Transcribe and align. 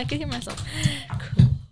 I 0.00 0.04
can 0.04 0.16
hear 0.16 0.26
myself. 0.28 0.64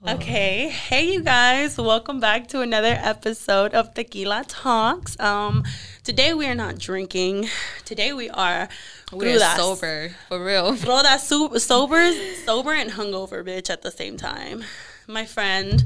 Okay, 0.07 0.69
hey 0.69 1.11
you 1.15 1.23
guys, 1.23 1.79
welcome 1.79 2.21
back 2.21 2.47
to 2.49 2.61
another 2.61 2.99
episode 3.01 3.73
of 3.73 3.95
Tequila 3.95 4.45
Talks. 4.47 5.19
Um, 5.19 5.65
today 6.05 6.35
we 6.35 6.47
are 6.47 6.55
not 6.55 6.79
drinking. 6.79 7.49
Today 7.87 8.13
we 8.13 8.29
are 8.29 8.69
We're 9.15 9.39
sober 9.39 10.11
for 10.29 10.45
real. 10.45 10.77
Bro, 10.85 11.05
that 11.05 11.23
su- 11.23 11.59
sober, 11.59 12.13
sober 12.45 12.75
and 12.75 12.91
hungover, 12.91 13.43
bitch, 13.43 13.71
at 13.71 13.81
the 13.81 13.91
same 13.91 14.19
time. 14.19 14.63
My 15.07 15.25
friend, 15.25 15.85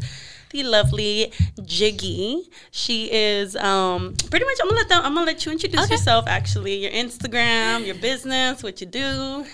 the 0.51 0.65
lovely 0.65 1.33
Jiggy, 1.65 2.51
she 2.73 3.09
is 3.13 3.55
um 3.55 4.17
pretty 4.31 4.47
much. 4.47 4.59
I'm 4.61 4.67
gonna 4.69 4.81
let 4.81 4.89
them. 4.89 5.03
I'm 5.05 5.15
gonna 5.15 5.27
let 5.27 5.47
you 5.47 5.53
introduce 5.53 5.85
Okay. 5.85 5.95
yourself. 5.95 6.25
Actually, 6.27 6.75
your 6.75 6.91
Instagram, 6.91 7.87
your 7.87 7.95
business, 7.95 8.65
what 8.65 8.81
you 8.81 8.89
do. 8.89 9.47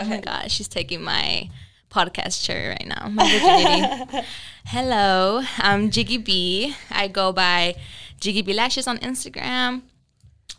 Oh 0.00 0.04
my 0.04 0.18
god, 0.18 0.50
she's 0.50 0.66
taking 0.66 1.04
my 1.04 1.48
podcast 1.96 2.44
chair 2.44 2.70
right 2.76 2.86
now. 2.86 3.08
My 3.08 3.24
virginity. 3.24 4.26
Hello, 4.66 5.40
I'm 5.58 5.90
Jiggy 5.90 6.18
B. 6.18 6.74
I 6.90 7.08
go 7.08 7.32
by 7.32 7.74
Jiggy 8.20 8.42
B 8.42 8.52
Lashes 8.52 8.86
on 8.86 8.98
Instagram. 8.98 9.80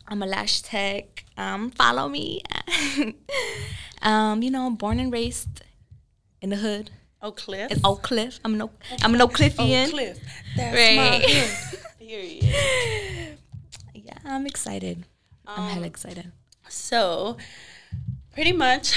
I'm 0.07 0.23
a 0.23 0.25
lash 0.25 0.61
tech. 0.63 1.25
Um, 1.37 1.69
follow 1.69 2.09
me. 2.09 2.41
um, 4.01 4.41
you 4.41 4.49
know, 4.49 4.71
born 4.71 4.99
and 4.99 5.13
raised 5.13 5.61
in 6.41 6.49
the 6.49 6.55
hood 6.55 6.89
Oh, 7.21 7.31
Cliff. 7.31 7.71
in 7.71 7.79
Oak 7.83 8.01
Cliff. 8.01 8.39
I'm 8.43 8.55
an 8.55 8.61
Oak, 8.63 8.73
I'm 9.03 9.13
an 9.13 9.21
Oak 9.21 9.33
Cliffian. 9.33 9.87
Oh, 9.87 9.91
Cliff. 9.91 10.19
That's 10.55 10.75
Right. 10.75 10.97
my 10.97 11.19
hood. 11.27 11.79
Period. 11.99 13.37
Yeah, 13.93 14.17
I'm 14.25 14.45
excited. 14.47 15.05
I'm 15.45 15.69
hella 15.69 15.85
excited. 15.87 16.31
So, 16.69 17.37
pretty 18.37 18.53
much, 18.53 18.93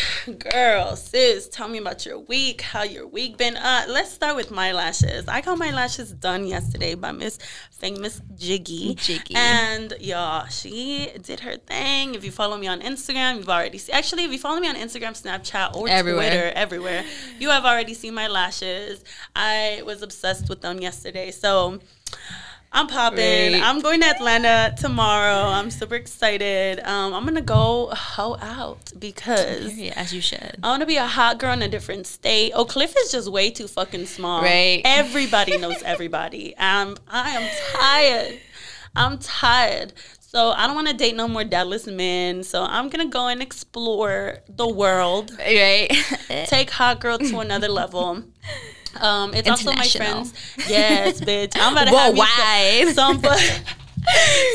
girl, 0.53 0.95
sis, 0.95 1.49
tell 1.49 1.67
me 1.67 1.79
about 1.79 2.05
your 2.05 2.19
week. 2.19 2.61
How 2.61 2.83
your 2.83 3.07
week 3.07 3.39
been? 3.39 3.57
Uh, 3.57 3.87
let's 3.89 4.13
start 4.13 4.37
with 4.37 4.51
my 4.51 4.73
lashes. 4.73 5.27
I 5.29 5.41
got 5.41 5.57
my 5.57 5.71
lashes 5.71 6.13
done 6.13 6.47
yesterday 6.47 6.95
by 6.95 7.13
Miss 7.13 7.39
Famous 7.71 8.21
Jiggy. 8.35 8.97
Jiggy. 8.97 9.35
And 9.35 9.95
y'all, 9.99 10.47
she 10.49 11.11
did 11.23 11.41
her 11.41 11.57
thing. 11.57 12.15
If 12.15 12.23
you 12.23 12.31
follow 12.31 12.59
me 12.59 12.67
on 12.67 12.83
Instagram, 12.83 13.39
you've 13.39 13.49
already 13.49 13.79
seen. 13.79 13.95
Actually, 13.95 14.25
if 14.25 14.33
you 14.33 14.39
follow 14.39 14.61
me 14.61 14.69
on 14.69 14.75
Instagram, 14.75 15.19
Snapchat, 15.19 15.75
or 15.75 15.89
Everywhere. 15.89 16.31
Twitter, 16.31 16.53
everywhere, 16.55 17.05
you 17.39 17.49
have 17.49 17.65
already 17.65 17.95
seen 17.95 18.13
my 18.13 18.29
lashes. 18.29 19.03
I 19.35 19.81
was 19.87 20.03
obsessed 20.03 20.51
with 20.51 20.61
them 20.61 20.81
yesterday. 20.81 21.31
So. 21.31 21.81
I'm 22.73 22.87
popping. 22.87 23.53
Right. 23.55 23.63
I'm 23.63 23.81
going 23.81 24.01
to 24.01 24.07
Atlanta 24.07 24.75
tomorrow. 24.79 25.49
I'm 25.49 25.71
super 25.71 25.97
excited. 25.97 26.79
Um, 26.81 27.13
I'm 27.15 27.25
gonna 27.25 27.41
go 27.41 27.89
hoe 27.89 28.37
out 28.41 28.93
because 28.99 29.75
Yeah, 29.77 29.95
as 29.97 30.15
you 30.15 30.21
should. 30.21 30.57
I 30.63 30.69
want 30.69 30.81
to 30.81 30.87
be 30.87 30.97
a 30.97 31.07
hot 31.07 31.39
girl 31.39 31.53
in 31.53 31.63
a 31.63 31.69
different 31.69 32.07
state. 32.07 32.53
Oh, 32.55 32.65
Cliff 32.65 32.95
is 32.97 33.11
just 33.11 33.31
way 33.31 33.51
too 33.51 33.67
fucking 33.67 34.07
small. 34.07 34.43
Right. 34.43 34.83
Everybody 34.85 35.59
knows 35.63 35.83
everybody. 35.83 36.57
Um, 36.57 36.97
I 37.09 37.31
am 37.31 37.51
tired. 37.75 38.41
I'm 38.95 39.19
tired. 39.19 39.93
So 40.21 40.51
I 40.51 40.69
don't 40.69 40.77
want 40.77 40.87
to 40.87 40.95
date 40.95 41.17
no 41.17 41.27
more 41.27 41.43
Dallas 41.43 41.89
men. 41.89 42.45
So 42.45 42.63
I'm 42.63 42.89
gonna 42.89 43.09
go 43.09 43.27
and 43.27 43.43
explore 43.43 44.39
the 44.49 44.69
world. 44.69 45.33
Right? 45.41 45.91
Take 46.47 46.71
hot 46.71 47.01
girl 47.01 47.19
to 47.19 47.41
another 47.41 47.69
level. 47.69 48.23
Um, 48.99 49.35
it's 49.35 49.49
also 49.49 49.73
my 49.73 49.87
friends. 49.87 50.33
Yes, 50.69 51.21
bitch. 51.29 51.53
I'm 51.57 51.73
about 51.73 51.85
to 51.85 51.97
have 51.97 52.17
Worldwide. 52.17 52.95
some 52.95 53.23
some, 53.23 53.65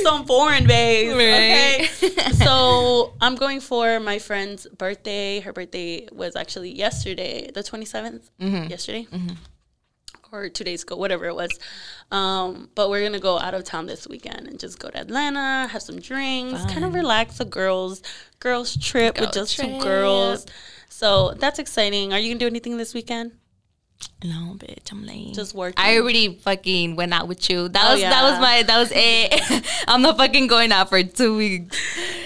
some 0.03 0.25
foreign 0.25 0.67
babes. 0.67 1.13
Okay. 1.13 1.89
So 2.45 3.13
I'm 3.21 3.35
going 3.35 3.59
for 3.59 3.99
my 3.99 4.19
friend's 4.19 4.67
birthday. 4.67 5.39
Her 5.39 5.53
birthday 5.53 6.07
was 6.11 6.35
actually 6.35 6.71
yesterday, 6.71 7.49
the 7.51 7.61
27th. 7.61 8.29
Mm-hmm. 8.39 8.69
Yesterday. 8.69 9.07
Or 10.31 10.49
two 10.49 10.63
days 10.63 10.83
ago, 10.83 10.95
whatever 10.97 11.25
it 11.25 11.35
was. 11.35 11.49
Um, 12.11 12.69
but 12.75 12.89
we're 12.89 13.03
gonna 13.03 13.19
go 13.19 13.39
out 13.39 13.53
of 13.53 13.63
town 13.63 13.85
this 13.85 14.07
weekend 14.07 14.47
and 14.47 14.59
just 14.59 14.79
go 14.79 14.89
to 14.89 14.99
Atlanta, 14.99 15.67
have 15.67 15.81
some 15.81 15.99
drinks, 15.99 16.65
kind 16.65 16.83
of 16.83 16.93
relax. 16.93 17.39
A 17.39 17.45
girls 17.45 18.01
girls 18.39 18.75
trip 18.77 19.19
with 19.19 19.31
just 19.31 19.55
two 19.55 19.63
trip. 19.67 19.81
girls. 19.81 20.45
So 20.89 21.31
that's 21.39 21.57
exciting. 21.59 22.11
Are 22.13 22.19
you 22.19 22.29
gonna 22.33 22.39
do 22.39 22.47
anything 22.47 22.77
this 22.77 22.93
weekend? 22.93 23.31
No, 24.23 24.55
bitch, 24.57 24.91
I'm 24.91 25.05
lame. 25.05 25.33
Just 25.33 25.53
working. 25.53 25.75
I 25.77 25.97
already 25.97 26.35
fucking 26.35 26.95
went 26.95 27.13
out 27.13 27.27
with 27.27 27.49
you. 27.49 27.69
That 27.69 27.85
Oh, 27.89 27.93
was 27.93 28.01
that 28.01 28.23
was 28.23 28.39
my 28.39 28.63
that 28.63 28.77
was 28.79 28.91
it. 28.93 29.65
I'm 29.87 30.01
not 30.01 30.17
fucking 30.17 30.47
going 30.47 30.71
out 30.71 30.89
for 30.89 31.01
two 31.03 31.37
weeks. 31.37 31.77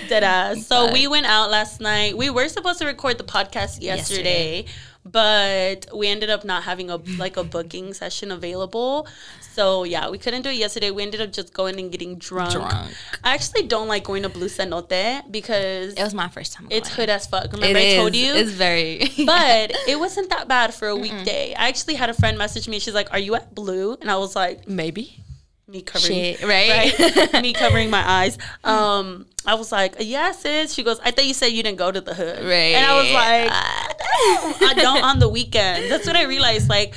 Dead 0.08 0.24
ass. 0.24 0.66
So 0.66 0.86
But- 0.86 0.94
we 0.94 1.08
went 1.08 1.26
out 1.26 1.50
last 1.52 1.80
night. 1.82 2.18
We 2.18 2.30
were 2.30 2.48
supposed 2.48 2.80
to 2.80 2.86
record 2.86 3.18
the 3.18 3.24
podcast 3.24 3.82
yesterday, 3.82 4.64
Yesterday. 4.64 4.66
But 5.06 5.86
we 5.96 6.08
ended 6.08 6.30
up 6.30 6.44
not 6.44 6.64
having 6.64 6.90
a 6.90 6.98
like 7.18 7.38
a 7.38 7.44
booking 7.44 7.94
session 8.02 8.32
available. 8.32 9.08
So 9.42 9.84
yeah, 9.84 10.10
we 10.10 10.18
couldn't 10.18 10.44
do 10.44 10.50
it 10.50 10.56
yesterday. 10.56 10.92
We 10.92 11.04
ended 11.04 11.22
up 11.22 11.32
just 11.32 11.54
going 11.54 11.80
and 11.80 11.92
getting 11.92 12.18
drunk. 12.18 12.52
Drunk. 12.54 12.94
I 13.24 13.34
actually 13.34 13.64
don't 13.64 13.88
like 13.88 14.04
going 14.04 14.24
to 14.24 14.30
Blue 14.30 14.48
Cenote 14.48 15.30
because 15.32 15.94
It 15.94 16.04
was 16.04 16.14
my 16.14 16.28
first 16.30 16.54
time. 16.54 16.68
it's 16.70 16.90
going. 16.90 16.96
hood 17.02 17.10
as 17.10 17.28
fuck. 17.28 17.46
It 17.46 17.54
Remember 17.54 17.80
I 17.80 17.96
told 17.96 18.16
is. 18.16 18.22
you? 18.22 18.34
It's 18.36 18.52
very. 18.52 19.12
but 19.26 19.72
it 19.88 20.00
wasn't 20.00 20.30
that 20.30 20.48
bad 20.48 20.74
for 20.74 20.88
a 20.88 20.96
weekday. 20.96 21.54
I 21.56 21.68
actually 21.68 21.96
had 21.96 22.10
a 22.10 22.14
friend 22.14 22.38
message 22.38 22.68
me. 22.68 22.80
She's 22.80 22.94
like, 22.94 23.12
"Are 23.12 23.20
you 23.20 23.36
at 23.36 23.54
Blue?" 23.56 23.98
And 24.00 24.10
I 24.10 24.18
was 24.18 24.36
like, 24.36 24.68
maybe. 24.68 25.24
"Me 25.70 25.82
covering 25.82 26.14
Shit, 26.14 26.42
right? 26.44 26.98
right? 27.00 27.42
Me 27.42 27.54
covering 27.54 27.90
my 27.90 28.08
eyes. 28.08 28.38
Um, 28.64 29.26
I 29.46 29.56
was 29.56 29.72
like, 29.72 29.96
yeah, 30.00 30.32
sis. 30.32 30.74
She 30.74 30.84
goes, 30.84 31.00
I 31.04 31.12
thought 31.12 31.26
you 31.26 31.34
said 31.34 31.48
you 31.48 31.64
didn't 31.64 31.78
go 31.78 31.92
to 31.92 32.02
the 32.02 32.14
hood. 32.14 32.44
Right. 32.44 32.76
And 32.76 32.86
I 32.86 33.02
was 33.02 33.12
like, 33.12 33.50
I 33.52 33.94
don't. 34.00 34.62
I 34.64 34.74
don't 34.74 35.04
on 35.04 35.20
the 35.20 35.30
weekend. 35.30 35.92
That's 35.92 36.06
what 36.06 36.16
I 36.16 36.24
realized. 36.24 36.70
Like, 36.70 36.94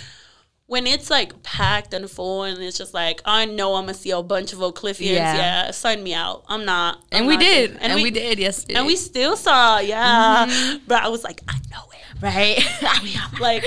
when 0.73 0.87
it's 0.87 1.11
like 1.11 1.43
packed 1.43 1.93
and 1.93 2.11
full 2.11 2.45
and 2.45 2.59
it's 2.63 2.79
just 2.79 2.95
like, 2.95 3.21
I 3.27 3.45
know 3.45 3.75
I'm 3.75 3.87
to 3.89 3.93
see 3.93 4.11
a 4.11 4.23
bunch 4.23 4.55
of 4.55 4.63
Oak 4.63 4.79
Cliffians. 4.81 5.11
Yeah. 5.13 5.37
Yeah. 5.37 5.71
sign 5.71 6.03
me 6.03 6.15
out. 6.15 6.45
I'm 6.49 6.65
not. 6.65 6.97
I'm 7.13 7.19
and 7.19 7.27
we 7.27 7.35
not 7.35 7.41
did. 7.43 7.71
doing- 7.73 7.83
And, 7.83 8.03
we, 8.03 8.11
did 8.11 8.39
yesterday. 8.39 8.77
And 8.77 8.87
we 8.87 8.97
still 8.97 9.37
saw, 9.37 9.81
yeah. 9.81 10.47
Mm-hmm. 10.49 10.85
But 10.87 11.03
I 11.03 11.09
was 11.09 11.25
like, 11.25 11.43
I 11.47 11.59
know 11.71 11.83
it. 11.93 12.23
right. 12.23 12.59
I 12.83 13.05
mean, 13.05 13.19
I'm 13.23 13.39
Like, 13.39 13.63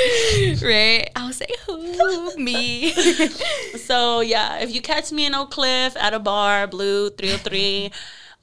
right. 0.63 1.07
I 1.15 1.27
was 1.27 1.39
like, 1.41 1.55
who 1.67 2.35
me? 2.37 2.89
so 3.77 4.21
yeah, 4.21 4.57
if 4.63 4.73
you 4.73 4.81
catch 4.81 5.11
me 5.11 5.27
in 5.27 5.35
Oak 5.35 5.51
Cliff 5.51 5.95
at 5.97 6.15
a 6.15 6.19
bar, 6.19 6.65
Blue 6.65 7.11
303, 7.11 7.91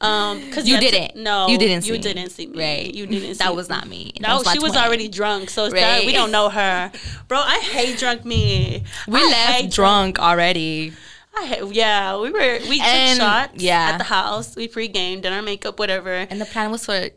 um, 0.02 0.40
because 0.40 0.68
You 0.68 0.78
didn't. 0.78 1.16
no, 1.16 1.48
You 1.48 1.58
didn't 1.58 1.86
you 1.86 1.92
me. 1.94 1.98
didn't 1.98 2.30
see 2.30 2.46
me, 2.46 2.58
Right. 2.58 2.94
You 2.94 3.06
didn't. 3.06 3.38
That 3.38 3.54
was 3.56 3.68
not 3.68 3.88
me. 3.88 4.12
That 4.20 4.28
No, 4.28 4.38
was 4.38 4.50
she 4.52 4.58
was 4.58 4.76
already 4.76 5.08
drunk, 5.08 5.48
so 5.50 5.64
it's 5.66 5.74
that 5.74 6.04
we 6.04 6.12
don't 6.12 6.30
know 6.32 6.48
her, 6.50 6.92
bro. 7.28 7.38
I 7.38 7.58
hate 7.58 7.98
drunk 7.98 8.24
me. 8.24 8.84
we 9.08 9.20
I 9.20 9.24
left 9.24 9.52
hate 9.52 9.70
drunk 9.70 10.18
already. 10.18 10.92
I 11.34 11.46
hate, 11.46 11.72
yeah, 11.72 12.18
we 12.20 12.30
were 12.30 12.58
we 12.68 12.76
took 12.78 13.16
shots 13.16 13.54
yeah. 13.62 13.92
at 13.92 13.98
the 13.98 14.04
house. 14.04 14.54
We 14.54 14.68
pre-gamed, 14.68 15.22
did 15.22 15.32
our 15.32 15.40
makeup, 15.40 15.78
whatever. 15.78 16.12
And 16.12 16.38
the 16.38 16.44
plan 16.44 16.70
was 16.70 16.84
for 16.84 17.08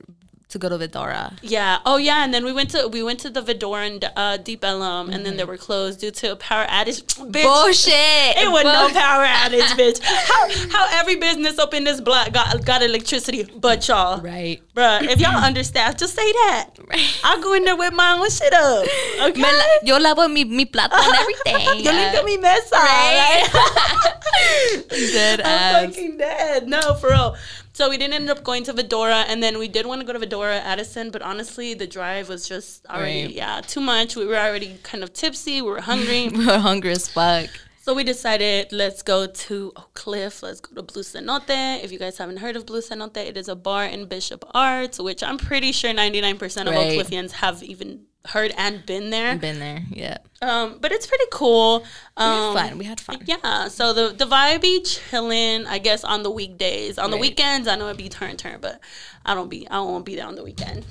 to 0.49 0.59
go 0.59 0.69
to 0.69 0.77
Vidorra. 0.77 1.37
Yeah. 1.41 1.79
Oh 1.85 1.97
yeah. 1.97 2.23
And 2.23 2.33
then 2.33 2.45
we 2.45 2.53
went 2.53 2.69
to 2.71 2.87
we 2.87 3.01
went 3.03 3.19
to 3.21 3.29
the 3.29 3.41
Vidorra 3.41 3.87
and 3.87 4.11
uh, 4.15 4.37
Deep 4.37 4.63
Ellum, 4.63 5.09
and 5.09 5.25
then 5.25 5.37
they 5.37 5.43
were 5.43 5.57
closed 5.57 5.99
due 5.99 6.11
to 6.11 6.31
a 6.33 6.35
power 6.35 6.65
outage. 6.67 7.01
Bitch, 7.31 7.43
Bullshit. 7.43 8.37
It 8.37 8.51
was 8.51 8.63
no 8.63 8.89
power 8.89 9.25
outage, 9.25 9.73
bitch. 9.79 9.99
How 10.03 10.49
how 10.69 10.99
every 10.99 11.15
business 11.15 11.57
up 11.57 11.73
in 11.73 11.83
this 11.83 11.99
block 11.99 12.31
got 12.31 12.63
got 12.65 12.83
electricity, 12.83 13.43
but 13.57 13.87
y'all, 13.87 14.21
Right. 14.21 14.61
bruh. 14.75 15.01
If 15.03 15.19
y'all 15.19 15.35
understaffed, 15.43 15.99
just 15.99 16.13
say 16.15 16.31
that. 16.31 16.69
Right. 16.87 17.19
I'll 17.23 17.41
go 17.41 17.53
in 17.53 17.63
there 17.65 17.75
with 17.75 17.93
my 17.93 18.13
own 18.13 18.29
shit 18.29 18.53
up. 18.53 18.85
Okay. 19.29 19.41
Me 19.41 19.43
la- 19.43 19.81
yo 19.83 19.97
lavo 19.97 20.27
mi, 20.27 20.43
mi 20.45 20.65
plato 20.65 20.95
and 20.95 21.15
everything. 21.15 21.79
Yo 21.85 21.91
limpio 21.91 22.23
mi 22.23 22.37
mesa. 22.37 22.75
Right. 22.75 23.49
right? 23.53 24.83
Dead 24.89 25.41
I'm 25.41 25.45
ass. 25.47 25.85
fucking 25.95 26.17
dead. 26.17 26.67
No, 26.67 26.93
for 26.95 27.09
real. 27.09 27.35
So 27.77 27.89
we 27.89 27.97
didn't 27.97 28.13
end 28.13 28.29
up 28.29 28.41
going 28.49 28.63
to 28.63 28.73
Vidorra, 28.73 29.25
and 29.27 29.43
then 29.43 29.57
we 29.59 29.67
did 29.67 29.85
want 29.85 29.99
to 29.99 30.07
go 30.07 30.13
to 30.17 30.25
Vidorra 30.25 30.59
Addison, 30.71 31.11
but 31.11 31.21
honestly, 31.21 31.73
the 31.73 31.85
drive 31.85 32.29
was 32.29 32.47
just 32.47 32.85
already 32.85 33.25
Right. 33.25 33.35
yeah 33.41 33.59
too 33.73 33.81
much. 33.81 34.15
We 34.15 34.25
were 34.25 34.37
already 34.37 34.77
kind 34.83 35.03
of 35.03 35.11
tipsy. 35.11 35.61
We 35.61 35.69
were 35.69 35.81
hungry. 35.81 36.29
We 36.39 36.45
were 36.45 36.57
hungry 36.69 36.91
as 36.91 37.09
fuck. 37.09 37.49
So 37.81 37.93
we 37.93 38.05
decided 38.05 38.71
let's 38.71 39.01
go 39.03 39.27
to 39.27 39.55
Oak 39.75 39.93
Cliff. 39.93 40.41
Let's 40.41 40.61
go 40.61 40.73
to 40.75 40.83
Blue 40.83 41.03
Cenote. 41.03 41.83
If 41.83 41.91
you 41.91 41.99
guys 41.99 42.17
haven't 42.17 42.37
heard 42.37 42.55
of 42.55 42.65
Blue 42.65 42.81
Cenote, 42.81 43.17
it 43.31 43.35
is 43.35 43.49
a 43.49 43.57
bar 43.57 43.85
in 43.85 44.05
Bishop 44.05 44.45
Arts, 44.55 44.97
which 45.07 45.21
I'm 45.21 45.37
pretty 45.37 45.71
sure 45.73 45.91
99% 45.91 46.41
of 46.69 46.73
Oak 46.81 46.87
Cliffians 46.95 47.31
have 47.43 47.61
even 47.61 47.89
heard 48.27 48.53
and 48.57 48.85
been 48.85 49.09
there. 49.09 49.35
Been 49.37 49.59
there, 49.59 49.83
yeah. 49.89 50.17
Um, 50.41 50.77
but 50.81 50.91
it's 50.91 51.07
pretty 51.07 51.25
cool. 51.31 51.79
We 51.79 52.23
Um, 52.23 52.55
had 52.55 52.69
fun. 52.69 52.77
We 52.77 52.85
had 52.85 52.99
fun. 52.99 53.19
yeah, 53.25 53.67
so 53.69 53.93
the 53.93 54.09
the 54.09 54.25
vibe 54.25 54.61
be 54.61 54.81
chilling, 54.83 55.65
I 55.67 55.77
guess, 55.79 56.03
on 56.03 56.23
the 56.23 56.31
weekdays. 56.31 56.97
On 56.97 57.09
the 57.11 57.17
weekends, 57.17 57.67
I 57.67 57.75
know 57.75 57.87
it 57.87 57.97
be 57.97 58.09
turn 58.09 58.37
turn, 58.37 58.59
but 58.61 58.79
I 59.25 59.33
don't 59.33 59.49
be 59.49 59.67
I 59.69 59.79
won't 59.79 60.05
be 60.05 60.15
there 60.15 60.27
on 60.27 60.35
the 60.35 60.43
weekend. 60.43 60.85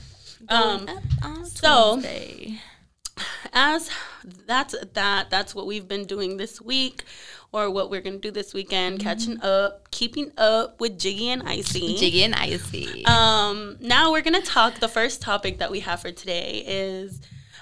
Um, 0.48 0.88
On 1.22 1.46
so- 1.46 1.94
Tuesday. 1.96 2.60
As 3.52 3.90
that's 4.46 4.74
that 4.94 5.30
that's 5.30 5.54
what 5.54 5.66
we've 5.66 5.86
been 5.88 6.04
doing 6.04 6.36
this 6.36 6.60
week 6.60 7.04
or 7.52 7.70
what 7.70 7.90
we're 7.90 8.00
gonna 8.00 8.18
do 8.18 8.30
this 8.32 8.52
weekend 8.52 8.98
catching 9.00 9.40
up 9.42 9.88
keeping 9.90 10.32
up 10.36 10.80
with 10.80 10.98
jiggy 10.98 11.28
and 11.30 11.42
icy 11.48 11.96
Jiggy 11.96 12.24
and 12.24 12.34
Icy. 12.34 13.04
um 13.06 13.76
now 13.80 14.10
we're 14.10 14.22
gonna 14.22 14.40
talk 14.42 14.80
the 14.80 14.88
first 14.88 15.22
topic 15.22 15.58
that 15.58 15.70
we 15.70 15.80
have 15.80 16.00
for 16.00 16.10
today 16.10 16.64
is 16.66 17.20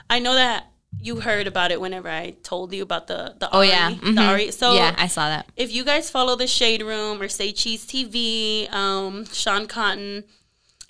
i 0.09 0.19
know 0.19 0.35
that 0.35 0.67
you 1.01 1.21
heard 1.21 1.47
about 1.47 1.71
it 1.73 1.81
whenever 1.81 2.07
I 2.09 2.35
told 2.43 2.73
you 2.75 2.83
about 2.83 3.07
the 3.07 3.35
the 3.39 3.49
Oh 3.51 3.59
Ari, 3.61 3.69
yeah. 3.69 3.89
the 3.91 3.95
Mhm. 3.97 4.29
Ari. 4.29 4.51
So 4.51 4.75
yeah, 4.75 4.95
I 4.99 5.07
saw 5.07 5.27
that. 5.31 5.47
if 5.57 5.73
you 5.73 5.85
guys 5.85 6.11
follow 6.11 6.37
the 6.37 6.47
Shade 6.47 6.83
Room 6.83 7.21
or 7.23 7.29
Say 7.31 7.51
Cheese 7.51 7.87
TV, 7.87 8.71
um, 8.71 9.25
Sean 9.33 9.67
Cotton, 9.67 10.25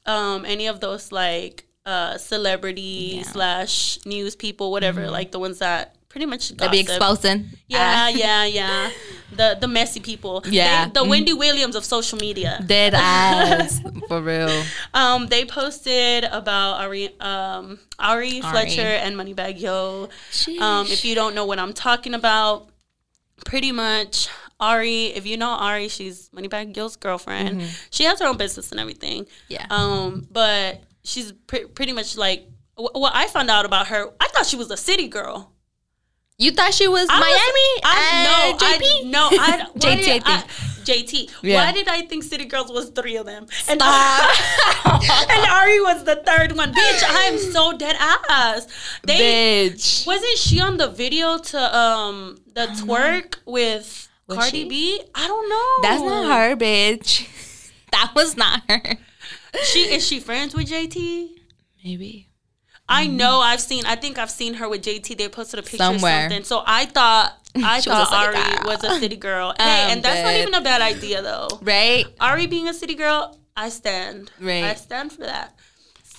um, 0.05 0.45
any 0.45 0.67
of 0.67 0.81
those 0.81 1.13
like 1.13 1.69
uh, 1.87 2.17
celebrity 2.19 3.15
Yeah. 3.17 3.23
slash 3.25 3.99
news 4.05 4.37
people, 4.37 4.71
whatever, 4.71 5.11
like 5.11 5.33
the 5.33 5.39
ones 5.39 5.59
that 5.59 5.97
pretty 6.09 6.27
much 6.27 6.51
They 6.51 6.69
be 6.69 6.83
gossip. 6.83 6.97
exposing. 6.97 7.51
Yeah, 7.69 7.95
Ah, 7.97 8.09
yeah, 8.09 8.45
yeah. 8.45 8.91
The 9.35 9.57
the 9.61 9.67
messy 9.67 9.99
people. 9.99 10.43
Yeah. 10.47 10.85
They- 10.87 10.93
the 11.01 11.05
Wendy 11.09 11.33
Williams 11.33 11.75
of 11.75 11.85
social 11.85 12.19
media. 12.19 12.63
dead 12.67 12.93
ass 12.97 13.81
for 14.09 14.21
real. 14.21 14.63
Um, 14.95 15.27
they 15.29 15.45
posted 15.47 16.25
about 16.25 16.81
Ari, 16.83 17.19
um, 17.19 17.79
Ari, 17.99 18.43
Fletcher 18.43 18.81
and 19.05 19.17
Moneybagg 19.17 19.59
Yo. 19.59 20.09
Um, 20.61 20.87
if 20.87 21.05
you 21.05 21.15
don't 21.15 21.35
know 21.35 21.47
what 21.47 21.59
I'm 21.59 21.73
talking 21.73 22.13
about, 22.15 22.69
pretty 23.47 23.73
much 23.73 24.29
Ari. 24.61 25.07
If 25.17 25.27
you 25.27 25.37
know 25.39 25.49
Ari, 25.51 25.89
she's 25.89 26.29
Moneybagg 26.29 26.77
Yo's 26.77 26.95
girlfriend. 26.97 27.63
She 27.91 28.05
has 28.05 28.21
her 28.21 28.27
own 28.27 28.37
business 28.37 28.71
and 28.71 28.79
everything. 28.79 29.27
yeah, 29.49 29.67
Um, 29.71 30.29
but 30.31 30.83
she's 31.05 31.33
pre- 31.47 31.67
pretty 31.67 31.93
much 31.93 32.17
like 32.17 32.49
wh- 32.77 32.95
what 32.95 33.13
I 33.15 33.27
found 33.29 33.51
out 33.51 33.65
about 33.65 33.89
her. 33.89 34.11
I 34.21 34.29
thought 34.29 34.47
she 34.47 34.57
was 34.57 34.71
a 34.71 34.77
city 34.77 35.09
girl. 35.09 35.53
you 36.39 36.51
thought 36.53 36.75
she 36.75 36.89
was 36.89 37.07
I 37.11 37.19
was- 37.19 37.29
Miami? 37.29 37.71
I 37.85 37.95
and 38.13 38.25
no, 38.31 38.67
JP? 38.67 38.83
I, 38.83 39.11
no, 39.11 39.29
I, 39.31 39.71
JT, 39.79 40.05
did 40.05 40.23
I 40.25 40.35
I- 40.39 40.45
JT. 40.83 41.31
Yeah. 41.43 41.65
Why 41.65 41.71
did 41.73 41.87
I 41.87 42.03
think 42.03 42.25
City 42.25 42.45
Girls 42.45 42.73
was 42.73 42.91
three 42.91 43.15
of 43.17 43.25
them? 43.25 43.47
And, 43.69 43.81
and 43.83 45.47
Ari 45.51 45.81
was 45.81 46.03
the 46.03 46.21
third 46.27 46.53
one. 46.57 46.73
Bitch, 46.73 47.05
I 47.05 47.25
am 47.33 47.39
so 47.39 47.77
dead 47.79 47.95
ass. 48.01 48.67
They 49.05 49.71
Bitch. 49.71 50.05
wasn't 50.09 50.39
she 50.39 50.59
on 50.61 50.79
the 50.79 50.89
video 50.89 51.39
to 51.39 51.77
um 51.79 52.39
the 52.53 52.67
twerk 52.83 53.37
with 53.47 54.09
Was 54.27 54.39
Cardi 54.39 54.63
she? 54.63 54.69
B? 54.69 55.01
I 55.15 55.29
don't 55.29 55.49
know. 55.49 55.89
That's 55.89 56.03
not 56.03 56.25
her, 56.51 56.57
bitch. 56.57 57.29
That 57.93 58.13
was 58.17 58.37
not 58.39 58.63
her. 58.71 58.97
She 59.65 59.95
is 59.95 60.07
she 60.07 60.21
friends 60.21 60.55
with 60.55 60.69
JT? 60.69 61.29
Maybe. 61.85 62.29
I 62.89 63.07
mm-hmm. 63.07 63.17
know 63.17 63.41
I've 63.41 63.61
seen. 63.61 63.85
I 63.87 63.97
think 63.97 64.19
I've 64.19 64.31
seen 64.31 64.55
her 64.55 64.69
with 64.69 64.83
JT. 64.83 65.17
They 65.17 65.29
posted 65.29 65.61
a 65.61 65.63
picture 65.63 65.79
Somewhere. 65.79 66.27
or 66.27 66.31
something. 66.31 66.45
So 66.45 66.63
I 66.67 66.87
thought 66.87 67.33
I 67.57 67.77
was 67.77 67.85
thought 67.85 68.09
city 68.09 68.39
Ari 68.39 68.57
girl. 68.57 68.67
was 68.67 68.85
a 68.85 68.91
city 69.01 69.17
girl. 69.17 69.55
Hey, 69.59 69.85
I'm 69.85 69.91
and 69.91 70.03
that's 70.03 70.23
not 70.23 70.35
even 70.35 70.55
a 70.55 70.61
bad 70.61 70.81
idea 70.81 71.23
though. 71.23 71.49
Right? 71.63 72.07
Ari 72.21 72.47
being 72.47 72.69
a 72.69 72.75
city 72.75 72.95
girl, 72.95 73.39
I 73.57 73.69
stand. 73.69 74.31
Right. 74.41 74.65
I 74.65 74.75
stand 74.75 75.13
for 75.13 75.23
that. 75.23 75.55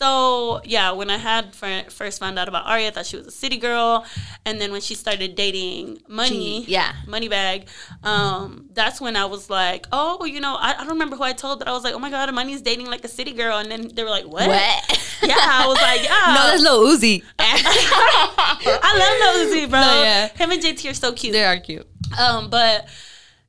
So 0.04 0.60
yeah, 0.66 0.92
when 0.92 1.10
I 1.10 1.16
had 1.16 1.56
fir- 1.56 1.86
first 1.90 2.20
found 2.20 2.38
out 2.38 2.50
about 2.50 2.66
Ari, 2.66 2.88
I 2.88 2.92
thought 2.92 3.06
she 3.06 3.16
was 3.16 3.26
a 3.26 3.32
city 3.32 3.56
girl, 3.56 4.06
and 4.46 4.60
then 4.60 4.74
when 4.74 4.82
she 4.82 4.96
started 4.96 5.36
dating 5.36 6.00
Money, 6.10 6.66
Gee, 6.66 6.72
yeah. 6.74 6.92
Moneybagg, 7.08 7.68
um, 8.04 8.68
that's 8.74 9.00
when 9.00 9.16
I 9.16 9.26
was 9.26 9.50
like, 9.50 9.88
oh, 9.94 10.26
you 10.26 10.42
know, 10.42 10.56
I, 10.60 10.72
I 10.74 10.78
don't 10.80 10.90
remember 10.90 11.16
who 11.16 11.24
I 11.24 11.32
told, 11.32 11.60
but 11.60 11.70
I 11.70 11.72
was 11.72 11.86
like, 11.86 11.94
oh 11.94 12.00
my 12.00 12.10
god, 12.10 12.34
Money's 12.34 12.62
dating 12.62 12.88
like 12.88 13.06
a 13.06 13.08
city 13.08 13.32
girl, 13.32 13.60
and 13.60 13.72
then 13.72 13.88
they 13.96 14.04
were 14.04 14.10
like, 14.10 14.26
what? 14.26 14.48
What? 14.50 15.00
Yeah, 15.24 15.38
I 15.40 15.68
was 15.68 15.82
like, 15.82 16.04
yeah. 16.04 16.36
no, 16.36 16.48
that's 16.52 16.62
Lil 16.62 16.84
Uzi. 16.86 17.24
I 17.40 18.92
love 19.00 19.16
Lil 19.22 19.56
Uzi, 19.56 19.70
bro. 19.70 19.80
No, 19.80 20.04
yeah. 20.04 20.28
Him 20.28 20.52
and 20.52 20.62
JT 20.62 20.92
are 20.92 20.94
so 20.94 21.14
cute. 21.14 21.32
they 21.32 21.46
are 21.46 21.58
cute. 21.60 21.88
Um, 22.20 22.50
but 22.50 22.90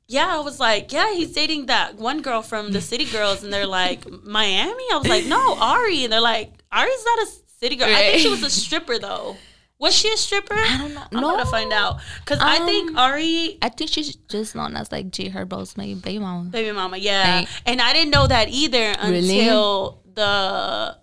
yeah, 0.07 0.27
I 0.35 0.39
was 0.39 0.59
like, 0.59 0.91
yeah, 0.91 1.13
he's 1.13 1.33
dating 1.33 1.65
that 1.67 1.95
one 1.95 2.21
girl 2.21 2.41
from 2.41 2.71
the 2.71 2.81
City 2.81 3.05
Girls, 3.05 3.43
and 3.43 3.51
they're 3.51 3.65
like 3.67 4.05
Miami. 4.23 4.83
I 4.93 4.97
was 4.97 5.07
like, 5.07 5.25
no, 5.25 5.55
Ari, 5.59 6.03
and 6.03 6.13
they're 6.13 6.21
like, 6.21 6.53
Ari's 6.71 7.05
not 7.05 7.19
a 7.19 7.27
city 7.59 7.75
girl. 7.75 7.87
I 7.89 7.95
think 8.11 8.19
she 8.21 8.29
was 8.29 8.43
a 8.43 8.49
stripper 8.49 8.99
though. 8.99 9.37
Was 9.77 9.93
she 9.93 10.07
a 10.11 10.15
stripper? 10.17 10.53
I 10.55 10.77
don't 10.77 10.93
know. 10.93 11.03
I'm 11.11 11.21
No. 11.21 11.31
gonna 11.31 11.45
find 11.45 11.73
out 11.73 11.99
because 12.19 12.39
I 12.41 12.59
think 12.65 12.91
Um, 12.91 12.97
Ari. 12.97 13.57
I 13.61 13.69
think 13.69 13.89
she's 13.89 14.15
just 14.15 14.55
known 14.55 14.75
as 14.77 14.91
like 14.91 15.11
G 15.11 15.29
Herbo's 15.29 15.75
maybe 15.75 15.95
baby 15.99 16.19
mama. 16.19 16.49
Baby 16.49 16.71
mama, 16.71 16.97
yeah, 16.97 17.39
Right. 17.39 17.47
and 17.65 17.81
I 17.81 17.91
didn't 17.93 18.11
know 18.11 18.25
that 18.27 18.47
either 18.49 18.95
Really? 19.03 19.39
until 19.41 20.01
the 20.13 20.97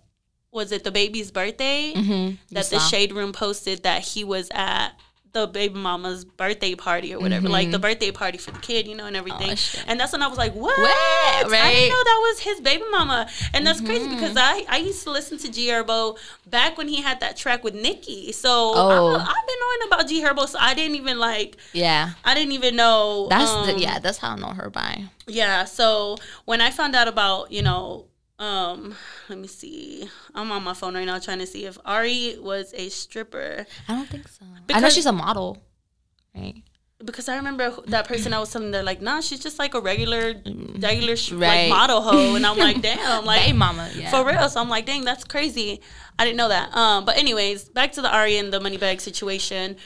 was 0.53 0.71
it 0.73 0.85
the 0.85 0.91
baby's 0.91 1.31
birthday 1.31 1.93
Mm-hmm. 1.95 2.55
that 2.55 2.67
the 2.71 2.79
shade 2.79 3.13
room 3.13 3.33
posted 3.33 3.83
that 3.83 4.03
he 4.03 4.25
was 4.25 4.49
at 4.53 4.91
the 5.33 5.47
baby 5.47 5.75
mama's 5.77 6.25
birthday 6.27 6.75
party 6.75 7.15
or 7.15 7.19
whatever, 7.19 7.49
like 7.49 7.71
the 7.71 7.79
birthday 7.79 8.11
party 8.11 8.37
for 8.37 8.51
the 8.51 8.59
kid, 8.59 8.87
you 8.87 8.95
know, 8.95 9.07
and 9.07 9.17
everything. 9.17 9.49
Mm-hmm. 9.49 9.81
Oh, 9.81 9.91
and 9.91 9.99
that's 9.99 10.13
when 10.13 10.23
I 10.23 10.27
was 10.27 10.37
like, 10.37 10.53
"What? 10.55 10.77
What? 10.79 10.91
I 10.95 11.41
didn't 11.43 11.53
Mm-hmm. 11.53 11.89
know 11.89 12.05
that 12.05 12.19
was 12.23 12.41
his 12.41 12.61
baby 12.61 12.85
mama." 12.91 13.29
And 13.55 13.67
that's 13.67 13.81
crazy 13.81 14.09
because 14.09 14.37
I 14.37 14.65
I 14.69 14.77
used 14.79 15.03
to 15.05 15.11
listen 15.11 15.39
to 15.39 15.51
G 15.51 15.69
Herbo 15.69 16.19
back 16.47 16.77
when 16.77 16.87
he 16.89 17.01
had 17.01 17.21
that 17.21 17.37
track 17.39 17.65
with 17.65 17.75
Nicki. 17.75 18.33
So 18.33 18.73
Oh. 18.75 19.15
I, 19.17 19.21
I've 19.21 19.47
been 19.47 19.57
knowing 19.61 19.87
about 19.87 20.07
G 20.09 20.23
Herbo, 20.23 20.47
so 20.49 20.59
I 20.61 20.75
didn't 20.75 20.97
even 20.97 21.19
like. 21.19 21.57
Yeah. 21.73 22.11
I 22.25 22.35
didn't 22.35 22.53
even 22.53 22.77
know. 22.77 23.29
That's 23.31 23.51
um, 23.51 23.67
the, 23.67 23.79
yeah, 23.81 23.99
that's 24.01 24.19
how 24.19 24.33
I 24.33 24.37
know 24.37 24.49
her 24.49 24.69
by. 24.69 25.05
yeah. 25.27 25.65
So 25.65 26.17
when 26.45 26.61
I 26.61 26.71
found 26.71 26.95
out 26.95 27.09
about, 27.09 27.51
you 27.51 27.63
know, 27.63 28.05
um, 28.39 28.95
let 29.29 29.39
me 29.39 29.47
see. 29.49 30.09
I'm 30.35 30.51
on 30.51 30.63
my 30.65 30.75
phone 30.75 30.95
right 30.95 31.05
now 31.07 31.19
trying 31.19 31.39
to 31.39 31.47
see 31.47 31.65
if 31.67 31.79
Ari 31.85 32.39
was 32.41 32.73
a 32.77 32.89
stripper 32.89 33.67
I 33.89 33.95
don't 33.95 34.09
think 34.09 34.27
so. 34.29 34.45
I 34.73 34.81
know 34.81 34.89
she's 34.91 35.07
a 35.07 35.13
model. 35.13 35.63
Right. 36.35 36.63
because 37.05 37.29
I 37.29 37.37
remember 37.37 37.75
that 37.89 38.09
person 38.09 38.33
I 38.33 38.39
was 38.41 38.51
telling. 38.53 38.71
They're 38.71 38.83
like, 38.83 39.03
nah, 39.03 39.21
she's 39.21 39.41
just 39.41 39.59
like 39.59 39.75
a 39.75 39.81
regular, 39.81 40.35
regular 40.79 41.15
sh- 41.17 41.33
Right. 41.33 41.69
like 41.69 41.69
model 41.69 42.01
hoe, 42.01 42.35
and 42.37 42.47
I'm 42.47 42.57
like, 42.57 42.81
damn, 42.89 43.25
like 43.25 43.43
baby 43.47 43.59
mama. 43.59 43.91
Yeah. 43.95 44.11
for 44.11 44.25
real. 44.27 44.49
So 44.49 44.61
I'm 44.61 44.69
like, 44.71 44.87
dang, 44.87 45.05
that's 45.05 45.25
crazy. 45.25 45.81
I 46.19 46.25
didn't 46.25 46.37
know 46.39 46.49
that. 46.49 46.75
Um, 46.77 47.05
but 47.05 47.17
anyways, 47.19 47.65
back 47.69 47.93
to 47.93 48.03
the 48.03 48.11
Ari 48.13 48.39
and 48.39 48.53
the 48.53 48.61
money 48.61 48.77
bag 48.79 49.01
situation. 49.01 49.77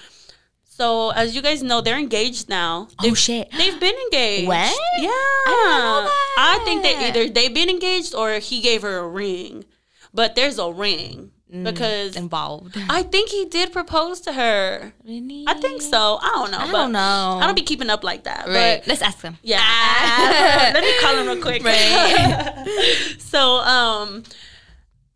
So 0.76 1.10
as 1.10 1.34
you 1.34 1.40
guys 1.40 1.62
know, 1.62 1.80
they're 1.80 1.98
engaged 1.98 2.48
now. 2.50 2.88
Oh 2.98 3.02
They've- 3.02 3.18
shit. 3.18 3.50
They've 3.56 3.80
been 3.80 3.94
engaged. 4.06 4.46
What? 4.48 4.76
Yeah. 5.00 5.08
know 5.08 6.10
I 6.36 6.60
think 6.66 6.82
they 6.82 6.92
that. 6.94 7.16
either 7.16 7.30
they've 7.32 7.54
been 7.54 7.70
engaged 7.70 8.14
or 8.14 8.32
he 8.40 8.60
gave 8.60 8.82
her 8.82 8.98
a 8.98 9.08
ring. 9.08 9.64
But 10.12 10.34
there's 10.34 10.58
a 10.58 10.70
ring 10.70 11.30
Mm. 11.52 11.62
because 11.62 12.16
Involved. 12.16 12.76
I 12.90 13.04
think 13.04 13.30
he 13.30 13.44
did 13.44 13.72
propose 13.72 14.20
to 14.22 14.32
her. 14.32 14.92
Really? 15.04 15.44
I 15.46 15.54
think 15.54 15.80
so. 15.80 16.18
I 16.20 16.26
don't 16.34 16.50
know. 16.50 16.58
I 16.58 16.66
but 16.72 16.72
don't 16.82 16.92
know. 16.92 17.38
I 17.40 17.46
don't 17.46 17.54
be 17.54 17.62
keeping 17.62 17.88
up 17.88 18.02
like 18.02 18.24
that. 18.24 18.48
Right. 18.48 18.80
But 18.80 18.88
Let's 18.88 19.00
ask 19.00 19.20
him. 19.22 19.38
yeah. 19.44 19.60
Ah. 19.62 20.70
Let 20.74 20.82
me 20.82 20.92
call 21.00 21.14
him 21.16 21.26
real 21.28 21.40
quick. 21.40 21.62
Right. 21.62 23.14
so 23.18 23.40
um 23.62 24.24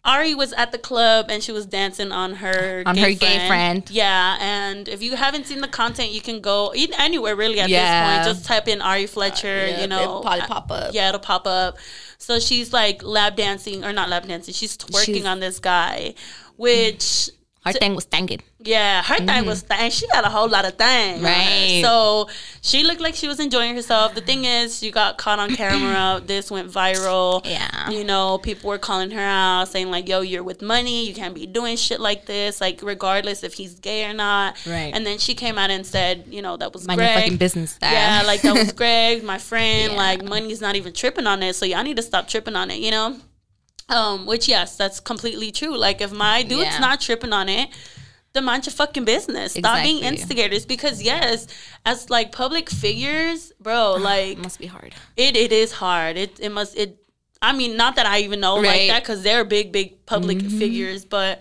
Ari 0.02 0.34
was 0.34 0.54
at 0.54 0.72
the 0.72 0.78
club 0.78 1.26
and 1.28 1.42
she 1.42 1.52
was 1.52 1.66
dancing 1.66 2.10
on 2.10 2.36
her 2.36 2.82
On 2.86 2.96
her 2.96 3.12
gay 3.12 3.46
friend. 3.46 3.88
Yeah, 3.90 4.38
and 4.40 4.88
if 4.88 5.02
you 5.02 5.14
haven't 5.14 5.46
seen 5.46 5.60
the 5.60 5.68
content, 5.68 6.10
you 6.10 6.22
can 6.22 6.40
go 6.40 6.72
anywhere 6.98 7.36
really 7.36 7.60
at 7.60 7.68
Yeah. 7.68 8.24
this 8.24 8.26
point. 8.26 8.36
Just 8.36 8.46
type 8.48 8.66
in 8.66 8.80
Ari 8.80 9.06
Fletcher. 9.06 9.46
Uh, 9.48 9.70
yeah, 9.72 9.80
you 9.82 9.86
know, 9.86 10.02
it'll 10.02 10.20
probably 10.22 10.40
pop 10.46 10.70
up. 10.70 10.94
Yeah, 10.94 11.08
it'll 11.10 11.20
pop 11.20 11.46
up. 11.46 11.76
So 12.16 12.38
she's 12.40 12.72
like 12.72 13.02
lap 13.02 13.36
dancing 13.36 13.84
or 13.84 13.92
not 13.92 14.08
lap 14.08 14.26
dancing. 14.26 14.54
She's 14.54 14.76
twerking 14.76 15.04
She's- 15.04 15.26
on 15.26 15.40
this 15.40 15.58
guy, 15.58 16.14
which 16.56 17.28
Her 17.64 17.72
thing 17.74 17.94
was 17.94 18.04
thinking. 18.06 18.40
yeah, 18.58 19.02
her 19.02 19.16
thing 19.18 19.44
was 19.44 19.60
thing. 19.60 19.90
She 19.90 20.06
got 20.08 20.24
a 20.24 20.30
whole 20.30 20.48
lot 20.48 20.64
of 20.64 20.78
thing. 20.78 21.16
on 21.16 21.20
her. 21.24 21.28
Mm-hmm. 21.28 21.74
Right. 21.76 21.82
So 21.84 22.28
she 22.62 22.84
looked 22.84 23.02
like 23.02 23.14
she 23.14 23.28
was 23.28 23.38
enjoying 23.38 23.74
herself. 23.74 24.14
The 24.14 24.22
thing 24.22 24.46
is, 24.46 24.78
she 24.78 24.90
got 24.90 25.18
caught 25.18 25.38
on 25.38 25.54
camera. 25.54 26.22
this 26.26 26.50
went 26.50 26.70
viral. 26.72 27.44
Yeah. 27.44 27.90
You 27.90 28.04
know, 28.04 28.38
people 28.38 28.68
were 28.70 28.78
calling 28.78 29.10
her 29.10 29.20
out, 29.20 29.68
saying 29.68 29.90
like, 29.90 30.08
"Yo, 30.08 30.22
you're 30.22 30.42
with 30.42 30.62
money. 30.62 31.06
You 31.06 31.14
can't 31.14 31.34
be 31.34 31.46
doing 31.46 31.76
shit 31.76 32.00
like 32.00 32.24
this. 32.24 32.62
Like, 32.62 32.80
regardless 32.82 33.44
if 33.44 33.52
he's 33.52 33.78
gay 33.78 34.06
or 34.08 34.14
not." 34.14 34.56
Right. 34.66 34.92
And 34.94 35.04
then 35.06 35.18
she 35.18 35.34
came 35.34 35.58
out 35.58 35.68
and 35.70 35.84
said, 35.84 36.24
"You 36.28 36.40
know, 36.40 36.56
that 36.56 36.72
was 36.72 36.86
Mind 36.86 36.98
your 36.98 37.08
Greg. 37.08 37.22
fucking 37.24 37.36
business. 37.36 37.78
Yeah, 37.82 38.22
like 38.26 38.40
that 38.40 38.54
was 38.54 38.72
Greg, 38.80 39.22
my 39.22 39.36
friend. 39.36 39.92
Yeah. 39.92 39.98
Like 39.98 40.24
money's 40.24 40.62
not 40.62 40.76
even 40.76 40.94
tripping 40.94 41.26
on 41.26 41.42
it, 41.42 41.54
so 41.56 41.66
y'all 41.66 41.82
need 41.82 41.96
to 41.96 42.02
stop 42.02 42.26
tripping 42.26 42.56
on 42.56 42.70
it. 42.70 42.78
You 42.80 42.90
know." 42.90 43.16
Um, 43.90 44.24
which 44.26 44.48
yes, 44.48 44.76
that's 44.76 45.00
completely 45.00 45.50
true. 45.52 45.76
Like 45.76 46.00
if 46.00 46.12
my 46.12 46.42
dude's 46.42 46.62
Yeah. 46.74 46.78
not 46.78 47.00
tripping 47.00 47.32
on 47.32 47.48
it, 47.48 47.68
then 48.32 48.44
mind 48.44 48.64
your 48.66 48.72
fucking 48.72 49.04
business. 49.04 49.54
Stop 49.54 49.82
being 49.82 50.04
instigators 50.04 50.64
because 50.64 51.02
yes, 51.02 51.46
as 51.84 52.08
like 52.10 52.30
public 52.32 52.70
figures, 52.70 53.52
bro, 53.60 53.94
like 54.00 54.32
It 54.38 54.38
must 54.38 54.58
be 54.58 54.66
hard. 54.66 54.94
it 55.16 55.36
it 55.36 55.52
is 55.52 55.72
hard. 55.72 56.16
It 56.16 56.38
it 56.40 56.50
must 56.50 56.76
it. 56.76 56.96
I 57.42 57.52
mean, 57.52 57.76
not 57.76 57.96
that 57.96 58.06
I 58.06 58.20
even 58.20 58.38
know 58.40 58.56
like 58.56 58.88
that 58.88 59.02
because 59.02 59.22
they're 59.22 59.44
big 59.44 59.72
big 59.72 60.06
public 60.06 60.40
figures, 60.40 61.04
but. 61.04 61.40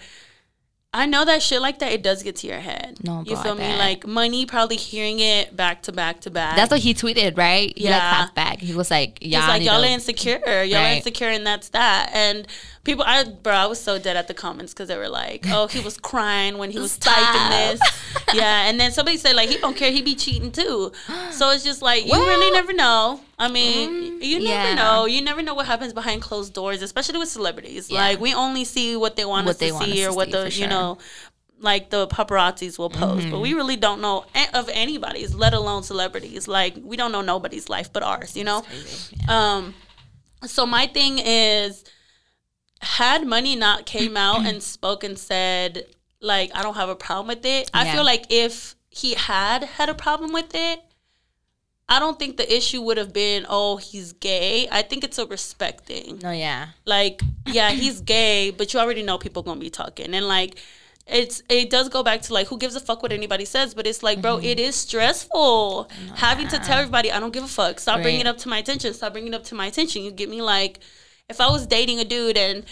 I 0.92 1.06
know 1.06 1.24
that 1.24 1.44
shit 1.44 1.62
like 1.62 1.78
that, 1.80 1.92
it 1.92 2.02
does 2.02 2.24
get 2.24 2.38
to 2.38 2.48
your 2.48 2.58
head. 2.60 2.98
No, 3.04 3.20
you 3.20 3.34
bro, 3.34 3.40
I 3.40 3.44
feel 3.44 3.56
me? 3.56 3.60
bet. 3.62 3.78
Like 3.78 4.08
money, 4.08 4.48
probably 4.48 4.76
hearing 4.76 5.20
it 5.20 5.56
back 5.56 5.84
to 5.84 5.92
back 5.92 6.22
to 6.22 6.32
back. 6.32 6.56
That's 6.56 6.72
what 6.72 6.80
he 6.80 6.96
tweeted, 6.96 7.38
right? 7.38 7.72
He 7.78 7.84
like 7.84 7.94
Yeah. 8.02 8.28
back. 8.34 8.60
He 8.60 8.74
was 8.74 8.90
like, 8.90 9.20
"Yeah, 9.22 9.42
He's 9.42 9.48
like, 9.50 9.62
y'all 9.62 9.84
are 9.84 9.88
insecure. 9.88 10.64
Y'all 10.64 10.84
are 10.84 10.94
insecure, 10.94 11.28
and 11.30 11.46
that's 11.46 11.70
that. 11.70 12.10
And 12.14 12.48
people, 12.84 13.04
I 13.08 13.24
bro, 13.24 13.54
I 13.54 13.66
was 13.68 13.80
so 13.82 14.00
dead 14.00 14.16
at 14.18 14.28
the 14.28 14.34
comments 14.34 14.74
because 14.74 14.88
they 14.88 14.98
were 14.98 15.10
like, 15.10 15.46
oh, 15.50 15.68
he 15.68 15.80
was 15.80 15.98
crying 15.98 16.58
when 16.58 16.72
he 16.72 16.80
was 16.80 16.94
Stop. 16.94 17.16
typing 17.16 17.50
this. 17.80 17.82
yeah, 18.34 18.68
and 18.70 18.80
then 18.80 18.92
somebody 18.92 19.18
said 19.18 19.36
like 19.36 19.50
he 19.50 19.58
don't 19.58 19.76
care, 19.78 19.92
he 19.92 20.02
be 20.02 20.16
cheating 20.16 20.52
too. 20.52 20.92
So 21.32 21.50
it's 21.52 21.64
just 21.64 21.82
like 21.82 22.06
you 22.06 22.12
Well, 22.12 22.26
really 22.28 22.52
never 22.52 22.74
know. 22.74 23.22
I 23.38 23.50
mean, 23.50 24.22
you 24.22 24.40
never 24.40 24.70
yeah. 24.70 24.76
know. 24.76 25.06
You 25.06 25.22
never 25.22 25.42
know 25.42 25.54
what 25.54 25.66
happens 25.66 25.94
behind 25.94 26.22
closed 26.22 26.54
doors, 26.54 26.82
especially 26.82 27.20
with 27.20 27.30
celebrities. 27.30 27.90
Yeah. 27.90 28.00
Like 28.00 28.20
we 28.20 28.34
only 28.34 28.66
see 28.66 28.96
what 28.98 29.16
they 29.16 29.26
want 29.26 29.46
What 29.46 29.52
us 29.52 29.58
they 29.60 29.68
to 29.70 29.74
want 29.76 29.86
see 29.86 30.04
us 30.06 30.12
or 30.12 30.16
what 30.16 30.26
see, 30.28 30.32
the 30.32 30.52
for 30.52 30.58
you 30.58 30.68
know 30.68 30.98
like 31.62 31.90
the 31.90 32.08
paparazzis 32.08 32.80
will 32.80 32.90
post, 32.90 33.20
Mm-hmm. 33.24 33.32
but 33.32 33.40
we 33.42 33.54
really 33.54 33.76
don't 33.76 34.00
know 34.00 34.24
a- 34.34 34.58
of 34.58 34.70
anybody's, 34.72 35.36
let 35.36 35.54
alone 35.54 35.84
celebrities. 35.84 36.48
Like 36.48 36.76
we 36.82 36.96
don't 36.96 37.12
know 37.12 37.20
nobody's 37.22 37.68
life 37.68 37.92
but 37.92 38.02
ours, 38.02 38.38
you 38.38 38.46
know. 38.46 38.64
Um, 39.28 39.74
so 40.46 40.66
my 40.66 40.88
thing 40.88 41.18
is, 41.20 41.84
had 42.82 43.26
money 43.26 43.56
not 43.56 43.86
came 43.86 44.16
out 44.18 44.46
and 44.46 44.62
spoke 44.64 45.04
and 45.04 45.18
said 45.18 45.86
like 46.22 46.52
I 46.56 46.62
don't 46.64 46.76
have 46.76 46.90
a 46.90 46.96
problem 46.96 47.28
with 47.28 47.46
it, 47.46 47.70
I 47.74 47.86
Yeah. 47.86 47.94
feel 47.96 48.04
like 48.06 48.26
if 48.30 48.76
he 48.90 49.14
had 49.14 49.64
had 49.64 49.90
a 49.90 49.94
problem 49.94 50.32
with 50.34 50.54
it. 50.56 50.82
I 51.92 51.98
don't 51.98 52.20
think 52.20 52.38
the 52.38 52.56
issue 52.56 52.84
would 52.84 52.98
have 52.98 53.14
been, 53.14 53.48
oh, 53.50 53.78
he's 53.78 54.14
gay. 54.14 54.68
I 54.72 54.84
think 54.84 55.04
it's 55.04 55.18
a 55.18 55.26
respect 55.26 55.86
thing 55.86 56.20
No, 56.22 56.30
yeah. 56.32 56.68
like 56.86 57.22
yeah 57.48 57.72
he's 57.72 58.00
gay 58.16 58.52
but 58.52 58.72
you 58.74 58.80
already 58.80 59.02
know 59.02 59.18
people 59.18 59.42
gonna 59.42 59.60
be 59.60 59.72
talking 59.72 60.14
and 60.14 60.28
like 60.28 60.60
it's 61.08 61.42
it 61.50 61.72
does 61.72 61.90
go 61.90 62.04
back 62.04 62.22
to 62.22 62.34
like 62.34 62.46
who 62.48 62.60
gives 62.60 62.76
a 62.76 62.80
fuck 62.80 63.02
what 63.02 63.12
anybody 63.12 63.44
says 63.44 63.74
but 63.74 63.88
it's 63.88 64.04
like 64.04 64.22
bro 64.22 64.36
Mm-hmm. 64.38 64.46
it 64.46 64.60
is 64.60 64.76
stressful 64.76 65.90
having 66.16 66.48
to 66.50 66.60
tell 66.60 66.78
everybody 66.78 67.12
i 67.12 67.20
don't 67.20 67.34
give 67.34 67.44
a 67.44 67.48
fuck 67.48 67.80
stop 67.80 68.04
bringing 68.04 68.22
it 68.22 68.28
up 68.28 68.38
to 68.38 68.50
my 68.50 68.60
attention 68.60 68.94
stop 68.94 69.14
bringing 69.14 69.34
it 69.34 69.36
up 69.36 69.44
to 69.46 69.56
my 69.56 69.66
attention 69.66 70.04
you 70.04 70.12
get 70.12 70.30
me 70.30 70.44
like 70.44 70.80
if 71.30 71.40
i 71.42 71.48
was 71.50 71.66
dating 71.68 72.00
a 72.00 72.06
dude 72.06 72.38
and 72.38 72.64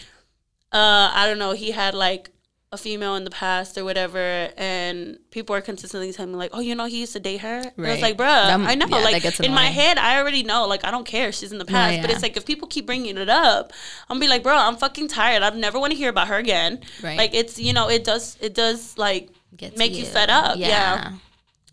uh 0.72 1.12
i 1.14 1.26
don't 1.28 1.40
know 1.40 1.52
he 1.54 1.72
had 1.72 1.94
like 1.94 2.30
a 2.74 2.78
female 2.78 3.16
in 3.16 3.24
the 3.24 3.30
past 3.30 3.78
or 3.78 3.86
whatever 3.86 4.50
and 4.58 5.18
people 5.32 5.56
are 5.56 5.62
consistently 5.62 6.12
telling 6.12 6.34
me 6.34 6.38
like 6.38 6.50
oh 6.54 6.60
you 6.60 6.76
know 6.76 6.84
he 6.86 7.00
used 7.00 7.14
to 7.14 7.20
date 7.20 7.38
her 7.40 7.60
and 7.60 7.66
i 7.78 7.82
was 7.82 7.88
Right. 7.88 8.02
like 8.02 8.18
bruh 8.18 8.26
That- 8.28 8.60
i 8.60 8.76
know 8.76 8.88
yeah, 8.90 8.98
like 8.98 9.40
in 9.40 9.54
my 9.54 9.68
head 9.68 9.98
i 9.98 10.18
already 10.20 10.44
know 10.44 10.68
like 10.68 10.84
i 10.84 10.92
don't 10.92 11.06
care 11.06 11.32
she's 11.32 11.54
in 11.54 11.60
the 11.60 11.66
past 11.66 12.02
but 12.02 12.10
yeah. 12.10 12.14
it's 12.16 12.22
like 12.24 12.36
if 12.36 12.46
people 12.46 12.68
keep 12.68 12.86
bringing 12.86 13.18
it 13.18 13.30
up 13.30 13.72
i'm 14.10 14.16
gonna 14.16 14.26
be 14.26 14.28
like 14.28 14.44
bro 14.44 14.54
i'm 14.54 14.76
fucking 14.76 15.08
tired 15.08 15.44
i 15.44 15.50
never 15.52 15.80
want 15.80 15.92
to 15.94 15.98
hear 15.98 16.10
about 16.10 16.28
her 16.28 16.36
again 16.36 16.82
Right. 17.02 17.18
like 17.18 17.34
it's 17.34 17.58
you 17.58 17.72
know 17.72 17.90
it 17.90 18.04
does 18.04 18.38
it 18.42 18.54
does 18.54 18.98
like 18.98 19.30
Get 19.56 19.72
to 19.74 19.78
make 19.80 19.94
you 19.96 20.04
fed 20.04 20.30
up 20.30 20.58
yeah. 20.58 21.14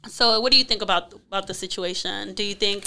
So 0.09 0.41
what 0.41 0.53
do 0.53 0.59
you 0.59 0.65
think 0.65 0.83
about 0.83 1.13
about 1.13 1.47
the 1.47 1.55
situation? 1.55 2.35
Do 2.35 2.43
you 2.43 2.55
think 2.55 2.87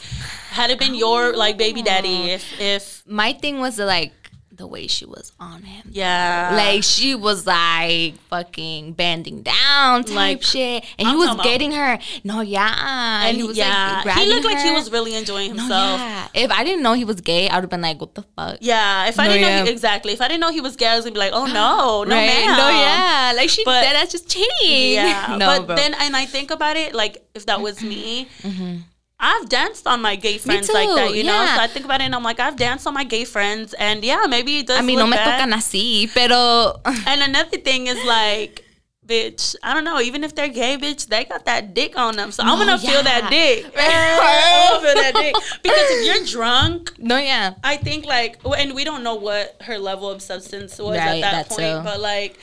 had 0.51 0.69
it 0.69 0.79
been 0.79 0.95
your 0.95 1.35
like 1.35 1.57
baby 1.57 1.81
daddy 1.81 2.31
oh. 2.31 2.35
if 2.35 2.59
if 2.59 3.03
My 3.07 3.33
thing 3.33 3.59
was 3.59 3.79
like 3.79 4.13
the 4.57 4.65
way 4.67 4.87
she 4.87 5.05
was 5.05 5.31
on 5.39 5.61
him. 5.61 5.87
yeah 5.91 6.49
Like 6.55 6.83
she 6.83 7.13
was 7.15 7.45
like 7.45 8.15
fucking 8.29 8.93
bending 8.93 9.43
down 9.43 10.03
type 10.03 10.15
Like, 10.15 10.43
shit, 10.43 10.83
and 10.97 11.07
he 11.07 11.13
I'm 11.13 11.17
was 11.17 11.27
talking 11.27 11.39
about- 11.39 11.43
getting 11.51 11.71
her. 11.73 11.99
No, 12.23 12.41
yeah, 12.41 13.25
and 13.27 13.37
he 13.37 13.43
was 13.43 13.55
yeah 13.57 14.01
like 14.05 14.17
he 14.17 14.25
looked 14.27 14.45
like 14.45 14.57
he 14.57 14.71
was 14.71 14.91
really 14.91 15.15
enjoying 15.15 15.55
No, 15.55 15.61
himself 15.61 15.99
yeah. 15.99 16.27
If 16.33 16.51
I 16.51 16.63
didn't 16.63 16.81
know 16.83 16.93
he 16.93 17.05
was 17.05 17.21
gay, 17.21 17.47
I 17.49 17.55
would 17.55 17.63
have 17.63 17.69
been 17.69 17.81
like, 17.81 17.99
"What 18.01 18.13
the 18.15 18.23
fuck?" 18.35 18.57
Yeah, 18.61 19.07
if 19.07 19.19
I 19.19 19.27
No, 19.27 19.33
didn't 19.33 19.47
know 19.59 19.65
he, 19.65 19.71
exactly, 19.71 20.13
if 20.13 20.21
I 20.21 20.27
didn't 20.27 20.41
know 20.41 20.51
he 20.51 20.61
was 20.61 20.75
gay, 20.75 20.87
I 20.87 20.95
was 20.95 21.05
gonna 21.05 21.13
be 21.13 21.19
like, 21.19 21.33
oh 21.33 21.45
no, 21.45 22.03
no 22.03 22.15
right? 22.15 22.27
ma'am. 22.27 22.57
No, 22.57 22.69
yeah, 22.69 23.33
like 23.35 23.49
she 23.49 23.63
But- 23.63 23.81
dead 23.81 23.95
that's 23.95 24.11
just 24.11 24.27
cheating. 24.29 24.93
Yeah, 24.93 25.35
no, 25.39 25.45
but 25.47 25.67
bro. 25.67 25.75
then 25.75 25.93
and 25.93 26.15
I 26.15 26.25
think 26.25 26.51
about 26.51 26.77
it, 26.77 26.93
like 26.95 27.23
if 27.35 27.45
that 27.45 27.61
was 27.61 27.81
me, 27.81 28.27
mm-hmm. 28.41 28.77
I've 29.19 29.49
danced 29.49 29.87
on 29.87 30.01
my 30.01 30.15
gay 30.15 30.37
friends 30.37 30.69
like 30.69 30.89
that, 30.89 31.15
you 31.15 31.23
know. 31.23 31.45
So 31.55 31.61
I 31.61 31.67
think 31.67 31.85
about 31.85 32.01
it, 32.01 32.05
and 32.05 32.13
I'm 32.13 32.23
like, 32.23 32.39
I've 32.39 32.55
danced 32.55 32.85
on 32.85 32.93
my 32.93 33.03
gay 33.03 33.25
friends, 33.25 33.73
and 33.73 34.03
yeah, 34.03 34.25
maybe 34.29 34.59
it 34.59 34.67
does. 34.67 34.77
I 34.77 34.83
mean, 34.83 34.99
no 34.99 35.07
me 35.07 35.17
bad. 35.17 35.41
tocan 35.41 35.53
así, 35.53 36.07
pero 36.13 36.79
And 37.07 37.21
another 37.23 37.57
thing 37.57 37.87
is 37.87 37.97
like, 38.05 38.63
bitch, 39.07 39.55
I 39.63 39.73
don't 39.73 39.83
know. 39.83 39.99
Even 39.99 40.23
if 40.23 40.35
they're 40.35 40.49
gay, 40.49 40.77
bitch, 40.77 41.07
they 41.07 41.25
got 41.25 41.45
that 41.45 41.73
dick 41.73 41.97
on 41.97 42.15
them, 42.15 42.31
so 42.31 42.43
I'm 42.43 42.59
gonna 42.59 42.77
feel 42.77 43.01
that 43.01 43.23
yeah. 43.23 43.29
dick. 43.29 43.65
I'm 43.75 44.81
feel 44.81 44.93
that 44.93 45.15
dick 45.15 45.33
because 45.63 45.87
if 45.97 46.05
you're 46.05 46.25
drunk, 46.27 46.93
no, 46.99 47.17
yeah, 47.17 47.55
I 47.63 47.77
think 47.77 48.05
like, 48.05 48.37
and 48.45 48.75
we 48.75 48.83
don't 48.83 49.01
know 49.01 49.15
what 49.15 49.57
her 49.61 49.79
level 49.79 50.11
of 50.11 50.21
substance 50.21 50.77
was 50.77 50.97
Right, 50.97 51.17
at 51.17 51.21
that 51.21 51.49
that 51.49 51.49
point, 51.49 51.59
too. 51.59 51.83
but 51.83 51.99
like. 51.99 52.37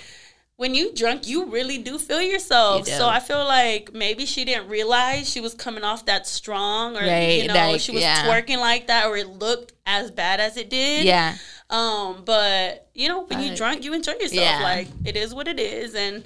When 0.57 0.73
you 0.75 0.95
drunk, 0.95 1.27
you 1.27 1.47
really 1.47 1.79
do 1.79 1.99
feel 1.99 2.23
yourself. 2.23 2.81
You 2.81 2.85
do. 2.85 2.91
So 2.93 3.09
I 3.09 3.19
feel 3.19 3.45
like 3.45 3.93
maybe 3.93 4.25
she 4.25 4.45
didn't 4.45 4.69
realize 4.69 5.29
she 5.29 5.41
was 5.41 5.53
coming 5.53 5.83
off 5.83 6.07
that 6.07 6.27
strong, 6.29 6.97
or 6.97 7.01
Right, 7.01 7.43
you 7.43 7.49
know, 7.49 7.55
like, 7.55 7.81
she 7.81 7.91
was 7.91 8.03
yeah. 8.03 8.25
twerking 8.25 8.59
like 8.59 8.87
that, 8.87 9.07
or 9.07 9.17
it 9.17 9.27
looked 9.29 9.73
as 9.85 10.13
bad 10.13 10.39
as 10.39 10.57
it 10.57 10.71
did. 10.71 11.05
yeah, 11.05 11.37
Um, 11.71 12.23
but 12.25 12.89
you 12.95 13.09
know, 13.09 13.25
when 13.25 13.41
you 13.41 13.57
drunk, 13.57 13.85
you 13.85 13.93
enjoy 13.95 14.13
yourself. 14.13 14.33
Yeah. 14.35 14.61
Like 14.63 14.89
it 15.05 15.17
is 15.17 15.35
what 15.35 15.49
it 15.49 15.59
is, 15.59 15.97
and 15.97 16.23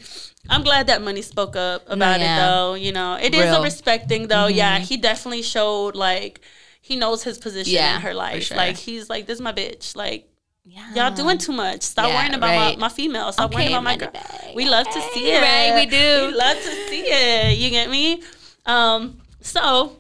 I'm 0.51 0.63
glad 0.63 0.89
that 0.89 1.01
Money 1.01 1.23
spoke 1.23 1.57
up 1.57 1.85
about 1.89 2.21
yeah. 2.21 2.37
it. 2.37 2.47
Though 2.47 2.75
you 2.75 2.93
know, 2.93 3.15
it 3.15 3.33
is 3.35 3.41
a 3.41 3.45
Real. 3.45 3.55
Mm-hmm. 3.55 3.65
respect 3.65 4.09
thing. 4.11 4.29
Though, 4.29 4.47
yeah, 4.49 4.79
he 4.79 4.99
definitely 4.99 5.43
showed 5.43 5.95
like 5.97 6.43
he 6.83 6.97
knows 6.97 7.23
his 7.23 7.39
position 7.39 7.83
in 7.83 8.01
her 8.03 8.13
life. 8.15 8.43
sure. 8.45 8.57
Like 8.59 8.77
he's 8.77 9.09
like, 9.09 9.27
this 9.27 9.37
is 9.37 9.41
my 9.43 9.53
bitch. 9.53 9.97
Like 9.97 10.29
yeah. 10.65 10.95
y'all 10.95 11.15
doing 11.15 11.39
too 11.39 11.53
much. 11.53 11.83
Stop 11.83 12.09
Yeah, 12.09 12.17
worrying 12.17 12.35
about 12.35 12.47
right. 12.49 12.79
my, 12.79 12.89
my 12.89 12.89
female. 12.89 13.33
Stop 13.33 13.47
Okay, 13.51 13.57
worrying 13.57 13.73
about 13.73 13.85
my 13.85 13.97
girl. 13.97 14.11
bag. 14.11 14.55
We 14.55 14.69
love 14.69 14.87
to 14.87 15.01
see 15.13 15.31
it. 15.31 15.41
Right, 15.41 15.75
we 15.75 15.87
do. 15.87 16.27
We 16.31 16.35
love 16.35 16.57
to 16.57 16.71
see 16.89 17.03
it. 17.07 17.59
You 17.59 17.71
get 17.71 17.89
me? 17.91 18.23
Um, 18.67 19.19
so 19.41 19.97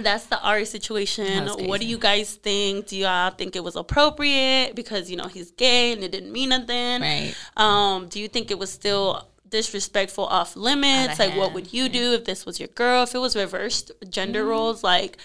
that's 0.00 0.26
the 0.26 0.40
Ari 0.40 0.64
situation. 0.64 1.48
What 1.66 1.80
do 1.80 1.86
you 1.86 1.98
guys 1.98 2.34
think? 2.36 2.86
Do 2.88 2.96
y'all 2.96 3.30
think 3.30 3.56
it 3.56 3.64
was 3.64 3.76
appropriate 3.76 4.74
because 4.74 5.10
you 5.10 5.16
know 5.16 5.26
he's 5.26 5.50
gay 5.50 5.92
and 5.92 6.02
it 6.02 6.12
didn't 6.12 6.32
mean 6.32 6.50
nothing? 6.50 7.00
Right. 7.02 7.34
Um, 7.56 8.08
do 8.08 8.20
you 8.20 8.28
think 8.28 8.50
it 8.50 8.58
was 8.58 8.70
still 8.70 9.26
disrespectful 9.48 10.26
off 10.26 10.54
limits? 10.56 11.18
Outta 11.20 11.30
Like 11.30 11.36
what 11.38 11.52
would 11.54 11.72
you 11.72 11.88
do 11.88 12.12
if 12.12 12.24
this 12.24 12.46
was 12.46 12.58
your 12.60 12.68
girl? 12.68 13.02
If 13.02 13.14
it 13.14 13.18
was 13.18 13.34
reversed 13.36 13.90
gender 14.08 14.44
roles, 14.44 14.82
like 14.84 15.18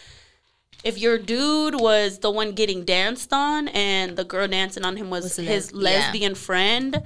if 0.86 1.00
your 1.00 1.18
dude 1.18 1.74
was 1.82 2.20
the 2.20 2.30
one 2.30 2.52
getting 2.52 2.86
danced 2.86 3.34
on 3.34 3.68
and 3.70 4.16
the 4.16 4.24
girl 4.24 4.48
dancing 4.48 4.86
on 4.86 4.96
him 4.96 5.10
was, 5.10 5.36
his 5.36 5.74
les- 5.74 5.74
yeah. 5.74 6.00
lesbian 6.00 6.36
friend, 6.36 7.02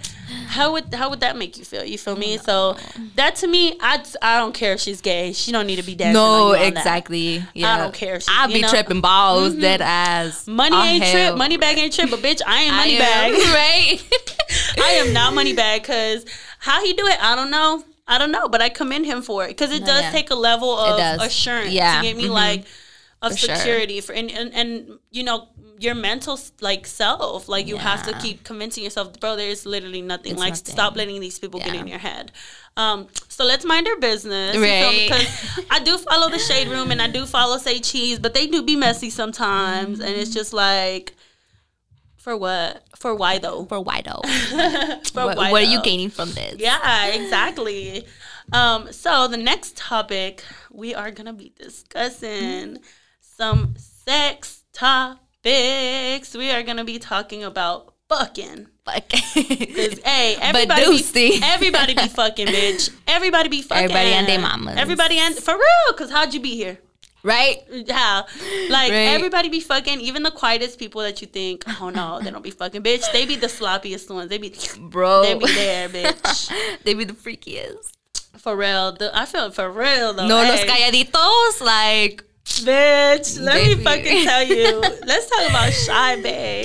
how 0.47 0.73
would 0.73 0.93
how 0.93 1.09
would 1.09 1.21
that 1.21 1.37
make 1.37 1.57
you 1.57 1.63
feel? 1.63 1.83
You 1.85 1.97
feel 1.97 2.17
me? 2.17 2.37
So 2.37 2.75
that 3.15 3.37
to 3.37 3.47
me, 3.47 3.77
I 3.79 4.03
I 4.21 4.37
don't 4.37 4.53
care 4.53 4.73
if 4.73 4.81
she's 4.81 4.99
gay. 5.01 5.31
She 5.31 5.51
don't 5.53 5.65
need 5.65 5.77
to 5.77 5.83
be 5.83 5.95
dancing. 5.95 6.13
No, 6.13 6.47
on 6.47 6.51
that. 6.53 6.67
exactly. 6.67 7.41
Yeah. 7.53 7.73
I 7.73 7.77
don't 7.77 7.93
care. 7.93 8.19
She- 8.19 8.27
I'll 8.29 8.49
you 8.49 8.55
be 8.55 8.61
know? 8.61 8.67
Mm-hmm. 8.67 8.75
tripping 8.75 9.01
balls, 9.01 9.55
dead 9.55 9.81
ass. 9.81 10.45
Money 10.45 10.75
Oh, 10.75 10.83
ain't 10.83 11.03
hell. 11.03 11.29
trip. 11.29 11.37
Money 11.37 11.55
bag 11.57 11.77
ain't 11.77 11.93
trip. 11.93 12.09
But 12.09 12.19
bitch, 12.19 12.41
I 12.45 12.63
ain't 12.63 12.75
money 12.75 12.97
I 12.97 12.99
bag. 12.99 13.31
am, 13.33 13.53
right? 13.53 14.77
I 14.83 14.91
am 15.05 15.13
not 15.13 15.33
money 15.33 15.53
bag 15.53 15.81
because 15.83 16.25
how 16.59 16.83
he 16.83 16.91
do 16.93 17.05
it, 17.07 17.17
I 17.23 17.35
don't 17.35 17.49
know. 17.49 17.83
I 18.07 18.17
don't 18.17 18.31
know, 18.31 18.49
but 18.49 18.61
I 18.61 18.69
commend 18.69 19.05
him 19.05 19.21
for 19.21 19.45
it 19.45 19.49
because 19.49 19.71
it 19.71 19.81
No, 19.81 19.85
does 19.87 20.01
yeah. 20.01 20.11
take 20.11 20.31
a 20.31 20.35
level 20.35 20.77
of 20.77 21.21
assurance 21.21 21.71
Yeah. 21.71 21.97
to 22.01 22.07
get 22.07 22.17
me 22.17 22.25
Mhm. 22.25 22.31
like 22.31 22.65
of 23.21 23.33
For 23.33 23.37
sure. 23.37 23.55
security 23.55 23.99
for 24.01 24.13
and, 24.13 24.31
and 24.31 24.53
and 24.53 24.99
you 25.11 25.23
know 25.23 25.47
your 25.79 25.95
mental 25.95 26.37
like 26.61 26.85
self 26.87 27.47
like 27.47 27.65
you 27.67 27.77
have 27.77 28.03
to 28.03 28.13
keep 28.19 28.43
convincing 28.43 28.83
yourself 28.83 29.17
bro 29.19 29.35
there's 29.37 29.65
literally 29.65 30.01
nothing 30.01 30.33
It's 30.33 30.39
like 30.39 30.51
nothing. 30.53 30.73
stop 30.73 30.95
letting 30.97 31.19
these 31.21 31.39
people 31.39 31.59
get 31.59 31.73
in 31.73 31.87
your 31.87 31.99
head 31.99 32.31
um 32.75 33.07
so 33.29 33.45
let's 33.45 33.63
mind 33.63 33.87
our 33.87 33.97
business 33.97 34.55
you 34.55 34.61
feel 34.61 34.91
me? 34.91 35.09
Right. 35.09 35.11
'Cause 35.11 35.65
I 35.69 35.79
do 35.81 35.97
follow 35.97 36.29
the 36.29 36.39
shade 36.39 36.67
room 36.67 36.91
and 36.91 37.01
I 37.01 37.07
do 37.07 37.25
follow 37.25 37.57
say 37.57 37.79
cheese 37.79 38.19
but 38.19 38.33
they 38.33 38.47
do 38.47 38.61
be 38.63 38.75
messy 38.75 39.09
sometimes 39.09 39.99
and 40.01 40.09
it's 40.15 40.33
just 40.33 40.51
like 40.53 41.13
for 42.17 42.35
what 42.35 42.83
for 42.97 43.15
why 43.15 43.37
though 43.37 43.65
For 43.65 43.79
why 43.79 44.01
though? 44.01 44.21
for 45.13 45.25
what, 45.25 45.37
why 45.37 45.51
what 45.51 45.61
are 45.63 45.71
you 45.71 45.81
gaining 45.81 46.09
from 46.09 46.31
this? 46.33 46.55
Yeah, 46.59 47.07
exactly. 47.07 48.05
Um, 48.51 48.91
so 48.91 49.27
the 49.29 49.37
next 49.37 49.77
topic 49.77 50.43
we 50.71 50.93
are 50.93 51.11
gonna 51.11 51.31
be 51.33 51.53
discussing 51.57 52.79
some 53.39 53.73
sex 53.77 54.63
topics. 54.73 56.35
We 56.35 56.51
are 56.51 56.61
gonna 56.61 56.83
be 56.83 56.99
talking 56.99 57.45
about 57.45 57.93
fucking. 58.09 58.67
Fucking. 58.83 59.21
Cause 59.75 59.99
hey, 60.03 60.35
everybody 60.41 61.01
be, 61.13 61.39
everybody 61.41 61.93
be 61.93 62.07
fucking, 62.09 62.47
bitch. 62.47 62.89
Everybody 63.07 63.47
be 63.47 63.61
fucking. 63.61 63.85
Everybody 63.85 64.09
and 64.09 64.27
their 64.27 64.41
mamas. 64.41 64.75
Everybody 64.77 65.17
and 65.19 65.33
for 65.37 65.53
real. 65.53 65.93
Cause 65.95 66.11
how'd 66.11 66.33
you 66.33 66.41
be 66.41 66.55
here? 66.55 66.79
right? 67.23 67.59
How? 67.89 68.25
Like 68.69 68.91
Right. 68.91 69.15
everybody 69.15 69.47
be 69.47 69.61
fucking. 69.61 70.01
Even 70.01 70.23
the 70.23 70.31
quietest 70.31 70.77
people 70.77 71.01
that 71.01 71.21
you 71.21 71.27
think, 71.27 71.63
oh 71.79 71.89
no, 71.89 72.19
they 72.21 72.31
don't 72.31 72.43
be 72.43 72.51
fucking, 72.51 72.83
bitch. 72.83 73.09
They 73.13 73.25
be 73.25 73.37
the 73.37 73.47
sloppiest 73.47 74.13
ones. 74.13 74.29
They 74.29 74.37
be, 74.37 74.53
Bro. 74.79 75.23
they 75.23 75.35
be 75.35 75.53
there, 75.53 75.87
bitch. 75.87 76.51
they 76.83 76.93
be 76.93 77.05
the 77.05 77.13
freakiest. 77.13 77.91
For 78.37 78.55
real, 78.57 78.91
the, 78.93 79.17
I 79.17 79.25
feel 79.25 79.49
for 79.51 79.71
real 79.71 80.13
though. 80.13 80.27
No, 80.27 80.35
los 80.43 80.59
hey. 80.61 80.67
calladitos, 80.67 81.61
like, 81.61 82.23
Bitch, 82.59 83.39
let 83.39 83.53
Baby. 83.55 83.75
me 83.75 83.83
fucking 83.83 84.23
tell 84.25 84.43
you. 84.43 84.79
Let's 85.05 85.29
talk 85.29 85.49
about 85.49 85.71
shy 85.71 86.63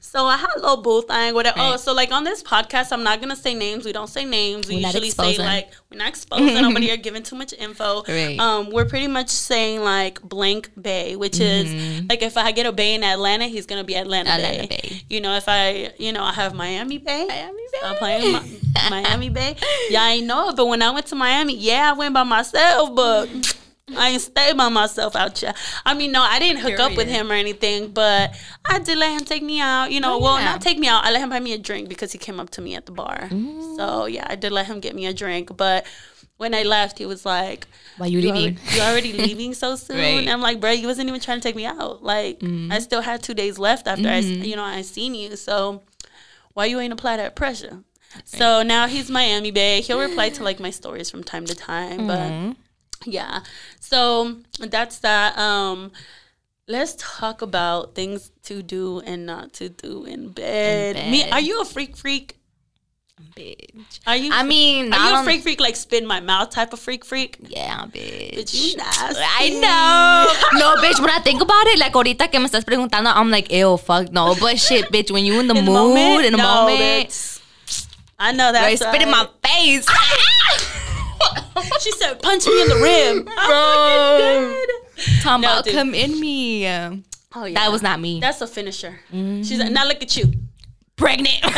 So 0.00 0.24
I 0.24 0.36
had 0.36 0.48
a 0.56 0.60
little 0.60 0.78
boo 0.82 1.02
thing 1.02 1.34
with 1.34 1.46
it. 1.46 1.52
Oh, 1.56 1.76
so 1.76 1.92
like 1.92 2.12
on 2.12 2.24
this 2.24 2.42
podcast, 2.42 2.92
I'm 2.92 3.02
not 3.02 3.20
gonna 3.20 3.36
say 3.36 3.54
names. 3.54 3.84
We 3.84 3.92
don't 3.92 4.06
say 4.08 4.24
names. 4.24 4.68
We 4.68 4.76
We're 4.76 4.80
usually 4.86 5.10
say 5.10 5.36
like 5.38 5.70
we're 5.90 5.98
not 5.98 6.08
exposing 6.08 6.54
nobody 6.62 6.90
or 6.90 6.96
giving 6.96 7.22
too 7.22 7.36
much 7.36 7.52
info. 7.52 8.02
Right. 8.08 8.38
Um, 8.38 8.70
we're 8.70 8.84
pretty 8.86 9.06
much 9.08 9.28
saying 9.30 9.82
like 9.82 10.20
blank 10.22 10.70
bay, 10.80 11.16
which 11.16 11.40
is 11.40 12.02
like 12.08 12.22
if 12.22 12.36
I 12.36 12.52
get 12.52 12.66
a 12.66 12.72
bay 12.72 12.94
in 12.94 13.02
Atlanta, 13.04 13.46
he's 13.46 13.66
gonna 13.66 13.84
be 13.84 13.96
Atlanta, 13.96 14.30
Mm-hmm. 14.30 14.38
Atlanta 14.44 14.68
bay. 14.68 14.80
Bay. 14.82 15.02
You 15.10 15.20
know, 15.20 15.34
if 15.36 15.44
I 15.48 15.92
you 15.98 16.12
know 16.12 16.22
I 16.22 16.32
have 16.32 16.54
Miami 16.54 16.98
Bay. 16.98 17.26
Miami 17.26 17.62
Bay, 17.72 17.78
I'm 17.84 17.92
Bay. 17.94 17.98
playing 17.98 18.32
Mi- 18.32 18.60
Miami 18.90 19.28
Bay. 19.30 19.56
Yeah, 19.90 20.02
I 20.04 20.20
know 20.20 20.50
it, 20.50 20.56
but 20.56 20.66
when 20.66 20.82
I 20.82 20.90
went 20.90 21.06
to 21.06 21.16
Miami, 21.16 21.54
yeah, 21.56 21.90
I 21.90 21.92
went 21.98 22.14
by 22.14 22.22
myself, 22.22 22.94
but 22.94 23.28
I 23.96 24.10
ain't 24.10 24.20
stay 24.22 24.52
by 24.52 24.68
myself 24.68 25.16
out 25.16 25.38
here. 25.38 25.54
I 25.86 25.94
mean, 25.94 26.12
no, 26.12 26.22
I 26.22 26.38
didn't 26.38 26.60
hook 26.60 26.78
up 26.78 26.96
with 26.96 27.08
him 27.08 27.30
or 27.30 27.34
anything, 27.34 27.90
but 27.92 28.34
I 28.68 28.78
did 28.78 28.98
let 28.98 29.12
him 29.18 29.24
take 29.24 29.42
me 29.42 29.60
out. 29.60 29.90
You 29.92 30.00
know, 30.00 30.14
Oh, 30.16 30.18
well, 30.20 30.38
not 30.38 30.60
take 30.60 30.78
me 30.78 30.88
out. 30.88 31.04
I 31.04 31.10
let 31.10 31.20
him 31.22 31.30
buy 31.30 31.40
me 31.40 31.52
a 31.54 31.58
drink 31.58 31.88
because 31.88 32.12
he 32.12 32.18
came 32.18 32.38
up 32.40 32.50
to 32.50 32.60
me 32.60 32.74
at 32.74 32.86
the 32.86 32.92
bar. 32.92 33.28
Mm. 33.30 33.76
So 33.76 34.06
yeah, 34.06 34.26
I 34.28 34.34
did 34.36 34.52
let 34.52 34.66
him 34.66 34.80
get 34.80 34.94
me 34.94 35.06
a 35.06 35.12
drink. 35.14 35.56
But 35.56 35.86
when 36.36 36.54
I 36.54 36.62
left, 36.62 36.98
he 36.98 37.06
was 37.06 37.24
like, 37.26 37.66
Why 37.96 38.06
you 38.06 38.20
you 38.20 38.32
leaving? 38.32 38.58
already, 38.58 38.76
you 38.76 38.80
already 38.82 39.12
leaving 39.26 39.54
so 39.54 39.74
soon? 39.76 39.96
Right. 39.96 40.18
And 40.20 40.30
I'm 40.30 40.40
like, 40.40 40.60
bro, 40.60 40.70
you 40.70 40.86
wasn't 40.86 41.08
even 41.08 41.20
trying 41.20 41.38
to 41.40 41.42
take 41.42 41.56
me 41.56 41.66
out. 41.66 42.02
Like, 42.02 42.40
Mm-hmm. 42.40 42.70
I 42.72 42.78
still 42.80 43.00
had 43.00 43.22
two 43.22 43.34
days 43.34 43.58
left 43.58 43.86
after 43.88 44.08
I, 44.08 44.18
you 44.18 44.54
know, 44.56 44.62
I 44.64 44.82
seen 44.82 45.14
you. 45.14 45.34
So 45.36 45.82
why 46.54 46.66
you 46.66 46.78
ain't 46.80 46.92
apply 46.92 47.16
that 47.16 47.34
pressure? 47.36 47.78
So 48.24 48.62
now 48.62 48.86
he's 48.86 49.10
Miami 49.10 49.50
Bay. 49.50 49.80
He'll 49.82 50.00
reply 50.00 50.30
to 50.30 50.42
like 50.42 50.60
my 50.60 50.70
stories 50.70 51.10
from 51.10 51.22
time 51.24 51.44
to 51.46 51.54
time, 51.54 52.00
Mm-hmm. 52.00 52.50
but 52.50 52.56
yeah. 53.04 53.40
So 53.80 54.36
that's 54.58 54.98
that. 55.00 55.36
Um, 55.38 55.92
let's 56.66 56.94
talk 56.98 57.42
about 57.42 57.94
things 57.94 58.30
to 58.44 58.62
do 58.62 59.00
and 59.00 59.26
not 59.26 59.52
to 59.54 59.68
do 59.68 60.04
in 60.04 60.30
bed. 60.30 60.96
In 60.96 61.10
Me, 61.10 61.30
are 61.30 61.40
you 61.40 61.60
a 61.60 61.64
freak 61.64 61.96
freak? 61.96 62.34
bitch. 63.34 63.98
Are 64.06 64.14
you? 64.16 64.30
I 64.32 64.44
mean, 64.44 64.92
are 64.94 65.10
you 65.10 65.20
a 65.20 65.24
freak 65.24 65.42
freak 65.42 65.60
like 65.60 65.74
spin 65.74 66.06
my 66.06 66.20
mouth 66.20 66.50
type 66.50 66.72
of 66.72 66.78
freak 66.78 67.04
freak? 67.04 67.36
Yeah, 67.42 67.84
bitch. 67.86 68.36
But 68.36 68.54
you 68.54 68.76
nasty. 68.76 69.18
I 69.20 69.50
know. 69.58 70.58
no, 70.60 70.76
bitch, 70.82 71.00
when 71.00 71.10
I 71.10 71.18
think 71.18 71.42
about 71.42 71.66
it, 71.66 71.78
like 71.80 71.92
ahorita 71.94 72.30
que 72.30 72.38
me 72.38 72.46
estás 72.46 72.64
preguntando, 72.64 73.10
I'm 73.12 73.30
like, 73.30 73.50
ew, 73.50 73.76
fuck 73.76 74.12
no. 74.12 74.36
But 74.38 74.58
shit, 74.60 74.86
bitch, 74.92 75.10
when 75.10 75.24
you 75.24 75.40
in 75.40 75.48
the 75.48 75.56
In 75.56 75.64
the 75.64 75.70
mood, 75.70 75.94
moment? 75.94 76.26
in 76.26 76.32
the 76.32 76.38
No, 76.38 76.44
moment, 76.66 76.78
bitch. 76.78 77.40
I 78.20 78.32
know 78.32 78.52
that. 78.52 78.62
right, 78.62 78.78
spit 78.78 79.02
in 79.02 79.10
my 79.10 79.26
face. 79.42 79.86
She 81.80 81.92
said, 81.92 82.22
"Punch 82.22 82.46
me 82.46 82.62
in 82.62 82.68
the 82.68 82.76
rib." 82.76 83.24
Bro. 83.46 84.64
Talking 85.22 85.42
No, 85.42 85.48
about 85.48 85.64
dude. 85.64 85.74
come 85.74 85.94
in 85.94 86.18
me. 86.20 86.66
Um, 86.66 87.04
Oh 87.34 87.44
yeah, 87.44 87.54
That 87.60 87.70
was 87.70 87.82
not 87.82 88.00
me. 88.00 88.20
That's 88.20 88.40
a 88.40 88.46
finisher. 88.46 88.98
Mm-hmm. 89.12 89.42
She's 89.42 89.58
like, 89.58 89.70
now 89.70 89.86
look 89.86 90.02
at 90.02 90.16
you. 90.16 90.32
Pregnant. 90.98 91.40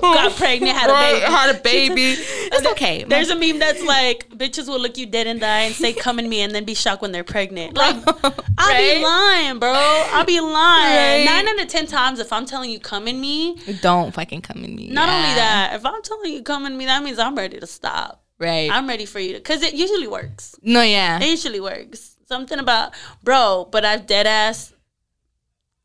Got 0.00 0.36
pregnant, 0.36 0.76
had 0.76 0.90
a 0.90 0.94
baby. 0.94 1.24
Had 1.32 1.56
a 1.56 1.60
baby. 1.60 2.14
It's 2.50 2.66
okay. 2.66 3.04
There's 3.04 3.30
a 3.30 3.36
meme 3.36 3.58
that's 3.58 3.82
like, 3.82 4.28
bitches 4.30 4.68
will 4.68 4.80
look 4.80 4.98
you 4.98 5.06
dead 5.06 5.26
and 5.26 5.40
die 5.40 5.60
and 5.62 5.74
say, 5.74 5.92
come 5.92 6.18
in 6.18 6.28
me, 6.28 6.40
and 6.42 6.54
then 6.54 6.64
be 6.64 6.74
shocked 6.74 7.02
when 7.02 7.12
they're 7.12 7.24
pregnant. 7.24 7.76
Like, 7.76 7.96
I'll 8.58 8.76
be 8.76 9.02
lying, 9.02 9.58
bro. 9.58 9.72
I'll 9.74 10.24
be 10.24 10.40
lying. 10.40 10.54
Right. 10.54 11.24
Nine 11.24 11.48
out 11.48 11.60
of 11.60 11.68
ten 11.68 11.86
times, 11.86 12.18
if 12.20 12.32
I'm 12.32 12.46
telling 12.46 12.70
you, 12.70 12.80
come 12.80 13.08
in 13.08 13.20
me, 13.20 13.56
Don't 13.80 14.12
fucking 14.12 14.42
come 14.42 14.64
in 14.64 14.74
me. 14.74 14.90
not 14.90 15.08
only 15.08 15.34
that, 15.36 15.72
if 15.74 15.84
I'm 15.86 16.02
telling 16.02 16.32
you, 16.32 16.42
come 16.42 16.66
in 16.66 16.76
me, 16.76 16.86
that 16.86 17.02
means 17.02 17.18
I'm 17.18 17.34
ready 17.34 17.58
to 17.60 17.66
stop. 17.66 18.24
Right. 18.38 18.70
I'm 18.70 18.88
ready 18.88 19.04
for 19.04 19.18
you 19.18 19.32
to, 19.32 19.38
because 19.38 19.62
it 19.62 19.74
usually 19.74 20.06
works. 20.06 20.54
no, 20.62 20.82
yeah. 20.82 21.18
It 21.20 21.28
usually 21.28 21.60
works. 21.60 22.16
Something 22.26 22.58
about, 22.58 22.92
bro, 23.22 23.66
but 23.72 23.84
I've 23.86 24.06
dead 24.06 24.26
ass, 24.26 24.74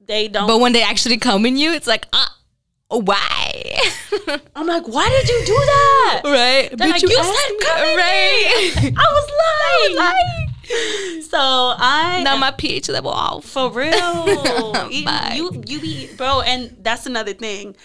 they 0.05 0.27
don't. 0.27 0.47
But 0.47 0.59
when 0.59 0.73
they 0.73 0.83
actually 0.83 1.17
come 1.17 1.45
in 1.45 1.57
you, 1.57 1.73
it's 1.73 1.87
like, 1.87 2.07
uh, 2.13 2.25
why? 2.89 3.77
I'm 4.55 4.67
like, 4.67 4.87
why 4.87 5.09
did 5.09 5.27
you 5.29 5.45
do 5.45 5.53
that? 5.53 6.21
right. 6.25 6.77
They're 6.77 6.89
like, 6.89 7.01
you, 7.01 7.15
asked 7.17 7.33
said 7.33 7.51
me- 7.51 7.59
come 7.61 7.77
in 7.79 7.97
right. 7.97 8.73
me. 8.83 8.93
I 8.97 9.05
was 9.11 9.97
lying. 9.97 10.49
So 11.29 11.37
I 11.39 12.21
now 12.23 12.37
my 12.37 12.51
pH 12.51 12.89
level 12.89 13.11
off. 13.11 13.43
for 13.43 13.69
real. 13.69 14.89
you, 14.89 15.05
you 15.33 15.63
you 15.67 15.81
be 15.81 16.09
bro, 16.15 16.41
and 16.41 16.75
that's 16.81 17.05
another 17.05 17.33
thing. 17.33 17.75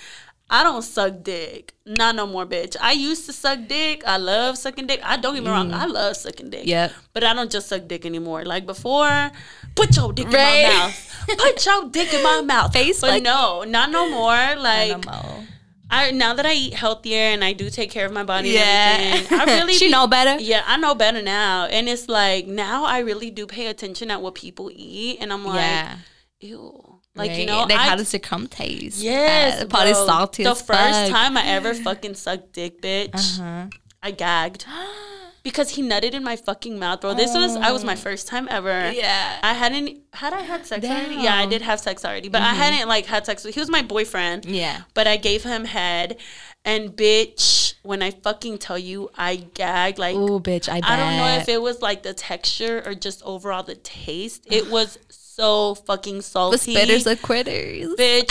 I 0.50 0.62
don't 0.62 0.80
suck 0.82 1.22
dick. 1.22 1.74
Not 1.84 2.14
no 2.14 2.26
more, 2.26 2.46
bitch. 2.46 2.74
I 2.80 2.92
used 2.92 3.26
to 3.26 3.32
suck 3.34 3.58
dick. 3.68 4.02
I 4.06 4.16
love 4.16 4.56
sucking 4.56 4.86
dick. 4.86 5.00
I 5.04 5.18
don't 5.18 5.34
get 5.34 5.44
me 5.44 5.50
wrong. 5.50 5.70
Mm. 5.70 5.74
I 5.74 5.84
love 5.86 6.16
sucking 6.16 6.48
dick. 6.50 6.62
Yeah. 6.64 6.90
But 7.12 7.22
I 7.24 7.34
don't 7.34 7.50
just 7.50 7.68
suck 7.68 7.86
dick 7.86 8.06
anymore. 8.06 8.44
Like 8.46 8.64
before, 8.64 9.30
put 9.74 9.94
your 9.96 10.12
dick 10.12 10.26
in 10.26 10.32
my 10.32 10.62
mouth. 10.72 11.14
Put 11.38 11.66
your 11.66 11.88
dick 11.90 12.14
in 12.14 12.22
my 12.22 12.40
mouth. 12.46 12.72
Face 12.72 13.00
But 13.02 13.10
like- 13.10 13.22
no, 13.22 13.64
not 13.64 13.90
no 13.90 14.08
more. 14.08 14.56
Like 14.56 15.04
No 15.04 15.12
more. 15.12 15.44
I 15.90 16.10
now 16.10 16.34
that 16.34 16.44
I 16.46 16.52
eat 16.52 16.74
healthier 16.74 17.30
and 17.32 17.42
I 17.42 17.52
do 17.54 17.70
take 17.70 17.90
care 17.90 18.04
of 18.06 18.12
my 18.12 18.22
body 18.22 18.50
Yeah. 18.50 18.60
and 18.62 19.14
everything, 19.14 19.40
I 19.40 19.44
really 19.58 19.72
she 19.74 19.86
be- 19.86 19.90
know 19.92 20.06
better. 20.06 20.38
Yeah, 20.42 20.62
I 20.66 20.76
know 20.78 20.94
better 20.94 21.20
now. 21.22 21.64
And 21.66 21.88
it's 21.88 22.08
like 22.08 22.46
now 22.46 22.84
I 22.84 22.98
really 23.00 23.30
do 23.30 23.46
pay 23.46 23.66
attention 23.68 24.10
at 24.10 24.20
what 24.22 24.34
people 24.34 24.70
eat 24.74 25.18
and 25.20 25.30
I'm 25.32 25.44
like, 25.44 25.56
yeah. 25.60 25.96
ew. 26.40 26.87
Like 27.18 27.36
you 27.36 27.46
know, 27.46 27.62
like 27.62 27.72
I, 27.72 27.88
how 27.88 27.96
does 27.96 28.14
it 28.14 28.22
come 28.22 28.46
taste? 28.46 29.02
Yes, 29.02 29.62
Uh, 29.62 29.66
probably 29.66 29.92
bro. 29.92 30.06
salty 30.06 30.44
The 30.44 30.54
first 30.54 31.10
time 31.10 31.36
I 31.36 31.44
ever 31.46 31.74
fucking 31.74 32.14
sucked 32.14 32.52
dick, 32.52 32.80
bitch, 32.80 33.38
Uh-huh. 33.40 33.66
I 34.02 34.10
gagged 34.12 34.64
because 35.42 35.70
he 35.70 35.82
nutted 35.82 36.12
in 36.12 36.22
my 36.22 36.36
fucking 36.36 36.78
mouth, 36.78 37.00
bro. 37.00 37.14
This 37.14 37.34
was 37.34 37.56
I 37.56 37.72
was 37.72 37.84
my 37.84 37.96
first 37.96 38.28
time 38.28 38.46
ever. 38.50 38.92
Yeah. 38.92 39.38
I 39.42 39.54
hadn't 39.54 39.98
had 40.12 40.32
I 40.32 40.42
had 40.42 40.66
sex 40.66 40.84
already. 40.86 41.16
Yeah, 41.16 41.36
I 41.36 41.46
did 41.46 41.62
have 41.62 41.80
sex 41.80 42.04
already, 42.04 42.28
but 42.28 42.42
I 42.42 42.54
hadn't 42.54 42.88
like 42.88 43.06
had 43.06 43.26
sex 43.26 43.44
with. 43.44 43.54
He 43.54 43.60
was 43.60 43.70
my 43.70 43.82
boyfriend. 43.82 44.44
Yeah. 44.44 44.82
But 44.94 45.06
I 45.06 45.16
gave 45.16 45.42
him 45.44 45.64
head, 45.64 46.18
and 46.64 46.90
bitch, 46.90 47.74
when 47.82 48.02
I 48.02 48.10
fucking 48.10 48.58
tell 48.58 48.78
you, 48.78 49.10
I 49.16 49.36
gagged 49.36 49.98
like. 49.98 50.16
Oh, 50.16 50.38
bitch, 50.40 50.68
I. 50.68 50.76
I 50.84 50.96
don't 50.96 51.16
know 51.16 51.38
if 51.40 51.48
it 51.48 51.62
was 51.62 51.80
like 51.82 52.02
the 52.02 52.14
texture 52.14 52.82
or 52.84 52.94
just 52.94 53.22
overall 53.24 53.62
the 53.62 53.74
taste. 53.76 54.46
It 54.50 54.70
was 54.70 54.98
so 55.38 55.74
fucking 55.76 56.20
salty. 56.22 56.74
the 56.74 56.80
spitters 56.80 57.06
are 57.10 57.16
quitters. 57.16 57.94
Bitch, 57.96 58.28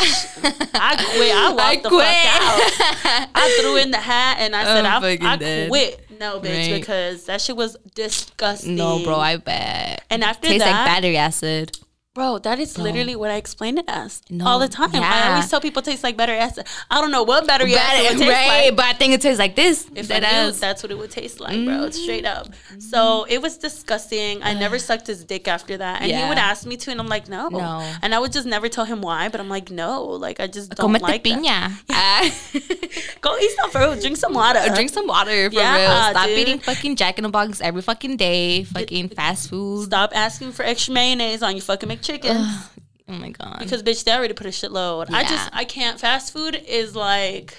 I 0.75 0.95
quit. 1.15 1.35
I 1.35 1.49
walked 1.49 1.61
I 1.61 1.75
the 1.77 1.89
quit. 1.89 2.05
fuck 2.05 3.05
out. 3.21 3.29
I 3.33 3.57
threw 3.61 3.77
in 3.77 3.91
the 3.91 3.97
hat 3.97 4.37
and 4.39 4.55
I 4.55 4.63
said, 4.65 4.85
oh, 4.85 4.89
I'm 4.89 5.03
I, 5.03 5.17
I 5.33 5.35
dead. 5.37 5.69
quit. 5.69 6.05
No, 6.19 6.39
bitch, 6.39 6.71
Right. 6.71 6.79
because 6.81 7.25
that 7.25 7.39
shit 7.41 7.55
was 7.55 7.77
disgusting. 7.95 8.75
No, 8.75 9.03
bro, 9.03 9.15
I 9.15 9.37
bet. 9.37 10.03
And 10.09 10.23
after 10.23 10.47
Tastes 10.47 10.65
that, 10.65 10.71
like 10.71 10.85
battery 10.85 11.15
acid. 11.17 11.77
Bro, 12.17 12.39
that 12.39 12.58
is 12.60 12.77
literally 12.77 13.15
what 13.15 13.30
I 13.32 13.36
explain 13.38 13.77
it 13.77 13.86
as 13.88 14.21
No, 14.30 14.45
all 14.47 14.60
the 14.60 14.67
time. 14.67 14.89
I 14.95 15.30
always 15.30 15.49
tell 15.49 15.62
people 15.62 15.82
it 15.82 15.86
tastes 15.86 16.03
like 16.03 16.17
battery 16.17 16.38
acid. 16.47 16.65
I 16.89 16.99
don't 17.01 17.12
know 17.12 17.23
what 17.23 17.45
battery 17.47 17.75
acid 17.75 18.01
would 18.10 18.17
taste 18.25 18.30
right? 18.38 18.65
like. 18.67 18.75
But 18.75 18.86
I 18.86 18.93
think 18.93 19.13
it 19.13 19.21
tastes 19.21 19.39
like 19.39 19.56
this. 19.56 19.88
If 19.95 20.08
that 20.10 20.23
I 20.25 20.32
knew, 20.45 20.51
that's 20.51 20.82
what 20.84 20.91
it 20.91 20.97
would 20.97 21.12
taste 21.12 21.39
like, 21.39 21.63
bro. 21.63 21.89
Straight 21.91 22.25
up. 22.25 22.47
So 22.80 23.25
it 23.30 23.39
was 23.41 23.58
disgusting. 23.58 24.41
I 24.43 24.53
never 24.53 24.80
sucked 24.80 25.08
his 25.08 25.23
dick 25.23 25.47
after 25.47 25.77
that. 25.77 26.01
And 26.01 26.12
he 26.12 26.23
would 26.27 26.38
ask 26.39 26.65
me 26.65 26.75
to, 26.77 26.91
and 26.91 26.99
I'm 26.99 27.08
like, 27.08 27.30
no. 27.30 27.49
No. 27.49 27.73
And 28.01 28.13
I 28.15 28.19
would 28.19 28.32
just 28.34 28.47
never 28.47 28.67
tell 28.67 28.86
him 28.86 29.01
why, 29.01 29.30
but 29.30 29.39
I'm 29.39 29.49
like, 29.49 29.69
no. 29.69 30.03
Like, 30.03 30.39
I 30.39 30.47
just 30.47 30.73
don't 30.75 30.89
Comete 30.91 31.01
like 31.01 31.23
that. 31.23 31.30
piña. 31.39 31.71
Ah. 31.99 32.23
Go 33.21 33.38
eat 33.38 33.51
some 33.60 33.69
fruit, 33.71 33.99
drink 34.01 34.17
some 34.17 34.34
water. 34.34 34.60
Drink 34.73 34.89
some 34.89 35.08
water 35.08 35.49
for 35.49 35.56
Yeah, 35.56 35.75
real. 35.77 36.12
Stop 36.12 36.27
dude. 36.27 36.38
eating 36.39 36.60
fucking 36.60 36.95
Jack 36.95 37.17
in 37.19 37.23
the 37.23 37.30
Box 37.30 37.60
every 37.62 37.82
fucking 37.82 38.17
day. 38.17 38.63
Fucking 38.63 39.10
fast 39.10 39.49
food. 39.49 39.86
Stop 39.86 40.12
asking 40.15 40.51
for 40.53 40.63
extra 40.63 40.93
mayonnaise 40.93 41.41
on 41.43 41.56
your 41.56 41.62
fucking 41.63 41.89
McChickens. 42.07 42.69
Oh 43.09 43.13
my 43.13 43.29
god. 43.29 43.59
because 43.59 43.83
bitch, 43.83 44.03
they 44.03 44.11
already 44.11 44.33
put 44.33 44.47
a 44.47 44.49
shitload. 44.49 45.07
I 45.11 45.23
just 45.23 45.49
I 45.53 45.63
can't. 45.63 45.99
Fast 45.99 46.33
food 46.33 46.55
is 46.67 46.95
like 46.95 47.57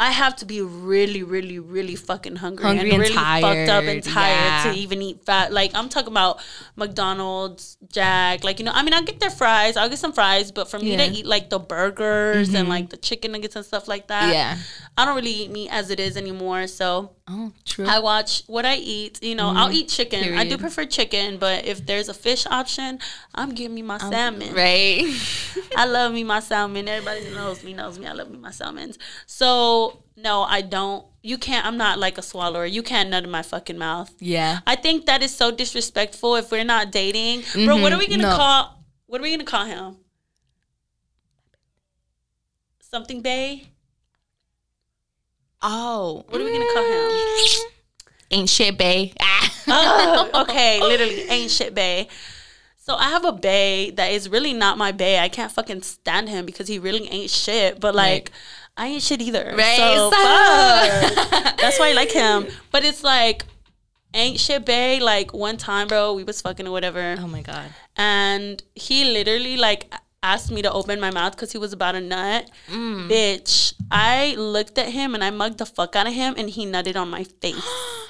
I 0.00 0.12
have 0.12 0.36
to 0.36 0.44
be 0.46 0.60
really, 0.62 1.24
really, 1.24 1.58
really 1.58 1.96
fucking 1.96 2.36
hungry, 2.36 2.64
Hungry 2.64 2.90
and 2.90 2.92
and 2.92 3.00
really 3.02 3.14
fucked 3.14 3.68
up 3.68 3.82
and 3.84 4.00
tired, 4.00 4.04
tired 4.04 4.66
yeah. 4.66 4.72
to 4.72 4.78
even 4.78 5.02
eat 5.02 5.24
fat. 5.24 5.52
Like 5.52 5.72
I'm 5.74 5.88
talking 5.88 6.12
about 6.12 6.38
McDonald's, 6.76 7.76
Jack. 7.92 8.44
Like 8.44 8.58
you 8.58 8.64
know, 8.64 8.70
I 8.72 8.82
mean, 8.82 8.94
I'll 8.94 9.02
get 9.02 9.20
their 9.20 9.30
fries. 9.30 9.76
I'll 9.76 9.88
get 9.88 9.98
some 9.98 10.12
fries, 10.12 10.52
but 10.52 10.70
for 10.70 10.78
me 10.78 10.92
Yeah. 10.92 11.04
to 11.06 11.12
eat 11.12 11.26
like 11.26 11.50
the 11.50 11.58
burgers 11.58 12.54
and 12.54 12.68
like 12.68 12.90
the 12.90 12.96
chicken 12.96 13.32
nuggets 13.32 13.56
and 13.56 13.64
stuff 13.64 13.88
like 13.88 14.08
that, 14.08 14.32
yeah. 14.32 14.56
I 14.96 15.04
don't 15.04 15.16
really 15.16 15.30
eat 15.30 15.50
meat 15.50 15.68
as 15.70 15.90
it 15.90 16.00
is 16.00 16.16
anymore. 16.16 16.66
So 16.66 17.12
Oh, 17.30 17.52
true. 17.66 17.84
I 17.86 17.98
watch 17.98 18.42
what 18.46 18.64
I 18.64 18.76
eat. 18.76 19.22
You 19.22 19.34
know, 19.34 19.48
I'll 19.54 19.70
eat 19.70 19.88
chicken. 19.88 20.34
I 20.34 20.44
do 20.44 20.54
Mm-hmm. 20.58 20.62
Prefer 20.62 20.86
chicken, 20.86 21.36
but 21.38 21.66
if 21.66 21.84
there's 21.86 22.08
a 22.08 22.14
fish 22.14 22.46
option, 22.46 22.98
I'm 23.34 23.50
giving 23.54 23.74
me 23.74 23.82
my 23.82 23.98
salmon. 23.98 24.54
right. 24.54 25.04
I 25.76 25.84
love 25.86 26.12
me 26.12 26.24
my 26.24 26.40
salmon. 26.40 26.88
Everybody 26.88 27.30
knows 27.30 27.62
me, 27.62 27.74
knows 27.74 27.98
me. 27.98 28.06
I 28.06 28.12
love 28.12 28.30
me 28.30 28.38
my 28.38 28.50
salmons. 28.50 28.98
So 29.26 29.87
no, 30.18 30.42
I 30.42 30.60
don't. 30.62 31.04
You 31.22 31.38
can't. 31.38 31.66
I'm 31.66 31.76
not 31.76 31.98
like 31.98 32.18
a 32.18 32.22
swallower. 32.22 32.64
You 32.66 32.82
can't 32.82 33.10
nut 33.10 33.24
in 33.24 33.30
my 33.30 33.42
fucking 33.42 33.76
mouth. 33.78 34.10
yeah. 34.20 34.60
I 34.66 34.76
think 34.76 35.06
that 35.06 35.22
is 35.22 35.34
so 35.34 35.50
disrespectful. 35.50 36.36
If 36.36 36.50
we're 36.50 36.64
not 36.64 36.90
dating, 36.92 37.42
bro, 37.66 37.76
what 37.76 37.92
are 37.92 37.98
we 37.98 38.06
gonna 38.08 38.22
Mm-hmm. 38.22 38.30
No. 38.30 38.36
call? 38.36 38.84
What 39.06 39.20
are 39.20 39.24
we 39.24 39.30
gonna 39.30 39.44
call 39.44 39.64
him? 39.64 39.96
Something 42.80 43.20
Bay. 43.20 43.64
Oh. 45.60 46.24
What 46.28 46.40
are 46.40 46.44
we 46.44 46.52
gonna 46.52 46.72
call 46.72 46.84
him? 46.84 47.70
Ain't 48.30 48.48
shit, 48.48 48.78
Bay. 48.78 49.12
Ah. 49.20 49.54
oh, 50.32 50.42
okay, 50.42 50.80
literally 50.80 51.22
ain't 51.28 51.50
shit 51.50 51.74
bay. 51.74 52.08
So 52.78 52.94
I 52.94 53.10
have 53.10 53.24
a 53.26 53.32
bay 53.32 53.90
that 53.92 54.12
is 54.12 54.30
really 54.30 54.54
not 54.54 54.78
my 54.78 54.92
bay. 54.92 55.18
I 55.18 55.28
can't 55.28 55.52
fucking 55.52 55.82
stand 55.82 56.28
him 56.30 56.46
because 56.46 56.68
he 56.68 56.78
really 56.78 57.06
ain't 57.10 57.30
shit. 57.30 57.78
But 57.80 57.94
like, 57.94 58.30
I 58.78 58.86
ain't 58.86 59.02
shit 59.02 59.20
either. 59.20 59.54
Right, 59.56 59.76
So 59.76 60.10
that's 61.60 61.78
why 61.78 61.90
I 61.90 61.92
like 61.94 62.12
him. 62.12 62.46
But 62.70 62.84
it's 62.84 63.02
like 63.02 63.44
ain't 64.14 64.38
shit 64.38 64.64
bay. 64.64 65.00
Like 65.00 65.34
one 65.34 65.56
time, 65.56 65.88
bro, 65.88 66.14
we 66.14 66.24
was 66.24 66.40
fucking 66.40 66.66
or 66.66 66.70
whatever, 66.70 67.16
Oh 67.18 67.26
my 67.26 67.42
god. 67.42 67.70
and 67.96 68.62
he 68.74 69.04
literally 69.04 69.56
like 69.56 69.92
asked 70.22 70.50
me 70.50 70.62
to 70.62 70.72
open 70.72 71.00
my 71.00 71.10
mouth 71.10 71.32
because 71.32 71.52
he 71.52 71.58
was 71.58 71.72
about 71.72 71.96
a 71.96 72.00
nut. 72.00 72.50
Mm. 72.70 73.10
Bitch, 73.10 73.74
I 73.90 74.34
looked 74.36 74.78
at 74.78 74.90
him 74.90 75.14
and 75.14 75.22
I 75.24 75.30
mugged 75.30 75.58
the 75.58 75.66
fuck 75.66 75.96
out 75.96 76.06
of 76.06 76.14
him, 76.14 76.34
and 76.38 76.48
he 76.48 76.64
nutted 76.64 76.96
on 76.96 77.10
my 77.10 77.24
face. 77.24 77.56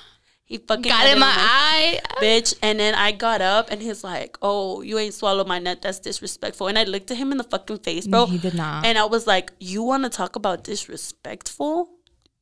He 0.51 0.57
fucking 0.57 0.83
Got 0.91 1.07
in 1.09 1.19
it 1.19 1.21
my 1.21 1.35
eye. 1.37 2.01
bitch. 2.23 2.55
And 2.63 2.81
then 2.81 2.95
I 2.95 3.13
got 3.13 3.43
up 3.43 3.71
and 3.71 3.83
he's 3.83 4.03
like, 4.03 4.39
"Oh, 4.41 4.81
you 4.81 4.99
ain't 4.99 5.13
swallowed 5.13 5.47
my 5.47 5.59
nut. 5.59 5.83
That's 5.83 5.99
disrespectful." 5.99 6.69
And 6.69 6.79
I 6.79 6.85
looked 6.85 7.11
at 7.11 7.19
him 7.19 7.33
in 7.33 7.37
the 7.39 7.45
fucking 7.45 7.81
face, 7.81 8.07
bro. 8.07 8.25
He 8.27 8.39
did 8.39 8.55
not. 8.55 8.87
And 8.87 8.97
I 8.97 9.05
was 9.05 9.27
like, 9.27 9.53
"You 9.61 9.83
want 9.83 10.05
to 10.05 10.09
talk 10.11 10.37
about 10.37 10.65
disrespectful?" 11.13 11.91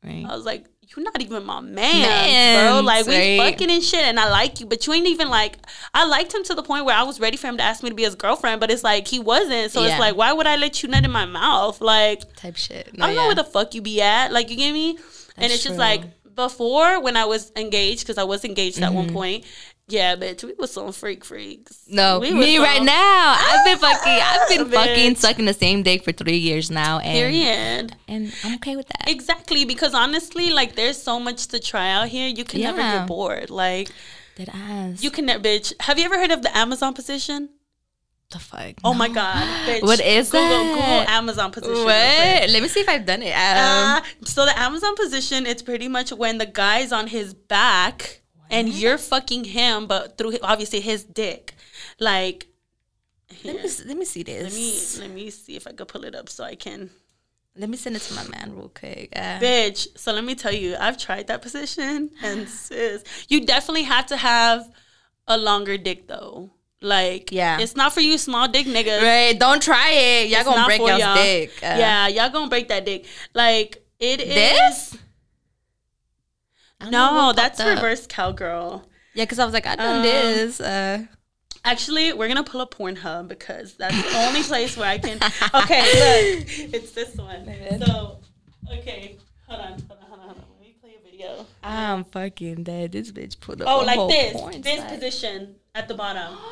Right. 0.04 0.24
I 0.28 0.36
was 0.36 0.44
like, 0.44 0.66
"You're 0.82 1.02
not 1.02 1.20
even 1.20 1.44
my 1.44 1.60
man, 1.60 2.68
bro. 2.68 2.74
Mans, 2.74 2.86
Like 2.86 3.06
we 3.06 3.38
right. 3.40 3.52
fucking 3.52 3.70
and 3.72 3.82
shit, 3.82 4.02
and 4.04 4.20
I 4.20 4.28
like 4.30 4.60
you, 4.60 4.66
but 4.66 4.86
you 4.86 4.92
ain't 4.92 5.08
even 5.08 5.28
like. 5.28 5.56
I 5.92 6.04
liked 6.06 6.32
him 6.32 6.44
to 6.44 6.54
the 6.54 6.62
point 6.62 6.84
where 6.84 6.94
I 6.96 7.02
was 7.02 7.18
ready 7.18 7.36
for 7.36 7.48
him 7.48 7.56
to 7.56 7.62
ask 7.64 7.82
me 7.82 7.88
to 7.88 7.96
be 7.96 8.04
his 8.04 8.14
girlfriend, 8.14 8.60
but 8.60 8.70
it's 8.70 8.84
like 8.84 9.08
he 9.08 9.18
wasn't. 9.18 9.72
So 9.72 9.82
Yeah. 9.82 9.90
it's 9.92 9.98
like, 10.00 10.14
why 10.16 10.32
would 10.32 10.46
I 10.46 10.56
let 10.56 10.82
you 10.82 10.88
nut 10.88 11.04
in 11.04 11.10
my 11.10 11.24
mouth? 11.26 11.80
Like 11.80 12.36
Type 12.36 12.56
shit. 12.56 12.96
No, 12.96 13.04
I 13.04 13.08
don't 13.08 13.16
know 13.16 13.26
where 13.26 13.34
the 13.34 13.44
fuck 13.44 13.74
you 13.74 13.82
be 13.82 14.00
at. 14.00 14.32
Like 14.32 14.48
you 14.50 14.56
get 14.56 14.72
me? 14.72 14.90
and 15.38 15.42
That's 15.50 15.54
it's 15.56 15.64
just 15.64 15.76
like 15.78 16.02
before 16.36 17.00
when 17.02 17.16
I 17.16 17.24
was 17.24 17.50
engaged, 17.56 18.00
because 18.02 18.18
I 18.18 18.24
was 18.24 18.44
engaged 18.44 18.78
at 18.78 18.84
Mm-hmm. 18.90 18.94
one 18.96 19.12
point. 19.12 19.44
Yeah, 19.88 20.16
bitch, 20.16 20.42
we 20.42 20.52
was 20.58 20.72
some 20.72 20.90
freak 20.90 21.24
freaks. 21.24 21.84
No, 21.88 22.18
we 22.18 22.32
me 22.32 22.58
right 22.58 22.82
now. 22.82 23.36
I've 23.38 23.64
been 23.64 23.78
fucking. 23.86 24.20
I've 24.20 24.48
been 24.48 24.68
fucking 24.68 25.14
sucking 25.14 25.44
the 25.44 25.54
same 25.54 25.84
dick 25.84 26.02
for 26.02 26.10
three 26.10 26.38
years 26.38 26.72
now, 26.72 26.98
and 26.98 27.12
Period. 27.12 27.96
and 28.08 28.32
I'm 28.42 28.54
okay 28.56 28.74
with 28.74 28.88
that. 28.88 29.08
Exactly, 29.08 29.64
because 29.64 29.94
honestly, 29.94 30.50
like 30.50 30.74
there's 30.74 31.00
so 31.00 31.20
much 31.20 31.46
to 31.48 31.60
try 31.60 31.90
out 31.90 32.08
here. 32.08 32.26
You 32.28 32.42
can 32.44 32.62
never 32.62 32.78
get 32.78 33.06
bored. 33.06 33.48
Like 33.48 33.90
Did 34.34 34.48
ass. 34.52 35.04
you 35.04 35.10
can 35.12 35.26
never, 35.26 35.40
bitch. 35.42 35.72
Have 35.80 35.98
you 36.00 36.04
ever 36.04 36.18
heard 36.18 36.32
of 36.32 36.42
the 36.42 36.56
Amazon 36.56 36.92
position? 36.92 37.50
The 38.30 38.38
fuck? 38.38 38.74
Oh 38.84 38.94
my 38.94 39.08
god, 39.08 39.44
bitch. 39.66 39.82
What 39.82 40.00
is 40.00 40.30
Google, 40.30 40.48
that? 40.48 40.74
Google 40.74 41.14
Amazon 41.14 41.52
position. 41.52 41.84
What? 41.84 42.50
Let 42.50 42.62
me 42.62 42.68
see 42.68 42.80
if 42.80 42.88
I've 42.88 43.06
done 43.06 43.22
it. 43.22 43.32
Um, 43.32 43.36
Uh, 43.98 44.02
so 44.24 44.44
the 44.44 44.58
Amazon 44.58 44.96
position, 44.96 45.46
it's 45.46 45.62
pretty 45.62 45.88
much 45.88 46.12
when 46.12 46.38
the 46.38 46.46
guy's 46.46 46.92
on 46.92 47.06
his 47.06 47.34
back 47.34 48.22
and 48.50 48.68
you're 48.68 48.98
fucking 48.98 49.44
him, 49.44 49.86
but 49.86 50.18
through 50.18 50.38
obviously 50.42 50.80
his 50.80 51.04
dick. 51.04 51.54
Like, 52.00 52.46
let 53.44 53.56
me 53.56 53.70
let 53.86 53.96
me 53.96 54.04
see 54.04 54.22
this. 54.22 54.42
let 54.42 54.52
me 54.52 55.08
let 55.08 55.14
me 55.14 55.30
see 55.30 55.56
if 55.56 55.66
I 55.66 55.72
could 55.72 55.88
pull 55.88 56.04
it 56.04 56.14
up 56.14 56.28
so 56.28 56.44
I 56.44 56.54
can. 56.54 56.90
Let 57.58 57.70
me 57.70 57.76
send 57.78 57.96
it 57.96 58.02
to 58.02 58.14
my 58.14 58.26
man 58.28 58.54
real 58.54 58.68
quick. 58.68 59.14
Uh, 59.16 59.38
Bitch, 59.40 59.86
so 59.96 60.12
let 60.12 60.24
me 60.24 60.34
tell 60.34 60.52
you, 60.52 60.76
I've 60.78 60.98
tried 60.98 61.28
that 61.28 61.40
position, 61.40 62.10
and 62.22 62.46
sis, 62.48 63.02
you 63.28 63.46
definitely 63.46 63.84
have 63.84 64.06
to 64.06 64.16
have 64.18 64.70
a 65.26 65.38
longer 65.38 65.78
dick 65.78 66.06
though. 66.06 66.50
Like, 66.82 67.32
Yeah. 67.32 67.58
it's 67.58 67.74
not 67.74 67.92
for 67.94 68.00
you 68.00 68.18
small 68.18 68.48
dick 68.48 68.66
niggas. 68.66 69.02
right? 69.02 69.38
Don't 69.38 69.62
try 69.62 69.90
it. 69.92 70.28
Y'all 70.28 70.40
It's 70.40 70.48
gonna 70.48 70.66
break 70.66 70.80
y'all. 70.80 71.14
dick. 71.14 71.50
Uh, 71.62 71.66
yeah, 71.78 72.06
y'all 72.08 72.30
gonna 72.30 72.48
break 72.50 72.68
that 72.68 72.84
dick. 72.84 73.06
Like, 73.34 73.82
it 73.98 74.20
is. 74.20 74.34
This? 74.34 74.96
No, 76.90 77.32
that's 77.34 77.58
up. 77.60 77.74
reverse 77.76 78.06
cowgirl. 78.06 78.84
Yeah, 79.14 79.24
because 79.24 79.38
I 79.38 79.44
was 79.46 79.54
like, 79.54 79.66
I 79.66 79.76
done 79.76 79.96
Um, 79.96 80.02
this. 80.02 80.60
Uh, 80.60 81.04
Actually, 81.64 82.12
we're 82.12 82.28
gonna 82.28 82.44
pull 82.44 82.60
up 82.60 82.74
Pornhub 82.74 83.26
because 83.26 83.74
that's 83.74 83.96
the 84.00 84.18
only 84.18 84.42
place 84.44 84.76
where 84.76 84.88
I 84.88 84.98
can. 84.98 85.18
Okay, 85.54 85.80
look, 85.80 86.46
it's 86.74 86.92
this 86.92 87.16
one. 87.16 87.44
So, 87.84 88.20
okay, 88.78 89.16
hold 89.48 89.60
on, 89.62 89.68
hold 89.72 89.82
on, 89.90 90.06
hold 90.08 90.20
on, 90.20 90.26
hold 90.26 90.30
on. 90.38 90.44
Let 90.52 90.60
me 90.60 90.74
play 90.80 90.94
a 91.00 91.10
video. 91.10 91.46
I'm 91.64 92.04
fucking 92.04 92.62
dead. 92.62 92.92
This 92.92 93.10
bitch 93.10 93.40
put 93.40 93.60
up 93.62 93.66
Oh, 93.68 93.80
like 93.84 93.98
this, 94.08 94.62
this 94.62 94.84
position 94.84 95.56
at 95.76 95.88
the 95.88 95.94
bottom. 95.94 96.36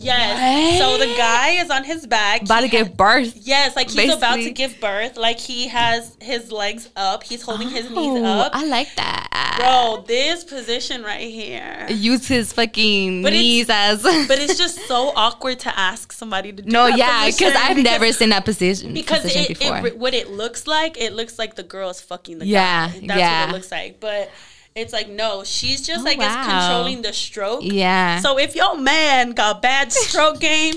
Yes. 0.00 0.78
So 0.78 0.96
the 0.96 1.12
guy 1.16 1.60
is 1.60 1.70
on 1.70 1.82
his 1.82 2.06
back. 2.06 2.42
About 2.42 2.60
to 2.60 2.66
He 2.66 2.70
give 2.70 2.96
birth. 2.96 3.36
Yes, 3.36 3.74
like 3.74 3.90
he's 3.90 4.14
about 4.14 4.36
to 4.36 4.50
give 4.52 4.80
birth. 4.80 5.16
Like 5.16 5.40
he 5.40 5.66
has 5.66 6.16
his 6.20 6.52
legs 6.52 6.88
up. 6.94 7.24
He's 7.24 7.42
holding 7.42 7.68
his 7.68 7.90
knees 7.90 7.96
Oh, 8.22 8.24
up. 8.24 8.52
I 8.54 8.64
like 8.66 8.94
that. 8.94 9.56
Bro, 9.58 10.04
this 10.06 10.44
position 10.44 11.02
right 11.02 11.28
here. 11.28 11.86
Use 11.88 12.28
his 12.28 12.52
fucking 12.52 13.22
But 13.24 13.32
knees 13.32 13.66
as. 13.68 14.02
But 14.28 14.38
it's 14.38 14.56
just 14.56 14.78
so 14.86 15.12
awkward 15.16 15.58
to 15.60 15.76
ask 15.76 16.12
somebody 16.12 16.52
to 16.52 16.62
do 16.62 16.70
no, 16.70 16.86
yeah, 16.86 17.26
because 17.26 17.54
I've 17.56 17.76
never 17.82 18.12
seen 18.12 18.28
that 18.28 18.44
position 18.44 18.94
because 18.94 19.22
position 19.22 19.50
it, 19.50 19.58
before. 19.58 19.86
it 19.88 19.98
what 19.98 20.14
it 20.14 20.30
looks 20.30 20.68
like 20.68 20.96
it 20.96 21.12
looks 21.12 21.40
like 21.40 21.56
the 21.56 21.64
girl 21.64 21.90
is 21.90 22.00
fucking 22.00 22.38
the 22.38 22.46
Yeah, 22.46 22.86
guy 22.92 23.00
that's 23.04 23.18
yeah. 23.18 23.40
what 23.46 23.50
it 23.50 23.52
looks 23.54 23.72
like 23.72 23.98
but 23.98 24.30
it's 24.78 24.92
like 24.92 25.08
no 25.08 25.44
she's 25.44 25.86
just 25.86 26.00
Oh, 26.00 26.04
wow. 26.16 26.26
it's 26.26 26.48
controlling 26.48 27.02
the 27.02 27.12
stroke 27.12 27.60
yeah. 27.64 28.20
so 28.20 28.38
if 28.38 28.54
your 28.56 28.76
man 28.76 29.32
got 29.32 29.60
bad 29.62 29.92
stroke 30.04 30.40
game 30.40 30.74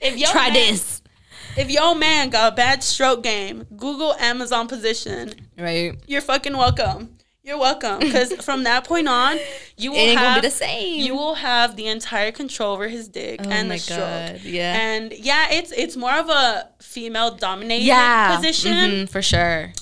if 0.00 0.16
your 0.16 0.28
try 0.30 0.44
man, 0.50 0.54
this. 0.54 1.02
if 1.56 1.70
your 1.70 1.94
man 1.94 2.30
got 2.30 2.56
bad 2.56 2.82
stroke 2.82 3.22
game 3.22 3.66
google 3.76 4.14
amazon 4.14 4.68
position 4.68 5.32
Right. 5.58 5.94
you're 6.06 6.22
fucking 6.22 6.56
welcome 6.56 7.16
you're 7.42 7.58
welcome 7.58 7.98
because 8.00 8.32
from 8.44 8.64
that 8.64 8.84
point 8.84 9.08
on 9.08 9.38
you 9.76 9.92
will 9.92 10.16
have 10.16 10.42
be 10.42 10.46
the 10.48 10.54
same. 10.54 11.00
you 11.04 11.14
will 11.14 11.34
have 11.34 11.74
the 11.74 11.86
entire 11.88 12.32
control 12.32 12.74
over 12.74 12.86
his 12.88 13.08
dick 13.08 13.40
Oh 13.44 13.48
and 13.50 13.68
my 13.68 13.74
the 13.76 13.80
stroke 13.80 13.98
God, 14.00 14.40
yeah. 14.42 14.78
and 14.78 15.12
yeah 15.12 15.48
it's 15.50 15.72
it's 15.72 15.96
more 15.96 16.12
of 16.14 16.28
a 16.28 16.68
female 16.80 17.34
dominated 17.34 17.84
yeah. 17.86 18.36
position 18.36 18.72
mhm, 18.74 19.08
for 19.08 19.22
sure. 19.22 19.72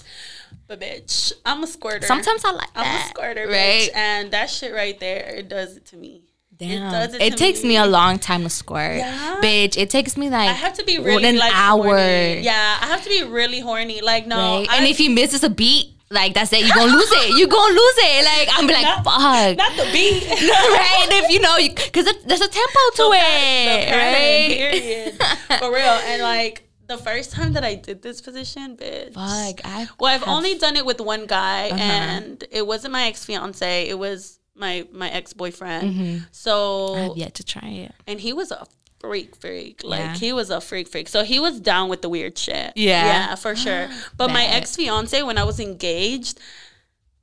But 0.68 0.80
bitch, 0.80 1.32
I'm 1.44 1.62
a 1.62 1.66
squirter. 1.66 2.06
Sometimes 2.06 2.44
I 2.44 2.52
like 2.52 2.68
I'm 2.76 2.84
that. 2.84 3.06
a 3.06 3.08
squirter, 3.08 3.46
right? 3.48 3.90
bitch, 3.90 3.96
and 3.96 4.30
that 4.32 4.50
shit 4.50 4.72
right 4.74 4.98
there, 5.00 5.34
it 5.36 5.48
does 5.48 5.76
it 5.76 5.86
to 5.86 5.96
me. 5.96 6.22
Damn. 6.56 6.90
does 6.90 7.14
It, 7.14 7.22
it 7.22 7.30
to 7.30 7.36
takes 7.36 7.62
me. 7.62 7.68
me. 7.70 7.76
a 7.76 7.86
long 7.86 8.18
time 8.18 8.42
to 8.42 8.50
squirt. 8.50 8.98
Yeah? 8.98 9.38
Bitch, 9.40 9.76
it 9.76 9.90
takes 9.90 10.16
me 10.16 10.28
like 10.28 10.48
I 10.50 10.52
have 10.52 10.74
to 10.74 10.84
be 10.84 10.98
really 10.98 11.24
an 11.24 11.36
like 11.38 11.52
hour. 11.54 11.84
horny. 11.84 12.40
Yeah, 12.40 12.78
I 12.80 12.86
have 12.86 13.02
to 13.04 13.08
be 13.08 13.22
really 13.22 13.60
horny. 13.60 14.00
Like 14.00 14.26
no, 14.26 14.36
Right? 14.36 14.66
I, 14.68 14.78
and 14.78 14.86
if 14.86 14.98
he 14.98 15.08
misses 15.08 15.44
a 15.44 15.50
beat, 15.50 15.94
like 16.10 16.34
that's 16.34 16.52
it, 16.52 16.66
you're 16.66 16.74
gonna 16.74 16.90
lose 16.92 17.12
it. 17.12 17.38
You're 17.38 17.46
gonna 17.48 17.72
lose 17.74 17.94
it. 17.98 18.24
Like 18.24 18.48
I'm 18.58 18.66
be 18.66 18.72
like, 18.72 18.82
Not- 18.82 19.04
fuck. 19.04 19.56
not 19.56 19.76
the 19.76 19.88
beat, 19.92 20.26
right? 20.30 21.06
If 21.12 21.30
you 21.30 21.38
know, 21.40 21.56
because 21.58 22.06
there's 22.26 22.40
a 22.40 22.48
tempo 22.48 22.80
to 22.96 23.02
The 23.04 23.18
it, 23.18 23.92
right? 23.92 24.48
Period. 24.50 25.22
For 25.60 25.72
real, 25.72 25.84
and 26.10 26.22
like 26.22 26.67
the 26.88 26.98
first 26.98 27.32
time 27.32 27.52
that 27.52 27.64
I 27.64 27.74
did 27.74 28.02
this 28.02 28.20
position, 28.20 28.76
bitch. 28.76 29.14
Fuck, 29.14 29.60
I 29.64 29.88
Well, 30.00 30.12
I've 30.14 30.20
have- 30.24 30.28
only 30.36 30.58
done 30.58 30.76
it 30.76 30.84
with 30.86 31.00
one 31.00 31.26
guy, 31.26 31.68
Uh-huh. 31.70 31.80
and 31.82 32.44
it 32.50 32.66
wasn't 32.66 32.92
my 32.92 33.04
ex 33.06 33.24
fiance. 33.24 33.88
It 33.88 33.98
was 33.98 34.38
my 34.54 34.86
my 34.90 35.08
ex 35.10 35.32
boyfriend. 35.32 35.84
Mm-hmm. 35.94 36.16
So 36.32 36.94
I 36.94 36.98
have 37.00 37.16
yet 37.16 37.34
to 37.34 37.44
try 37.44 37.68
it. 37.68 37.92
and 38.06 38.18
he 38.20 38.32
was 38.32 38.50
a 38.50 38.66
freak 39.00 39.36
freak 39.36 39.82
like 39.84 40.00
Yeah. 40.00 40.14
he 40.16 40.32
was 40.32 40.50
a 40.50 40.60
freak 40.60 40.88
freak 40.88 41.06
so 41.08 41.22
he 41.22 41.38
was 41.38 41.60
down 41.60 41.88
with 41.88 42.02
the 42.02 42.08
weird 42.08 42.36
shit 42.36 42.72
Yeah. 42.74 43.04
yeah 43.06 43.34
for 43.36 43.54
sure 43.64 43.88
but 44.16 44.28
my 44.32 44.44
ex-fiance 44.44 45.22
when 45.22 45.38
i 45.38 45.44
was 45.44 45.60
engaged 45.60 46.40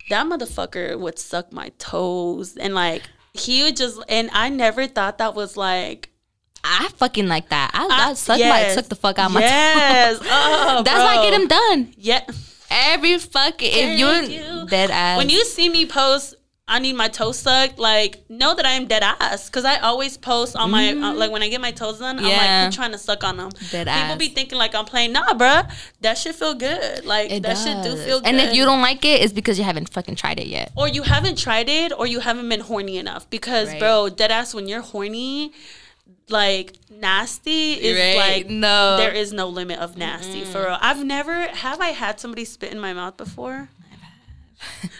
that 0.09 0.25
motherfucker 0.25 0.97
would 0.97 1.19
suck 1.19 1.51
my 1.51 1.73
toes 1.77 2.55
and 2.55 2.73
like 2.73 3.03
he 3.33 3.61
would 3.63 3.75
just 3.75 3.99
and 4.07 4.29
i 4.31 4.47
never 4.47 4.87
thought 4.87 5.17
that 5.17 5.35
was 5.35 5.57
like 5.57 6.11
I 6.65 6.89
fucking 6.97 7.27
like 7.27 7.49
that. 7.49 7.71
I, 7.73 7.85
I- 7.85 8.09
I 8.09 8.13
suck 8.13 8.39
my 8.39 8.45
yes. 8.45 8.75
suck 8.75 8.85
the 8.85 8.95
fuck 8.95 9.19
out 9.19 9.31
my 9.31 9.41
yes 9.41 10.19
oh, 10.21 10.81
That's 10.85 10.99
why 10.99 11.17
I 11.17 11.29
get 11.29 11.37
them 11.37 11.47
done. 11.47 11.93
yeah 11.97 12.21
Every 12.69 13.17
fucking 13.19 13.69
if 13.71 13.99
you're 13.99 14.23
you. 14.23 14.67
dead 14.67 14.89
ass. 14.91 15.17
when 15.17 15.29
you 15.29 15.45
see 15.45 15.69
me 15.69 15.85
post 15.85 16.35
I 16.67 16.79
need 16.79 16.93
my 16.93 17.09
toes 17.09 17.37
sucked. 17.37 17.77
Like, 17.77 18.27
know 18.27 18.55
that 18.55 18.65
I 18.65 18.71
am 18.71 18.87
dead 18.87 19.03
ass 19.03 19.47
because 19.51 19.65
I 19.65 19.77
always 19.77 20.17
post 20.17 20.55
on 20.55 20.71
my 20.71 20.93
uh, 20.93 21.13
like 21.13 21.29
when 21.29 21.43
I 21.43 21.47
get 21.47 21.61
my 21.61 21.69
toes 21.69 21.99
done. 21.99 22.17
I'm. 22.17 22.25
Yeah. 22.25 22.63
like, 22.63 22.73
you 22.73 22.75
trying 22.75 22.91
to 22.93 22.97
suck 22.97 23.23
on 23.23 23.37
them? 23.37 23.49
Dead 23.69 23.85
People 23.85 23.93
ass. 24.13 24.17
be 24.17 24.29
thinking 24.29 24.57
like 24.57 24.73
I'm 24.73 24.85
playing. 24.85 25.11
Nah, 25.13 25.35
bruh, 25.35 25.71
that 26.01 26.17
should 26.17 26.33
feel 26.33 26.55
good. 26.55 27.05
Like 27.05 27.29
it 27.29 27.43
that 27.43 27.49
does. 27.49 27.63
shit 27.63 27.83
do 27.83 27.95
feel 27.95 28.19
good. 28.19 28.27
And 28.29 28.37
if 28.37 28.55
you 28.55 28.65
don't 28.65 28.81
like 28.81 29.05
it, 29.05 29.21
it's 29.21 29.31
because 29.31 29.59
you 29.59 29.63
haven't 29.63 29.89
fucking 29.89 30.15
tried 30.15 30.39
it 30.39 30.47
yet. 30.47 30.71
or 30.75 30.87
you 30.87 31.03
haven't 31.03 31.37
tried 31.37 31.69
it, 31.69 31.91
or 31.95 32.07
you 32.07 32.19
haven't 32.19 32.49
been 32.49 32.61
horny 32.61 32.97
enough. 32.97 33.29
Because, 33.29 33.67
Right. 33.69 33.79
bro, 33.79 34.09
dead 34.09 34.31
ass 34.31 34.55
when 34.55 34.67
you're 34.67 34.81
horny, 34.81 35.51
like 36.29 36.73
nasty 36.89 37.73
is 37.73 37.97
Right. 37.97 38.17
like 38.37 38.49
No. 38.49 38.97
there 38.97 39.11
is 39.11 39.31
no 39.31 39.47
limit 39.47 39.79
of 39.79 39.95
nasty 39.97 40.43
for 40.43 40.61
real. 40.61 40.77
I've 40.81 41.03
never 41.03 41.47
have 41.47 41.79
I 41.81 41.89
had 41.89 42.19
somebody 42.19 42.45
spit 42.45 42.71
in 42.71 42.79
my 42.79 42.93
mouth 42.93 43.15
before. 43.17 43.69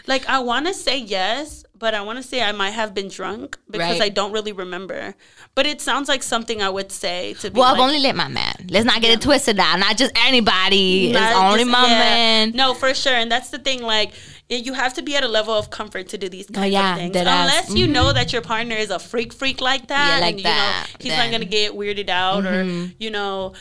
like 0.06 0.28
I 0.28 0.38
want 0.40 0.66
to 0.66 0.74
say 0.74 0.98
yes, 0.98 1.64
but 1.76 1.94
I 1.94 2.00
want 2.02 2.18
to 2.18 2.22
say 2.22 2.42
I 2.42 2.52
might 2.52 2.70
have 2.70 2.94
been 2.94 3.08
drunk 3.08 3.58
because 3.70 3.98
Right. 3.98 4.02
I 4.02 4.08
don't 4.10 4.32
really 4.32 4.52
remember. 4.52 5.14
But 5.54 5.66
it 5.66 5.80
sounds 5.80 6.08
like 6.08 6.22
something 6.22 6.62
I 6.62 6.68
would 6.68 6.92
say 6.92 7.34
to 7.40 7.50
Well, 7.50 7.62
like, 7.64 7.74
I've 7.74 7.80
only 7.80 7.98
let 7.98 8.14
my 8.14 8.28
man. 8.28 8.66
Let's 8.68 8.84
not 8.84 9.00
get 9.00 9.10
it 9.10 9.20
twisted 9.22 9.56
now. 9.56 9.74
Not 9.76 9.96
just 9.96 10.12
anybody. 10.14 11.12
not 11.12 11.30
it's 11.30 11.38
only 11.40 11.58
just- 11.60 11.70
my 11.70 11.86
yeah. 11.88 11.98
man. 11.98 12.52
No, 12.52 12.74
for 12.74 12.92
sure, 12.94 13.14
and 13.14 13.32
that's 13.32 13.48
the 13.50 13.58
thing. 13.58 13.82
Like, 13.82 14.12
you 14.48 14.72
have 14.74 14.94
to 14.94 15.02
be 15.02 15.16
at 15.16 15.24
a 15.24 15.28
level 15.28 15.54
of 15.54 15.70
comfort 15.70 16.08
to 16.10 16.18
do 16.18 16.28
these 16.28 16.46
kind 16.46 16.64
Oh, 16.64 16.68
yeah, 16.68 16.92
of 16.92 16.98
things. 16.98 17.16
Unless 17.16 17.74
you 17.74 17.86
know 17.88 18.12
that 18.12 18.32
your 18.32 18.42
partner 18.42 18.76
is 18.76 18.90
a 18.90 18.98
freak, 18.98 19.32
freak 19.32 19.60
like 19.60 19.88
that, 19.88 20.18
Yeah, 20.20 20.20
like 20.20 20.30
and 20.34 20.38
you 20.40 20.44
that, 20.44 20.86
know 20.90 20.96
he's 21.00 21.10
then- 21.10 21.18
Mm-hmm. 21.18 21.32
not 21.32 21.38
gonna 21.38 21.44
get 21.50 21.72
weirded 21.72 22.08
out 22.08 22.46
or 22.46 22.62
you 22.98 23.10
know 23.10 23.54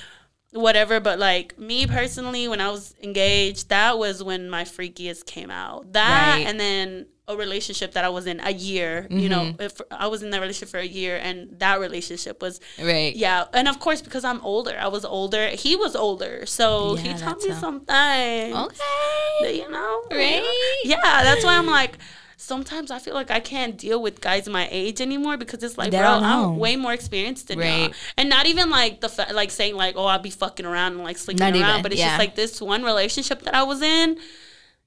whatever. 0.52 1.00
But 1.00 1.20
like 1.20 1.58
me 1.60 1.88
personally, 1.88 2.48
when 2.48 2.62
I 2.62 2.70
was 2.70 2.94
engaged, 3.02 3.70
that 3.70 3.98
was 3.98 4.24
when 4.24 4.50
my 4.50 4.64
freakiest 4.64 5.26
came 5.26 5.50
out. 5.50 5.94
That 5.94 6.36
Right. 6.38 6.48
and 6.48 6.60
then 6.60 7.08
a 7.28 7.36
relationship 7.36 7.94
that 7.94 8.06
I 8.06 8.10
was 8.10 8.28
in 8.28 8.40
a 8.40 8.52
year. 8.52 9.08
You 9.10 9.30
know, 9.30 9.44
Mm-hmm. 9.46 9.62
if 9.62 9.82
I 9.90 10.08
was 10.08 10.22
in 10.24 10.30
that 10.30 10.40
relationship 10.42 10.70
for 10.70 10.80
a 10.80 10.86
year, 10.86 11.18
and 11.18 11.58
that 11.60 11.80
relationship 11.80 12.42
was 12.42 12.60
Right. 12.80 13.16
yeah, 13.16 13.46
and 13.54 13.68
of 13.68 13.80
course 13.80 14.02
because 14.02 14.24
I'm 14.24 14.42
older, 14.42 14.76
I 14.80 14.88
was 14.90 15.04
older. 15.06 15.48
He 15.50 15.76
was 15.76 15.96
older, 15.96 16.46
so 16.46 16.96
he 16.96 17.14
taught 17.14 17.42
me 17.42 17.50
how- 17.50 17.60
something. 17.60 18.56
Okay. 18.56 19.58
You 19.60 19.70
know, 19.72 20.04
Right? 20.12 20.44
Yeah, 20.84 21.24
that's 21.24 21.44
why 21.44 21.58
I'm 21.58 21.66
like, 21.68 21.98
sometimes 22.38 22.92
I 22.92 23.00
feel 23.00 23.16
like 23.16 23.32
I 23.32 23.40
can't 23.40 23.76
deal 23.78 24.00
with 24.02 24.22
guys 24.22 24.48
my 24.48 24.68
age 24.72 25.02
anymore 25.02 25.36
because 25.38 25.64
it's 25.64 25.78
like, 25.78 25.92
They 25.92 25.98
bro. 25.98 26.08
I'm 26.22 26.58
way 26.58 26.76
more 26.76 26.94
experienced 26.94 27.48
than 27.48 27.60
Right. 27.60 27.90
you. 27.90 27.94
And 28.18 28.30
not 28.30 28.46
even 28.46 28.70
like 28.70 29.02
the 29.02 29.10
fa- 29.10 29.30
like 29.34 29.52
saying 29.52 29.76
like, 29.76 29.96
oh, 29.98 30.06
I'll 30.06 30.20
be 30.20 30.30
fucking 30.30 30.66
around 30.66 30.94
and 30.94 31.04
like 31.04 31.18
sleeping 31.18 31.40
Not 31.44 31.54
around, 31.60 31.70
even, 31.72 31.82
but 31.82 31.92
it's 31.92 32.02
yeah. 32.02 32.10
just 32.10 32.20
like 32.20 32.36
this 32.36 32.62
one 32.62 32.84
relationship 32.84 33.42
that 33.44 33.56
I 33.56 33.64
was 33.64 33.82
in. 33.82 34.18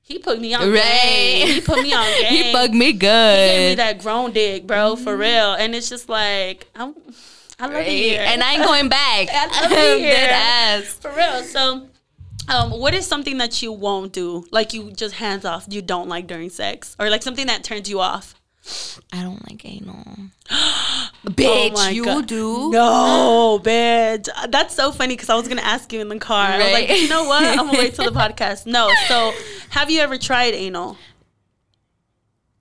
He 0.08 0.18
put 0.18 0.40
me 0.40 0.54
on 0.54 0.72
Right. 0.72 0.82
game. 0.82 1.48
He 1.48 1.60
put 1.60 1.82
me 1.82 1.92
on 1.92 2.06
game. 2.22 2.46
he 2.46 2.52
bugged 2.52 2.74
me 2.74 2.92
good. 2.94 3.38
He 3.38 3.46
gave 3.56 3.70
me 3.72 3.74
that 3.76 4.00
grown 4.00 4.32
dick, 4.32 4.66
bro, 4.66 4.96
for 4.96 5.16
real. 5.16 5.52
And 5.54 5.74
it's 5.74 5.88
just 5.90 6.08
like, 6.08 6.66
I'm, 6.74 6.94
I 7.60 7.66
love 7.66 7.74
it 7.74 7.78
Right. 7.78 7.86
here. 7.88 8.24
And 8.26 8.42
I 8.42 8.54
ain't 8.54 8.64
going 8.64 8.88
back. 8.88 9.28
I 9.32 9.46
love 9.62 9.70
here. 9.98 10.10
Dead 10.10 10.30
ass. 10.30 10.94
For 10.94 11.10
real. 11.14 11.42
So, 11.42 11.88
um, 12.48 12.70
what 12.70 12.94
is 12.94 13.06
something 13.06 13.36
that 13.38 13.60
you 13.62 13.70
won't 13.70 14.12
do? 14.14 14.46
Like 14.50 14.72
you 14.72 14.90
just 14.92 15.16
hands 15.16 15.44
off, 15.44 15.66
you 15.68 15.82
don't 15.82 16.08
like 16.08 16.26
during 16.26 16.48
sex, 16.48 16.96
or 16.98 17.10
like 17.10 17.22
something 17.22 17.46
that 17.48 17.62
turns 17.62 17.90
you 17.90 18.00
off? 18.00 18.34
I 19.12 19.22
don't 19.22 19.48
like 19.48 19.64
anal. 19.64 20.04
Oh 21.26 21.30
Bitch, 21.30 21.74
my 21.74 21.90
you 21.90 22.04
God. 22.04 22.26
do? 22.26 22.70
No, 22.70 23.60
bitch. 23.62 24.28
Uh, 24.34 24.46
that's 24.46 24.74
so 24.74 24.92
funny 24.92 25.14
because 25.14 25.28
I 25.28 25.34
was 25.34 25.48
gonna 25.48 25.62
ask 25.62 25.92
you 25.92 26.00
in 26.00 26.08
the 26.08 26.18
car. 26.18 26.46
I 26.46 26.58
was 26.58 26.72
like, 26.72 26.88
you 26.88 27.08
know 27.08 27.24
what? 27.24 27.44
I'm 27.44 27.66
gonna 27.66 27.78
wait 27.78 27.94
till 27.94 28.04
the 28.04 28.18
podcast. 28.18 28.66
No. 28.66 28.88
So, 29.08 29.32
have 29.70 29.90
you 29.90 30.00
ever 30.00 30.16
tried 30.16 30.54
anal? 30.54 30.96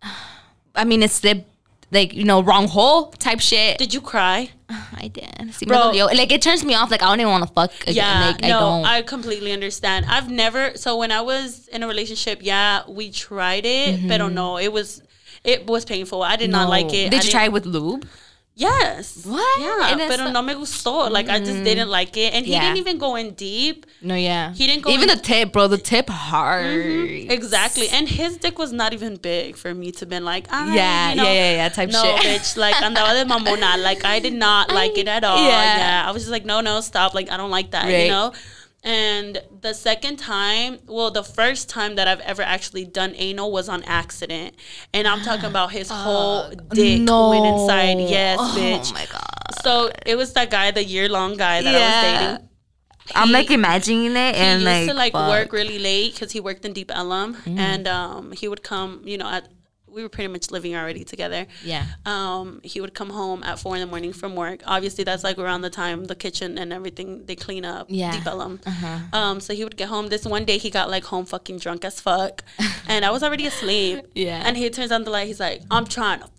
I 0.75 0.83
mean, 0.85 1.03
it's 1.03 1.19
the 1.19 1.45
like 1.91 2.13
you 2.13 2.23
know 2.23 2.41
wrong 2.41 2.67
hole 2.67 3.11
type 3.11 3.39
shit. 3.39 3.77
Did 3.77 3.93
you 3.93 4.01
cry? 4.01 4.49
I 4.69 5.07
did. 5.07 5.23
Sí 5.53 5.61
me 5.61 5.67
Bro. 5.67 5.91
dolió. 5.91 6.07
Like 6.07 6.31
it 6.31 6.41
turns 6.41 6.63
me 6.65 6.73
off. 6.73 6.91
Like 6.91 7.01
I 7.01 7.07
don't 7.07 7.19
even 7.19 7.31
want 7.31 7.47
to 7.47 7.53
fuck 7.53 7.71
again. 7.83 7.95
Yeah, 7.95 8.27
like, 8.27 8.43
I 8.43 8.49
no, 8.49 8.59
don't. 8.59 8.85
I, 8.85 9.01
completely 9.01 9.51
understand. 9.51 10.05
I've 10.09 10.29
never. 10.29 10.75
So 10.75 10.97
when 10.97 11.11
I 11.11 11.21
was 11.21 11.67
in 11.69 11.83
a 11.83 11.87
relationship, 11.87 12.39
yeah, 12.41 12.81
we 12.87 13.11
tried 13.11 13.65
it, 13.65 13.99
mm-hmm. 13.99 14.07
but 14.07 14.27
no, 14.27 14.57
it 14.57 14.73
was 14.73 15.01
it 15.47 15.65
was 15.65 15.85
painful. 15.85 16.21
I 16.21 16.35
did 16.35 16.49
not 16.51 16.69
like 16.69 16.93
it. 16.93 17.09
Did 17.11 17.21
I 17.21 17.23
you 17.23 17.31
try 17.31 17.43
it 17.45 17.51
with 17.51 17.65
lube? 17.65 18.05
Yes. 18.59 19.23
What? 19.23 19.59
Yeah, 19.61 19.91
And 19.91 20.01
it's 20.01 20.15
pero 20.17 20.31
no 20.31 20.41
me 20.41 20.53
gustó. 20.55 21.11
Like 21.11 21.29
I 21.29 21.37
just 21.39 21.63
didn't 21.63 21.89
like 21.89 22.17
it, 22.17 22.33
and 22.33 22.43
he 22.43 22.53
Yeah. 22.53 22.61
didn't 22.61 22.77
even 22.79 22.97
go 22.97 23.15
in 23.15 23.35
deep. 23.35 23.85
No, 24.01 24.15
yeah. 24.15 24.51
He 24.55 24.65
didn't 24.65 24.81
go 24.81 24.89
Even 24.89 25.09
in- 25.11 25.15
the 25.15 25.21
tip, 25.21 25.51
bro. 25.53 25.67
The 25.67 25.77
tip 25.77 26.09
hard. 26.09 26.65
Exactly, 27.29 27.87
and 27.89 28.09
his 28.09 28.37
dick 28.37 28.57
was 28.57 28.73
not 28.73 28.93
even 28.93 29.17
big 29.17 29.57
for 29.57 29.75
me 29.75 29.91
to 30.01 30.07
been 30.07 30.25
like, 30.25 30.47
ah, 30.49 30.73
Yeah, 30.73 31.11
you 31.11 31.15
know, 31.17 31.23
yeah, 31.25 31.33
yeah, 31.33 31.51
yeah, 31.61 31.69
type 31.69 31.89
no, 31.91 32.01
shit. 32.01 32.15
No, 32.15 32.29
bitch, 32.29 32.57
like 32.57 32.73
andaba 32.81 33.13
de 33.13 33.25
mamona. 33.31 33.77
Like 33.77 34.03
I 34.05 34.17
did 34.19 34.33
not 34.33 34.71
like 34.79 34.97
it 34.97 35.07
at 35.07 35.23
all. 35.23 35.37
Yeah. 35.37 35.77
Yeah. 35.77 36.03
I 36.07 36.11
was 36.11 36.23
just 36.23 36.31
like, 36.31 36.45
no, 36.45 36.59
no, 36.61 36.81
stop. 36.81 37.13
Like 37.13 37.29
I 37.31 37.37
don't 37.37 37.51
like 37.51 37.69
that, 37.77 37.85
Right. 37.85 38.05
you 38.05 38.09
know. 38.09 38.33
And 38.87 39.41
the 39.61 39.73
second 39.73 40.15
time, 40.15 40.79
well, 40.87 41.11
the 41.11 41.23
first 41.23 41.67
time 41.67 41.95
that 41.95 42.07
I've 42.07 42.21
ever 42.21 42.41
actually 42.41 42.85
done 42.85 43.11
anal 43.17 43.51
was 43.51 43.67
on 43.67 43.83
accident, 43.83 44.55
and 44.93 45.03
I'm 45.11 45.21
talking 45.21 45.43
about 45.55 45.71
his 45.73 45.89
whole 46.05 46.49
dick 46.71 47.01
no. 47.01 47.29
went 47.31 47.45
inside. 47.45 47.99
Yes, 48.09 48.37
Oh 48.41 48.55
bitch. 48.57 48.93
my 48.93 49.05
god. 49.11 49.23
So 49.61 49.91
it 50.05 50.15
was 50.15 50.31
that 50.33 50.49
guy, 50.49 50.71
the 50.71 50.83
year 50.83 51.09
long 51.09 51.35
guy 51.35 51.61
that 51.63 51.75
I 51.75 51.79
was 51.87 51.97
dating. 52.37 52.49
I'm 53.15 53.31
like 53.31 53.51
imagining 53.51 54.15
it 54.15 54.35
He 54.35 54.41
and 54.41 54.61
used 54.61 54.65
like, 54.73 54.87
to 54.87 54.93
like 54.93 55.13
fuck. 55.13 55.25
Mm. 55.27 55.29
work 55.29 55.51
really 55.53 55.79
late 55.79 56.13
because 56.13 56.31
he 56.31 56.39
worked 56.39 56.63
in 56.65 56.71
Deep 56.73 56.91
Ellum, 56.93 57.37
and 57.45 57.87
um, 57.87 58.31
he 58.31 58.47
would 58.47 58.63
come. 58.63 59.01
You 59.03 59.17
know, 59.17 59.27
at 59.29 59.47
we 59.89 60.03
were 60.03 60.09
pretty 60.09 60.27
much 60.27 60.51
living 60.51 60.75
already 60.75 61.03
together. 61.03 61.47
Yeah. 61.63 61.85
Um, 62.05 62.59
he 62.63 62.81
would 62.81 62.93
come 62.93 63.09
home 63.09 63.43
at 63.43 63.57
four 63.59 63.75
in 63.75 63.81
the 63.81 63.87
morning 63.87 64.13
from 64.13 64.35
work. 64.35 64.61
Obviously, 64.65 65.03
that's 65.03 65.23
like 65.23 65.37
around 65.37 65.61
the 65.61 65.69
time 65.69 66.05
the 66.05 66.15
kitchen 66.15 66.57
and 66.57 66.71
everything 66.73 67.25
they 67.25 67.35
clean 67.35 67.65
up. 67.65 67.87
Yeah. 67.89 68.21
Ellum. 68.25 68.59
Uh-huh. 68.65 68.99
Um, 69.13 69.39
so 69.39 69.53
he 69.53 69.63
would 69.63 69.77
get 69.77 69.87
home. 69.89 70.07
This 70.07 70.25
one 70.25 70.45
day 70.45 70.57
he 70.57 70.69
got 70.69 70.89
like 70.89 71.05
home 71.05 71.25
fucking 71.25 71.57
drunk 71.59 71.85
as 71.85 71.99
fuck, 71.99 72.43
and 72.87 73.03
I 73.05 73.11
was 73.11 73.23
already 73.23 73.45
asleep. 73.47 74.05
Yeah. 74.13 74.41
And 74.45 74.55
he 74.57 74.69
turns 74.69 74.91
on 74.91 75.03
the 75.03 75.11
light. 75.11 75.27
He's 75.27 75.39
like, 75.39 75.61
"I'm 75.71 75.85
trying 75.85 76.19
to 76.19 76.25
fuck." 76.25 76.33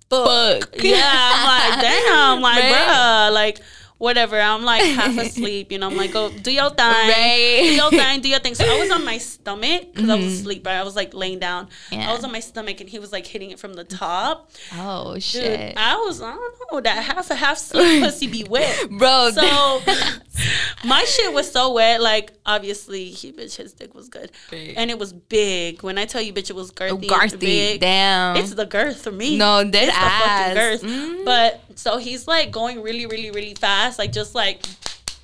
Fuck. 0.70 0.82
Yeah. 0.82 1.02
I'm 1.04 1.70
like, 1.70 1.80
damn. 1.82 2.40
Like, 2.40 2.62
Right. 2.62 2.86
bruh. 2.88 3.32
Like. 3.34 3.60
Whatever, 3.98 4.40
I'm 4.40 4.64
like 4.64 4.82
half 4.82 5.18
asleep, 5.26 5.72
you 5.72 5.78
know. 5.78 5.88
I'm 5.88 5.96
like, 5.96 6.12
go 6.12 6.30
do 6.30 6.52
your 6.52 6.70
thing, 6.70 6.86
Right. 6.86 7.60
do 7.64 7.74
your 7.74 7.90
thing, 7.90 8.20
do 8.20 8.28
your 8.28 8.38
thing. 8.38 8.54
So 8.54 8.64
I 8.64 8.78
was 8.78 8.90
on 8.90 9.04
my 9.04 9.18
stomach 9.18 9.92
because 9.92 10.08
I 10.08 10.14
was 10.14 10.24
asleep, 10.40 10.64
right? 10.66 10.76
I 10.76 10.84
was 10.84 10.94
like 10.94 11.14
laying 11.14 11.40
down. 11.40 11.66
Mm-hmm. 11.66 11.94
Yeah. 12.00 12.10
I 12.10 12.12
was 12.14 12.22
on 12.24 12.30
my 12.30 12.38
stomach, 12.40 12.80
and 12.80 12.88
he 12.88 12.98
was 13.00 13.10
like 13.12 13.26
hitting 13.26 13.50
it 13.50 13.58
from 13.58 13.74
the 13.74 13.82
top. 13.84 14.50
Oh 14.76 15.14
Dude, 15.14 15.22
shit. 15.24 15.74
I 15.76 15.96
was, 15.96 16.22
I 16.22 16.30
don't 16.32 16.72
know, 16.72 16.80
that 16.80 17.02
half 17.02 17.28
a 17.30 17.34
half 17.34 17.58
sleep 17.58 18.02
pussy 18.04 18.28
be 18.28 18.44
wet. 18.44 18.88
Bro, 18.90 19.32
So 19.34 19.80
my 20.84 21.04
shit 21.04 21.32
was 21.32 21.50
so 21.50 21.72
wet. 21.72 22.00
Like, 22.00 22.32
obviously, 22.46 23.06
he 23.06 23.32
bitch, 23.32 23.56
his 23.56 23.72
dick 23.72 23.94
was 23.94 24.08
good. 24.08 24.30
Big. 24.50 24.74
And 24.76 24.90
it 24.90 24.98
was 24.98 25.12
big. 25.12 25.82
When 25.82 25.98
I 25.98 26.04
tell 26.04 26.22
you, 26.22 26.32
bitch, 26.32 26.50
it 26.50 26.56
was 26.56 26.70
girthy. 26.70 26.90
Oh, 26.92 26.96
and 26.96 27.32
Garthy. 27.32 27.40
big, 27.40 27.80
Damn. 27.80 28.36
It's 28.36 28.54
the 28.54 28.66
girth 28.66 29.02
for 29.02 29.10
me. 29.12 29.36
No, 29.36 29.64
dead 29.68 29.88
it's 29.88 29.96
the 29.98 30.04
fucking 30.04 30.54
girth. 30.54 30.82
Mm. 30.82 31.24
But 31.24 31.67
so 31.78 31.96
he's 31.98 32.26
like 32.26 32.50
going 32.50 32.82
really, 32.82 33.06
really, 33.06 33.30
really 33.30 33.54
fast. 33.54 33.98
Like, 33.98 34.10
just 34.12 34.34
like, 34.34 34.66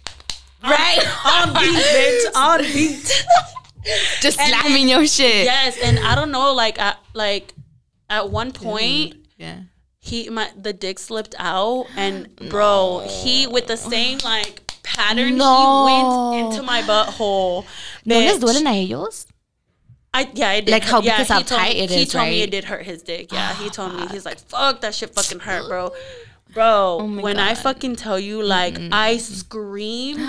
right. 0.63 0.99
on 1.27 1.53
beat, 1.55 1.85
bitch, 1.97 2.35
on 2.35 2.61
beat. 2.63 3.25
Just 4.23 4.41
And- 4.41 4.49
slamming 4.49 4.89
your 4.89 5.07
shit. 5.07 5.45
yes. 5.45 5.77
And 5.83 5.99
I 5.99 6.15
don't 6.15 6.31
know, 6.31 6.55
like, 6.55 6.79
at, 6.81 6.99
like, 7.13 7.53
at 8.09 8.31
one 8.31 8.51
point, 8.53 9.17
Yeah. 9.37 9.59
he 10.01 10.31
my 10.31 10.49
the 10.57 10.73
dick 10.73 10.99
slipped 10.99 11.35
out 11.39 11.87
and 11.97 12.35
bro 12.51 13.05
he 13.09 13.47
with 13.47 13.67
the 13.67 13.77
same 13.77 14.19
like 14.25 14.61
pattern 14.83 15.37
No. 15.37 15.87
he 15.87 15.93
went 16.37 16.53
into 16.55 16.63
my 16.63 16.83
butthole 16.83 17.65
¿No 18.05 18.19
les 18.19 18.39
duelen 18.39 18.67
a 18.67 18.75
ellos? 18.85 19.27
I 20.13 20.29
yeah 20.35 20.53
it 20.53 20.67
did. 20.67 20.73
Like 20.73 20.85
how- 20.85 21.01
yeah, 21.01 21.17
because 21.19 21.29
he 21.29 21.35
how 21.35 21.41
tight 21.59 21.75
me, 21.77 21.81
it 21.85 21.91
he 21.91 22.03
is, 22.03 22.13
told 22.13 22.29
me 22.29 22.43
it 22.43 22.51
did 22.51 22.65
hurt 22.65 22.85
his 22.85 23.03
dick 23.03 23.33
yeah 23.33 23.55
he 23.57 23.69
told 23.71 23.95
me 23.97 24.03
ah, 24.05 24.09
he's 24.13 24.25
like 24.27 24.39
fuck 24.39 24.81
that 24.83 24.95
shit 24.95 25.15
fucking 25.15 25.41
hurt 25.41 25.67
bro 25.69 25.91
bro 26.55 26.99
Oh 27.01 27.21
when 27.21 27.39
I 27.39 27.55
fucking 27.55 27.97
tell 27.97 28.19
you 28.19 28.43
like 28.43 28.79
I 28.93 29.19
screamed 29.19 30.21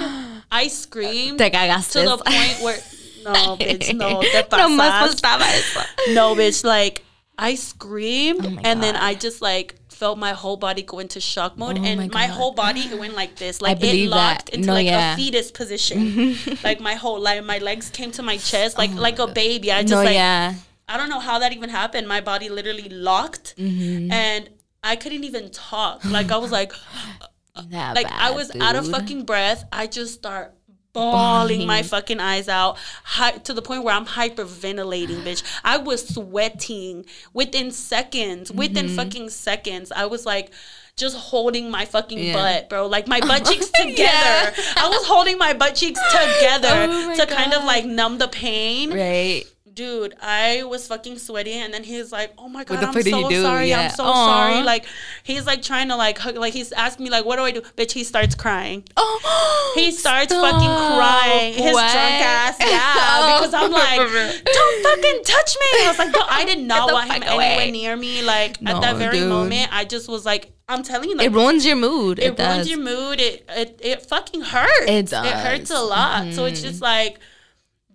I 0.52 0.68
screamed 0.68 1.40
Te 1.40 1.50
cagaste. 1.50 1.94
to 1.94 2.00
the 2.02 2.18
point 2.18 2.62
where 2.64 2.78
no 3.26 3.58
bitch 3.58 3.94
no 3.96 4.22
te 4.34 4.44
pasas. 4.44 5.88
No, 6.14 6.36
bitch. 6.36 6.64
Like 6.64 7.04
I 7.38 7.56
screamed, 7.56 8.46
Oh 8.46 8.60
and 8.64 8.82
then 8.84 8.94
God. 8.94 9.04
I 9.04 9.14
just 9.16 9.42
like 9.42 9.76
felt 9.90 10.18
my 10.18 10.34
whole 10.34 10.58
body 10.58 10.82
go 10.84 11.00
into 11.00 11.20
shock 11.20 11.58
mode, 11.58 11.78
Oh 11.80 11.84
and 11.84 12.00
my 12.00 12.08
my, 12.08 12.28
God. 12.28 12.34
whole 12.36 12.52
body 12.54 12.82
it 12.82 12.98
went 13.00 13.14
like 13.16 13.36
this, 13.38 13.62
like 13.66 13.82
it 13.82 14.10
locked 14.10 14.48
that. 14.48 14.54
into 14.56 14.68
No, 14.68 14.74
like 14.74 14.86
yeah. 14.86 15.14
a 15.14 15.18
fetus 15.18 15.52
position, 15.52 16.36
like 16.64 16.80
my 16.80 16.96
whole 16.96 17.20
like 17.20 17.44
my 17.44 17.58
legs 17.60 17.90
came 17.90 18.12
to 18.12 18.24
my 18.24 18.38
chest, 18.38 18.78
like 18.78 18.94
like 18.94 19.20
a 19.20 19.28
baby. 19.28 19.72
I 19.72 19.82
just 19.82 19.94
Oh 19.94 19.98
No, 19.98 20.04
like 20.06 20.16
yeah. 20.16 20.54
I 20.88 20.98
don't 20.98 21.10
know 21.10 21.20
how 21.20 21.40
that 21.40 21.52
even 21.52 21.70
happened. 21.72 22.08
My 22.08 22.22
body 22.22 22.48
literally 22.50 22.90
locked, 22.90 23.56
Mm-hmm. 23.58 24.12
and 24.12 24.50
I 24.86 24.96
couldn't 24.96 25.24
even 25.26 25.50
talk. 25.52 26.06
Like 26.06 26.32
I 26.32 26.38
was 26.38 26.52
like, 26.52 26.72
like 27.56 28.06
I 28.06 28.30
bad, 28.30 28.36
was 28.36 28.56
out 28.62 28.76
of 28.76 28.88
fucking 28.90 29.26
breath. 29.26 29.66
I 29.72 29.88
just 29.88 30.14
start 30.14 30.54
bawling 30.94 31.68
my 31.68 31.82
fucking 31.84 32.22
eyes 32.22 32.48
out 32.48 32.78
hi- 33.04 33.38
to 33.40 33.54
the 33.54 33.62
point 33.62 33.84
where 33.84 33.94
I'm 33.94 34.06
hyperventilating, 34.06 35.24
bitch. 35.24 35.44
I 35.64 35.78
was 35.78 36.08
sweating 36.08 37.06
within 37.34 37.72
seconds. 37.72 38.50
Within 38.52 38.86
Mm-hmm. 38.88 38.96
fucking 38.96 39.30
seconds, 39.30 39.92
I 39.92 40.06
was 40.06 40.26
like. 40.26 40.52
Just 40.98 41.18
holding 41.18 41.70
my 41.70 41.84
fucking 41.84 42.18
Yeah. 42.18 42.32
butt, 42.36 42.70
bro. 42.70 42.88
Like 42.88 43.06
my 43.06 43.20
butt 43.20 43.44
cheeks 43.50 43.70
together. 43.70 43.98
Yeah. 43.98 44.54
I 44.78 44.88
was 44.88 45.06
holding 45.06 45.38
my 45.38 45.52
butt 45.52 45.76
cheeks 45.76 46.00
together 46.10 46.70
Oh 46.90 47.16
to 47.18 47.26
kind 47.26 47.52
of 47.54 47.66
like 47.66 47.84
numb 47.84 48.18
the 48.18 48.30
pain 48.30 48.94
Right. 48.94 49.44
Dude, 49.76 50.16
I 50.22 50.64
was 50.64 50.88
fucking 50.88 51.20
sweating, 51.20 51.60
and 51.62 51.74
then 51.74 51.84
he's 51.84 52.12
like, 52.12 52.34
"Oh 52.38 52.48
my 52.48 52.64
god, 52.64 52.84
I'm 52.84 52.94
so 52.94 53.30
sorry, 53.30 53.70
Yeah. 53.70 53.82
I'm 53.82 53.90
so 53.92 54.04
Aw. 54.06 54.26
sorry." 54.26 54.64
Like, 54.64 54.86
he's 55.24 55.46
like 55.46 55.62
trying 55.62 55.90
to 55.90 55.96
like 55.96 56.18
hug, 56.18 56.38
like 56.38 56.54
he's 56.54 56.72
asking 56.72 57.04
me 57.04 57.10
like, 57.10 57.26
"What 57.26 57.36
do 57.36 57.44
I 57.44 57.52
do?" 57.52 57.62
Bitch, 57.78 57.92
he 57.92 58.04
starts 58.04 58.34
crying. 58.36 58.84
Oh, 58.98 59.72
He 59.76 59.92
starts 59.92 60.34
fucking 60.34 60.60
crying. 60.60 61.54
His 61.54 61.74
What? 61.74 61.92
drunk 61.92 62.22
ass, 62.24 62.58
yeah. 62.62 63.38
Because 63.38 63.54
I'm 63.54 63.72
like, 63.72 63.98
don't 64.00 64.84
fucking 64.84 65.24
touch 65.24 65.56
me. 65.60 65.86
I 65.86 65.88
was 65.90 65.98
like, 66.00 66.12
no, 66.14 66.22
I 66.28 66.46
did 66.46 66.60
not 66.74 66.92
want 66.94 67.12
him 67.12 67.24
away. 67.24 67.46
anywhere 67.46 67.72
near 67.72 67.96
me. 67.98 68.22
Like 68.24 68.62
No, 68.62 68.76
at 68.78 68.82
that 68.82 68.96
very 68.98 69.20
dude. 69.20 69.30
moment, 69.30 69.70
I 69.74 69.84
just 69.86 70.08
was 70.08 70.26
like, 70.26 70.52
I'm 70.70 70.82
telling 70.84 71.10
you, 71.10 71.16
like, 71.18 71.28
it 71.28 71.34
ruins 71.34 71.66
your 71.66 71.76
mood. 71.76 72.20
it, 72.20 72.24
It, 72.24 72.28
ruins 72.40 72.58
does. 72.58 72.70
your 72.70 72.80
mood. 72.80 73.20
It, 73.22 73.46
it 73.50 73.80
it 73.84 74.06
fucking 74.06 74.42
hurts. 74.42 74.88
It 74.88 75.12
It 75.14 75.36
hurts 75.46 75.70
a 75.70 75.74
does. 75.74 75.90
lot. 75.90 76.34
So 76.34 76.46
it's 76.46 76.60
mm-hmm. 76.60 76.70
just 76.70 76.82
like 76.82 77.20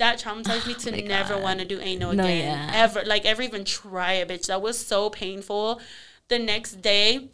that 0.01 0.19
traumatized 0.21 0.67
me 0.67 0.75
to 0.75 0.91
my 0.91 1.01
never 1.01 1.39
want 1.39 1.61
to 1.61 1.65
do 1.65 1.79
anal 1.81 2.13
No, 2.13 2.25
again. 2.25 2.39
yeah. 2.69 2.71
Ever. 2.85 3.03
Like 3.07 3.25
ever 3.25 3.43
even 3.43 3.65
try 3.65 4.15
it, 4.15 4.29
bitch. 4.29 4.47
That 4.49 4.61
was 4.61 4.77
so 4.85 5.09
painful. 5.11 5.81
The 6.29 6.39
next 6.39 6.83
day. 6.83 7.29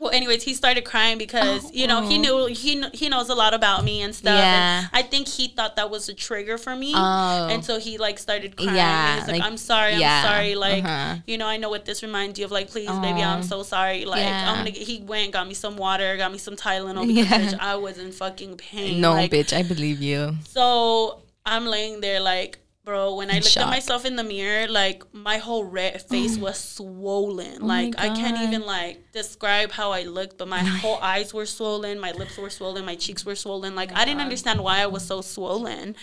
Well, 0.00 0.12
anyways, 0.12 0.44
he 0.44 0.54
started 0.54 0.84
crying 0.84 1.18
because 1.18 1.72
you 1.74 1.88
know 1.88 2.02
he 2.06 2.18
knew 2.18 2.46
he 2.46 2.84
he 2.94 3.08
knows 3.08 3.28
a 3.30 3.34
lot 3.34 3.52
about 3.52 3.82
me 3.82 4.00
and 4.00 4.14
stuff. 4.14 4.38
Yeah. 4.38 4.78
And 4.82 4.90
I 4.92 5.02
think 5.02 5.26
he 5.26 5.48
thought 5.48 5.74
that 5.74 5.90
was 5.90 6.08
a 6.08 6.14
trigger 6.14 6.56
for 6.56 6.76
me, 6.76 6.92
Oh. 6.94 7.48
and 7.50 7.64
so 7.64 7.80
he 7.80 7.98
like 7.98 8.20
started 8.20 8.56
crying. 8.56 8.76
Yeah, 8.76 9.18
He's 9.18 9.26
like, 9.26 9.40
like- 9.40 9.42
"I'm 9.50 9.56
sorry, 9.56 9.94
I'm 9.96 10.24
sorry. 10.24 10.54
Like, 10.54 10.84
uh-huh. 10.84 11.16
you 11.26 11.36
know, 11.36 11.48
I 11.48 11.56
know 11.56 11.68
what 11.68 11.84
this 11.84 12.04
reminds 12.04 12.38
you 12.38 12.44
of. 12.44 12.52
Like, 12.52 12.68
please, 12.70 12.88
baby, 13.00 13.22
I'm 13.24 13.42
so 13.42 13.64
sorry. 13.64 14.04
Like, 14.04 14.20
Yeah. 14.22 14.48
I'm 14.52 14.58
gonna." 14.58 14.70
Get, 14.70 14.82
he 14.86 15.00
went, 15.02 15.32
got 15.32 15.48
me 15.48 15.54
some 15.54 15.76
water, 15.76 16.16
got 16.16 16.30
me 16.30 16.38
some 16.38 16.54
Tylenol 16.54 17.04
because 17.12 17.26
Yeah. 17.30 17.40
bitch, 17.40 17.58
I 17.58 17.74
was 17.74 17.98
in 17.98 18.12
fucking 18.12 18.56
pain. 18.56 19.00
no, 19.00 19.14
like, 19.14 19.32
bitch, 19.32 19.52
I 19.52 19.64
believe 19.64 20.00
you. 20.00 20.36
So 20.48 21.22
I'm 21.52 21.66
laying 21.66 22.00
there 22.00 22.20
like, 22.20 22.58
bro, 22.84 23.16
when 23.16 23.30
I 23.30 23.34
looked 23.34 23.48
shock. 23.48 23.64
at 23.66 23.70
myself 23.70 24.04
in 24.04 24.16
the 24.16 24.24
mirror, 24.24 24.66
like 24.68 25.02
my 25.12 25.38
whole 25.38 25.64
red 25.64 25.94
oh 25.96 26.08
face 26.08 26.36
was 26.38 26.58
swollen. 26.58 27.58
Oh 27.62 27.66
like 27.66 27.94
I 27.98 28.08
can't 28.14 28.38
even 28.48 28.62
like 28.66 29.12
describe 29.12 29.70
how 29.72 29.90
I 29.92 30.02
looked, 30.04 30.38
but 30.38 30.48
my 30.48 30.60
whole 30.60 30.98
eyes 31.02 31.34
were 31.34 31.46
swollen, 31.46 31.98
my 32.00 32.12
lips 32.12 32.36
were 32.38 32.50
swollen, 32.50 32.84
my 32.84 32.94
cheeks 32.96 33.24
were 33.26 33.34
swollen. 33.36 33.74
Like 33.74 33.92
I 33.94 34.04
didn't 34.04 34.20
understand 34.20 34.60
why 34.60 34.80
I 34.80 34.86
was 34.86 35.04
so 35.04 35.20
swollen. 35.20 35.96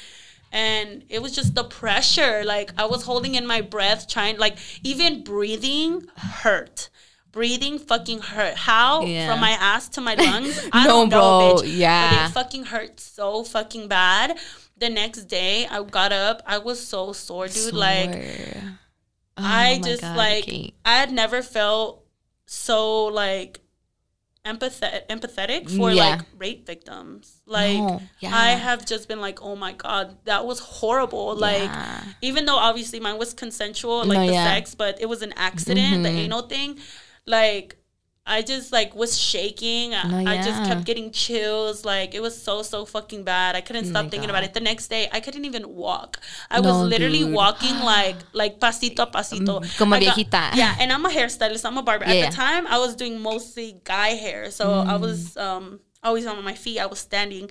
And 0.52 1.04
it 1.10 1.22
was 1.22 1.34
just 1.36 1.54
the 1.56 1.64
pressure. 1.66 2.44
Like 2.46 2.72
I 2.78 2.86
was 2.86 3.04
holding 3.04 3.36
in 3.36 3.46
my 3.48 3.62
breath, 3.62 4.08
trying 4.08 4.38
like 4.38 4.58
even 4.84 5.24
breathing 5.24 6.06
hurt. 6.16 6.90
Breathing 7.32 7.80
fucking 7.80 8.20
hurt. 8.22 8.56
How 8.56 9.02
Yeah. 9.04 9.30
from 9.30 9.42
my 9.42 9.52
ass 9.52 9.90
to 9.90 10.02
my 10.02 10.14
lungs? 10.16 10.58
I 10.72 10.86
No, 10.86 10.90
don't 10.92 11.10
know, 11.10 11.56
bro. 11.58 11.64
bitch. 11.64 11.78
Yeah. 11.78 12.10
But 12.12 12.30
it 12.30 12.34
fucking 12.34 12.66
hurt 12.66 13.00
so 13.02 13.44
fucking 13.44 13.90
bad. 13.90 14.38
The 14.78 14.90
next 14.90 15.26
day, 15.26 15.66
I 15.68 15.82
got 15.84 16.12
up. 16.12 16.42
I 16.46 16.58
was 16.58 16.86
so 16.86 17.14
sore, 17.14 17.48
dude. 17.48 17.74
Like 17.74 18.12
Oh 19.38 19.44
I 19.44 19.82
just 19.84 20.02
God, 20.02 20.18
like 20.18 20.46
can't. 20.46 20.74
I 20.86 20.96
had 20.98 21.12
never 21.12 21.42
felt 21.42 22.04
so 22.46 23.06
like 23.06 23.60
empathetic 24.46 25.08
empathetic 25.08 25.70
for 25.76 25.92
Yeah. 25.92 26.06
like 26.18 26.22
rape 26.38 26.66
victims. 26.68 27.42
Like 27.46 27.78
No, 27.78 28.02
yeah. 28.20 28.32
I 28.36 28.50
have 28.52 28.86
just 28.86 29.08
been 29.08 29.20
like, 29.20 29.42
oh 29.42 29.56
my 29.56 29.74
god, 29.74 30.18
that 30.26 30.46
was 30.46 30.60
horrible. 30.60 31.36
Like 31.36 31.64
Yeah. 31.64 32.04
even 32.22 32.46
though 32.46 32.56
obviously 32.58 33.00
mine 33.00 33.18
was 33.18 33.34
consensual, 33.34 34.06
like 34.06 34.20
No, 34.20 34.28
the 34.28 34.34
sex, 34.34 34.76
but 34.76 35.02
it 35.02 35.08
was 35.08 35.22
an 35.22 35.34
accident, 35.36 36.04
the 36.04 36.10
Mhm. 36.10 36.18
anal 36.26 36.44
thing. 36.44 36.80
Like 37.26 37.78
I 38.28 38.42
just 38.42 38.72
like 38.72 38.96
was 38.96 39.18
shaking. 39.20 39.94
I, 39.94 40.08
No, 40.24 40.32
I 40.32 40.38
just 40.42 40.64
kept 40.66 40.84
getting 40.84 41.12
chills. 41.12 41.86
Like 41.86 42.16
it 42.16 42.22
was 42.22 42.34
so 42.42 42.64
so 42.64 42.84
fucking 42.86 43.24
bad. 43.24 43.56
I 43.56 43.62
couldn't 43.62 43.86
Oh 43.86 43.90
stop 43.90 44.10
thinking 44.10 44.30
about 44.32 44.44
it. 44.44 44.54
The 44.54 44.62
next 44.62 44.88
day, 44.88 45.08
I 45.12 45.20
couldn't 45.20 45.46
even 45.46 45.70
walk. 45.70 46.18
I 46.50 46.60
No, 46.60 46.70
was 46.74 46.90
literally 46.90 47.20
dude. 47.20 47.34
walking 47.34 47.78
like 47.82 48.18
like 48.34 48.60
pasito 48.60 49.04
a 49.04 49.08
pasito. 49.08 49.62
Mm, 49.62 49.78
como 49.78 50.00
got- 50.00 50.02
viejita. 50.18 50.56
yeah, 50.56 50.76
and 50.80 50.92
I'm 50.92 51.06
a 51.06 51.10
hairstylist. 51.10 51.66
I'm 51.66 51.78
a 51.78 51.84
barber. 51.84 52.06
Yeah. 52.06 52.26
At 52.26 52.32
the 52.32 52.36
time, 52.36 52.66
I 52.68 52.80
was 52.80 52.96
doing 52.96 53.20
mostly 53.22 53.80
guy 53.84 54.16
hair, 54.18 54.50
so 54.50 54.66
Mm. 54.66 54.88
I 54.90 54.96
was 54.98 55.38
um 55.38 55.80
always 56.04 56.26
on 56.26 56.44
my 56.44 56.56
feet. 56.56 56.80
I 56.80 56.88
was 56.88 57.00
standing. 57.00 57.50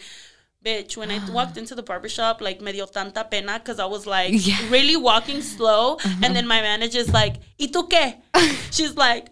Bitch, 0.64 0.96
when 0.96 1.10
I 1.10 1.20
walked 1.30 1.56
into 1.56 1.74
the 1.76 1.82
barbershop, 1.84 2.40
like 2.40 2.60
me 2.60 2.72
dio 2.72 2.87
tanta 2.87 3.22
pena 3.22 3.60
because 3.62 3.78
I 3.78 3.84
was 3.87 4.06
like 4.06 4.32
Yeah. 4.32 4.54
Uh-huh. 4.58 4.72
really 4.72 4.96
walking 4.96 5.40
slow. 5.42 5.98
And 6.22 6.34
then 6.34 6.46
my 6.48 6.60
manager's 6.62 7.12
like, 7.12 7.37
¿Y 7.60 7.68
tú 7.68 7.87
qué? 7.88 8.16
She's 8.74 8.96
like, 8.96 9.28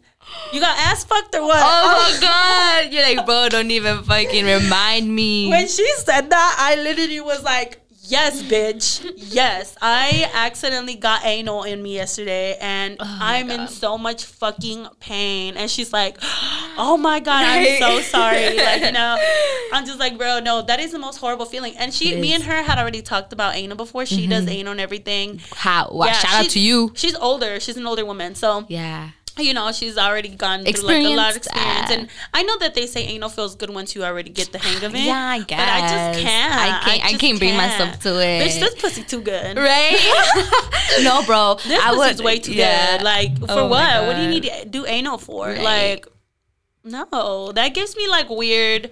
you 0.52 0.60
got 0.60 0.78
ass 0.78 1.04
fucked 1.04 1.34
or 1.34 1.42
what? 1.42 1.56
Oh 1.62 2.10
my 2.12 2.20
god! 2.20 2.92
You're 2.92 3.02
like, 3.02 3.26
bro, 3.26 3.48
don't 3.48 3.70
even 3.70 4.02
fucking 4.04 4.44
remind 4.44 5.14
me. 5.14 5.48
When 5.48 5.66
she 5.68 5.88
said 5.98 6.30
that, 6.30 6.56
I 6.58 6.76
literally 6.82 7.20
was 7.20 7.42
like, 7.42 7.78
Yes, 8.04 8.42
bitch. 8.42 9.08
Yes. 9.16 9.76
I 9.80 10.28
accidentally 10.34 10.96
got 10.96 11.24
anal 11.24 11.62
in 11.62 11.80
me 11.82 11.94
yesterday 11.94 12.58
and 12.60 12.96
Oh 12.98 13.04
I'm 13.20 13.48
in 13.48 13.68
so 13.68 13.96
much 13.96 14.24
fucking 14.26 14.88
pain. 14.98 15.56
And 15.56 15.70
she's 15.70 15.92
like, 15.92 16.18
Oh 16.76 16.98
my 17.00 17.20
God, 17.20 17.42
Right. 17.42 17.80
I'm 17.80 18.02
so 18.02 18.02
sorry. 18.02 18.56
Like, 18.62 18.82
you 18.82 18.92
know, 18.92 19.16
I'm 19.72 19.86
just 19.86 20.00
like, 20.00 20.18
bro, 20.18 20.40
no, 20.40 20.62
that 20.62 20.80
is 20.80 20.90
the 20.90 20.98
most 20.98 21.18
horrible 21.18 21.46
feeling. 21.46 21.74
And 21.78 21.94
she 21.94 22.12
It 22.12 22.20
me 22.20 22.32
is. 22.34 22.42
Mm-hmm. 22.42 22.50
and 22.50 22.58
her 22.58 22.62
had 22.64 22.78
already 22.78 23.02
talked 23.02 23.32
about 23.32 23.54
anal 23.54 23.76
before. 23.76 24.04
She 24.04 24.26
does 24.26 24.48
anal 24.48 24.72
and 24.72 24.80
everything. 24.80 25.40
How? 25.54 25.88
Wow, 25.92 26.06
Yeah, 26.06 26.12
shout 26.14 26.44
out 26.44 26.50
to 26.50 26.60
you. 26.60 26.92
She's 26.96 27.14
older. 27.14 27.60
She's 27.60 27.76
an 27.76 27.86
older 27.86 28.04
woman. 28.04 28.34
So 28.34 28.66
Yeah. 28.68 29.10
You 29.38 29.54
know, 29.54 29.72
she's 29.72 29.96
already 29.96 30.28
gone 30.28 30.64
through 30.64 30.82
like 30.86 31.04
a 31.04 31.14
lot 31.16 31.30
of 31.30 31.36
experience. 31.38 31.90
uh, 31.90 31.94
And 31.94 32.08
I 32.34 32.42
know 32.42 32.58
that 32.58 32.74
they 32.74 32.86
say 32.86 33.04
anal 33.04 33.28
feels 33.30 33.54
good 33.54 33.70
once 33.70 33.94
you 33.94 34.04
already 34.04 34.30
get 34.30 34.52
the 34.52 34.58
hang 34.58 34.82
of 34.84 34.94
it. 34.94 35.00
Yeah, 35.00 35.14
I 35.16 35.38
guess. 35.40 35.58
But 35.58 35.68
I 35.68 35.80
just 35.80 36.20
can't. 36.20 36.52
I 36.54 36.80
can't- 36.84 37.04
I 37.04 37.08
just 37.10 37.20
can't 37.20 37.38
bring 37.38 37.56
myself 37.56 37.98
to 38.00 38.10
it. 38.20 38.42
Bitch, 38.46 38.60
this 38.60 38.74
pussy 38.74 39.02
too 39.04 39.22
good. 39.22 39.56
Right? 39.56 39.96
no, 41.02 41.22
bro. 41.24 41.56
This 41.66 41.80
I 41.82 41.94
pussy's 41.94 42.16
would 42.18 42.24
way 42.24 42.38
too 42.40 42.52
yeah. 42.52 42.98
good. 42.98 43.04
Like, 43.04 43.38
for 43.38 43.46
Oh 43.50 43.66
what? 43.68 44.06
What 44.06 44.16
do 44.16 44.22
you 44.22 44.28
need 44.28 44.42
to 44.44 44.64
do 44.66 44.84
anal 44.86 45.18
for? 45.18 45.46
Right. 45.48 45.60
Like, 45.62 46.06
no. 46.84 47.52
That 47.52 47.74
gives 47.74 47.96
me 47.96 48.08
like 48.08 48.28
weird 48.28 48.90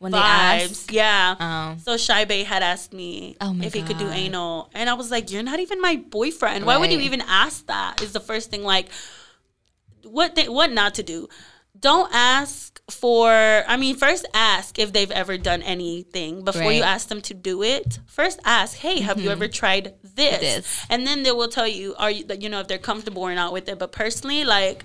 When 0.00 0.12
vibes. 0.12 0.18
ask. 0.18 0.92
Yeah. 0.92 1.36
Um, 1.38 1.78
So 1.78 1.96
Shy 1.96 2.24
Bay 2.24 2.42
had 2.42 2.62
asked 2.62 2.92
me 2.92 3.36
Oh 3.40 3.56
if 3.62 3.72
he 3.74 3.82
could 3.82 3.98
do 3.98 4.08
anal, 4.10 4.70
and 4.74 4.90
I 4.90 4.94
was 4.94 5.10
like, 5.10 5.30
"You're 5.30 5.42
not 5.42 5.60
even 5.60 5.80
my 5.80 5.96
boyfriend. 5.96 6.66
Why 6.66 6.76
would 6.76 6.92
you 6.92 7.00
even 7.00 7.22
ask 7.22 7.66
that?" 7.66 8.02
Is 8.02 8.12
the 8.12 8.20
first 8.20 8.50
thing 8.50 8.62
like, 8.64 8.88
what 10.10 10.34
th- 10.36 10.48
what 10.48 10.72
not 10.72 10.94
to 10.94 11.02
do? 11.02 11.28
Don't 11.78 12.10
ask 12.12 12.80
for. 12.90 13.30
I 13.68 13.76
mean, 13.76 13.94
first 13.94 14.26
ask 14.34 14.78
if 14.78 14.92
they've 14.92 15.10
ever 15.10 15.38
done 15.38 15.62
anything 15.62 16.44
before 16.44 16.72
you 16.72 16.82
ask 16.82 17.08
them 17.08 17.20
to 17.22 17.34
do 17.34 17.62
it. 17.62 18.00
First 18.06 18.40
ask, 18.44 18.76
"Hey, 18.76 19.00
have 19.00 19.18
you 19.18 19.24
mm-hmm. 19.24 19.32
ever 19.32 19.48
tried 19.48 19.94
this?" 20.02 20.40
This. 20.40 20.86
And 20.90 21.06
then 21.06 21.22
they 21.22 21.32
will 21.32 21.48
tell 21.48 21.68
you, 21.68 21.94
"Are 21.98 22.10
you 22.10 22.24
you 22.38 22.48
know 22.48 22.60
if 22.60 22.68
they're 22.68 22.78
comfortable 22.78 23.22
or 23.22 23.34
not 23.34 23.52
with 23.52 23.68
it?" 23.68 23.78
But 23.78 23.92
personally, 23.92 24.44
like, 24.44 24.84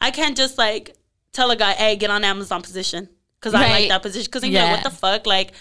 I 0.00 0.10
can't 0.10 0.36
just 0.36 0.58
like 0.58 0.96
tell 1.32 1.50
a 1.50 1.56
guy, 1.56 1.72
"Hey, 1.72 1.96
get 1.96 2.10
on 2.10 2.24
Amazon 2.24 2.62
position." 2.62 3.08
Because 3.42 3.54
I 3.54 3.68
like 3.70 3.88
that 3.88 4.02
position. 4.02 4.28
Because 4.30 4.44
Yeah. 4.44 4.64
like, 4.64 4.84
what 4.84 4.84
the 4.84 4.96
fuck? 4.96 5.26
Like, 5.26 5.52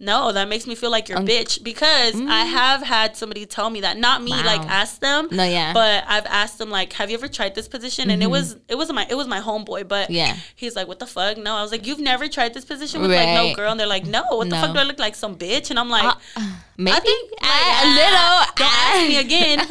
no, 0.00 0.30
that 0.30 0.48
makes 0.48 0.64
me 0.66 0.76
feel 0.76 0.90
like 0.92 1.08
you're 1.08 1.18
a 1.18 1.20
Um, 1.20 1.26
bitch. 1.26 1.62
Because 1.64 2.14
I 2.20 2.44
have 2.44 2.82
had 2.82 3.16
somebody 3.16 3.44
tell 3.46 3.68
me 3.68 3.80
that. 3.80 3.96
Not 3.98 4.22
me, 4.22 4.30
Wow. 4.30 4.44
like 4.46 4.60
ask 4.62 5.00
them. 5.00 5.26
No, 5.32 5.42
yeah. 5.42 5.72
But 5.72 6.04
I've 6.06 6.26
asked 6.26 6.58
them 6.58 6.70
like, 6.70 6.92
have 6.92 7.10
you 7.10 7.16
ever 7.18 7.26
tried 7.26 7.56
this 7.56 7.66
position? 7.66 8.08
And 8.10 8.22
it 8.22 8.30
was 8.30 8.56
it 8.68 8.76
was 8.76 8.92
my 8.92 9.06
it 9.10 9.16
was 9.16 9.26
my 9.26 9.40
homeboy, 9.40 9.88
but 9.88 10.04
Mm-hmm. 10.08 10.12
Yeah. 10.14 10.36
he's 10.54 10.76
like, 10.76 10.86
what 10.86 11.00
the 11.00 11.06
fuck? 11.06 11.36
No, 11.36 11.54
I 11.56 11.62
was 11.62 11.72
like, 11.72 11.84
you've 11.86 11.98
never 11.98 12.28
tried 12.28 12.54
this 12.54 12.64
position 12.64 13.00
with 13.02 13.10
like 13.10 13.28
no 13.28 13.54
girl, 13.56 13.70
and 13.72 13.80
they're 13.80 13.86
like, 13.88 14.06
no, 14.06 14.22
what 14.30 14.48
the 14.50 14.56
fuck 14.56 14.72
do 14.72 14.78
I 14.78 14.84
look 14.84 14.98
like 15.00 15.14
some 15.16 15.36
bitch? 15.36 15.70
And 15.70 15.78
I'm 15.78 15.90
like. 15.90 16.14
Uh, 16.36 16.40
maybe 16.76 16.96
I 16.96 17.00
think 17.00 17.30
like, 17.32 17.40
Ah, 17.42 17.82
a 17.82 17.86
ah, 17.86 17.94
little. 18.00 18.54
Don't 18.54 18.72
ah. 18.72 18.94
ask 18.94 19.08
me 19.08 19.16
again, 19.18 19.58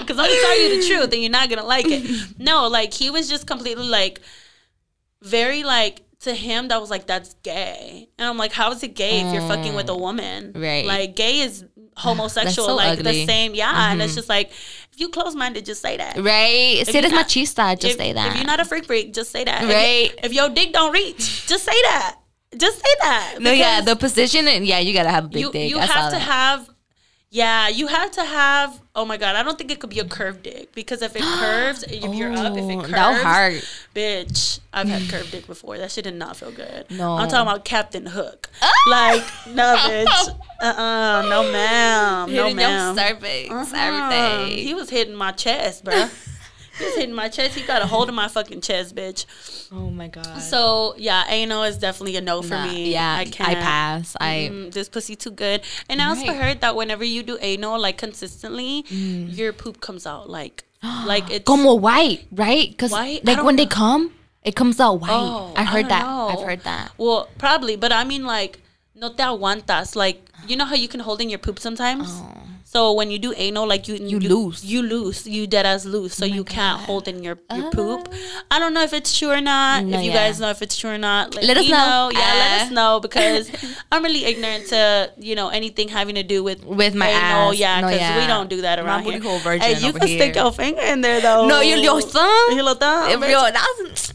because 0.00 0.18
I'm 0.18 0.26
gonna 0.28 0.40
tell 0.40 0.58
you 0.60 0.80
the 0.80 0.86
truth, 0.88 1.12
and 1.12 1.22
you're 1.22 1.30
not 1.30 1.48
gonna 1.48 1.64
like 1.64 1.86
it. 1.88 2.02
No, 2.38 2.66
like 2.66 2.92
he 2.92 3.10
was 3.10 3.28
just 3.28 3.46
completely 3.46 3.86
like, 3.86 4.20
very 5.22 5.62
like 5.62 6.02
to 6.20 6.34
him 6.34 6.68
that 6.68 6.80
was 6.80 6.90
like 6.90 7.06
that's 7.06 7.34
gay, 7.42 8.08
and 8.18 8.28
I'm 8.28 8.36
like, 8.36 8.52
how 8.52 8.72
is 8.72 8.82
it 8.82 8.94
gay 8.94 9.20
if 9.20 9.32
you're 9.32 9.46
fucking 9.46 9.74
with 9.74 9.88
a 9.88 9.96
woman? 9.96 10.52
Mm. 10.52 10.62
Right. 10.62 10.84
Like 10.86 11.14
gay 11.16 11.40
is 11.40 11.64
homosexual, 11.96 12.68
so 12.68 12.74
like 12.74 12.98
ugly. 12.98 13.20
the 13.20 13.26
same. 13.26 13.54
Yeah, 13.54 13.92
and 13.92 14.02
it's 14.02 14.14
just 14.14 14.28
like 14.28 14.50
if 14.50 14.98
you 14.98 15.10
close 15.10 15.34
minded, 15.36 15.64
just 15.64 15.80
say 15.80 15.96
that. 15.96 16.16
Right? 16.16 16.84
Si 16.86 16.92
you're 16.92 17.08
not- 17.08 17.26
machista, 17.26 17.78
just 17.78 17.92
if, 17.94 17.98
say 17.98 18.12
that. 18.12 18.30
If 18.32 18.36
you're 18.36 18.46
not 18.46 18.58
a 18.60 18.64
freak 18.64 18.86
freak, 18.86 19.12
just 19.14 19.30
say 19.30 19.44
that. 19.44 19.62
If- 19.62 19.68
Right. 19.70 20.12
If, 20.24 20.32
your 20.32 20.48
dick 20.48 20.72
don't 20.72 20.92
reach, 20.92 21.46
just 21.46 21.64
say 21.64 21.80
that. 21.82 22.16
Just 22.56 22.76
say 22.78 22.94
that. 23.02 23.36
no, 23.40 23.52
yeah, 23.52 23.82
the 23.82 23.94
position, 23.94 24.48
and 24.48 24.66
yeah, 24.66 24.78
you 24.78 24.94
gotta 24.94 25.10
have 25.10 25.26
a 25.26 25.28
big 25.28 25.40
you, 25.42 25.52
dick. 25.52 25.70
You 25.70 25.78
I 25.78 25.84
have 25.84 26.12
to 26.12 26.18
that. 26.18 26.20
have, 26.20 26.70
yeah, 27.30 27.68
you 27.68 27.86
have 27.88 28.10
to 28.12 28.24
have. 28.24 28.80
Oh 28.94 29.04
my 29.04 29.16
god, 29.16 29.36
I 29.36 29.42
don't 29.42 29.56
think 29.58 29.70
it 29.70 29.78
could 29.80 29.90
be 29.90 30.00
a 30.00 30.04
curved 30.04 30.42
dick 30.44 30.72
because 30.74 31.02
if 31.02 31.14
it 31.14 31.22
curves, 31.40 31.82
if 31.84 32.14
you're 32.14 32.32
up, 32.32 32.56
if 32.56 32.64
it 32.64 32.74
Oh, 32.76 32.80
curves, 32.80 32.90
that'll 32.90 33.14
hurt. 33.24 33.64
bitch. 33.94 34.60
I've 34.72 34.88
had 34.88 35.02
curved 35.10 35.30
dick 35.32 35.46
before. 35.46 35.76
That 35.78 35.90
shit 35.90 36.04
did 36.04 36.14
not 36.14 36.36
feel 36.36 36.50
good. 36.50 36.86
No. 36.90 37.14
I'm 37.16 37.28
talking 37.28 37.42
about 37.48 37.64
Captain 37.64 38.06
Hook. 38.06 38.48
like 38.88 39.22
no, 39.48 39.76
bitch. 39.78 40.38
Uh, 40.60 40.64
uh 40.64 41.26
no, 41.28 41.42
ma'am, 41.52 42.28
no, 42.32 42.44
Hitting 42.44 42.58
your 42.58 42.68
ma'am. 42.68 42.96
cervix, 42.96 43.50
Uh-huh. 43.50 43.74
everything. 43.76 44.58
He 44.66 44.74
was 44.74 44.90
hitting 44.90 45.14
my 45.14 45.32
chest, 45.32 45.84
bruh. 45.84 46.10
he 46.78 46.84
was 46.84 46.94
hitting 46.94 47.14
my 47.14 47.28
chest. 47.28 47.54
He 47.56 47.62
got 47.62 47.82
a 47.82 47.86
hold 47.86 48.08
of 48.08 48.14
my 48.14 48.28
fucking 48.28 48.60
chest, 48.60 48.94
bitch. 48.94 49.26
oh 49.72 49.90
my 49.90 50.08
god. 50.08 50.38
So 50.42 50.94
yeah, 50.96 51.24
anal 51.28 51.62
is 51.64 51.78
definitely 51.78 52.16
a 52.16 52.20
no 52.20 52.42
for 52.42 52.54
Nah, 52.54 52.64
me. 52.64 52.92
yeah, 52.92 53.16
I 53.18 53.22
I, 53.22 53.24
can't. 53.26 53.58
pass. 53.60 54.16
I 54.20 54.50
Mm, 54.52 54.72
this 54.72 54.88
pussy 54.88 55.16
too 55.16 55.30
good. 55.30 55.62
And 55.88 56.00
I 56.00 56.06
also 56.08 56.26
Right. 56.28 56.36
heard 56.36 56.60
that 56.60 56.76
whenever 56.76 57.04
you 57.04 57.22
do 57.22 57.38
anal 57.40 57.78
like 57.78 57.98
consistently, 57.98 58.84
your 58.90 59.52
poop 59.52 59.80
comes 59.80 60.06
out 60.06 60.28
like 60.30 60.64
like 61.06 61.28
it's 61.30 61.44
como 61.44 61.74
white, 61.74 62.26
right? 62.32 62.70
Because 62.70 62.92
like 62.92 63.24
don't 63.24 63.44
when 63.44 63.56
they 63.56 63.66
come, 63.66 64.12
it 64.44 64.54
comes 64.54 64.78
out 64.80 65.00
white. 65.00 65.10
Oh, 65.12 65.52
I 65.56 65.62
I 65.62 65.64
heard 65.64 65.88
don't 65.88 65.88
that. 65.88 66.02
know. 66.06 66.28
I've 66.28 66.46
heard 66.46 66.64
that. 66.64 66.92
well 66.98 67.28
probably, 67.38 67.76
but 67.76 67.92
I 67.92 68.04
mean 68.04 68.24
like 68.24 68.60
no 68.94 69.08
te 69.12 69.22
aguantas. 69.22 69.96
Like 69.96 70.22
you 70.46 70.56
know 70.56 70.64
how 70.64 70.74
you 70.76 70.88
can 70.88 71.00
hold 71.00 71.20
in 71.20 71.28
your 71.28 71.38
poop 71.40 71.58
sometimes. 71.58 72.22
So 72.70 72.92
when 72.92 73.10
you 73.10 73.18
do 73.18 73.32
anal, 73.34 73.66
like 73.66 73.88
you 73.88 73.94
You 73.96 74.20
lose. 74.20 74.62
you 74.62 74.82
lose, 74.82 75.26
you 75.26 75.46
dead 75.46 75.64
as 75.64 75.86
loose, 75.86 76.12
so 76.14 76.26
you 76.26 76.44
can't 76.44 76.78
hold 76.82 77.08
in 77.08 77.22
your 77.24 77.38
your 77.56 77.70
poop. 77.70 78.08
Uh. 78.12 78.16
I 78.50 78.58
don't 78.58 78.74
know 78.74 78.82
if 78.82 78.92
it's 78.92 79.16
true 79.18 79.30
or 79.30 79.40
not. 79.40 79.84
No, 79.84 79.96
if 79.96 80.04
you 80.04 80.10
yeah. 80.10 80.28
guys 80.28 80.38
know 80.38 80.50
if 80.50 80.60
it's 80.60 80.76
true 80.76 80.90
or 80.90 80.98
not, 80.98 81.34
let, 81.34 81.44
Let 81.44 81.56
us 81.56 81.64
me 81.64 81.70
know. 81.72 82.10
Yeah, 82.12 82.32
let 82.42 82.50
Uh. 82.60 82.64
us 82.64 82.70
know 82.70 83.00
because 83.00 83.48
I'm 83.92 84.02
really 84.04 84.26
ignorant 84.26 84.66
to 84.68 85.10
you 85.16 85.34
know 85.34 85.48
anything 85.48 85.88
having 85.88 86.16
to 86.20 86.22
do 86.34 86.44
with 86.44 86.60
With 86.62 86.94
my 86.94 87.08
anal. 87.08 87.52
ass. 87.52 87.56
Yeah, 87.56 87.80
No, 87.80 87.88
because 87.88 88.20
we 88.20 88.26
don't 88.26 88.50
do 88.50 88.60
that 88.60 88.76
around 88.78 89.04
booty 89.04 89.20
here. 89.20 89.38
virgin 89.40 89.62
Hey, 89.64 89.80
you 89.86 89.92
can 89.96 90.06
stick 90.06 90.36
your 90.36 90.52
finger 90.52 90.82
in 90.92 91.00
there 91.00 91.22
though. 91.24 91.48
No, 91.48 91.62
your 91.62 91.78
your 91.78 92.02
thumb. 92.02 92.52
Your 92.52 92.74
thumb. 92.74 93.08
If 93.16 93.30
your 93.32 93.48
that's 93.48 94.12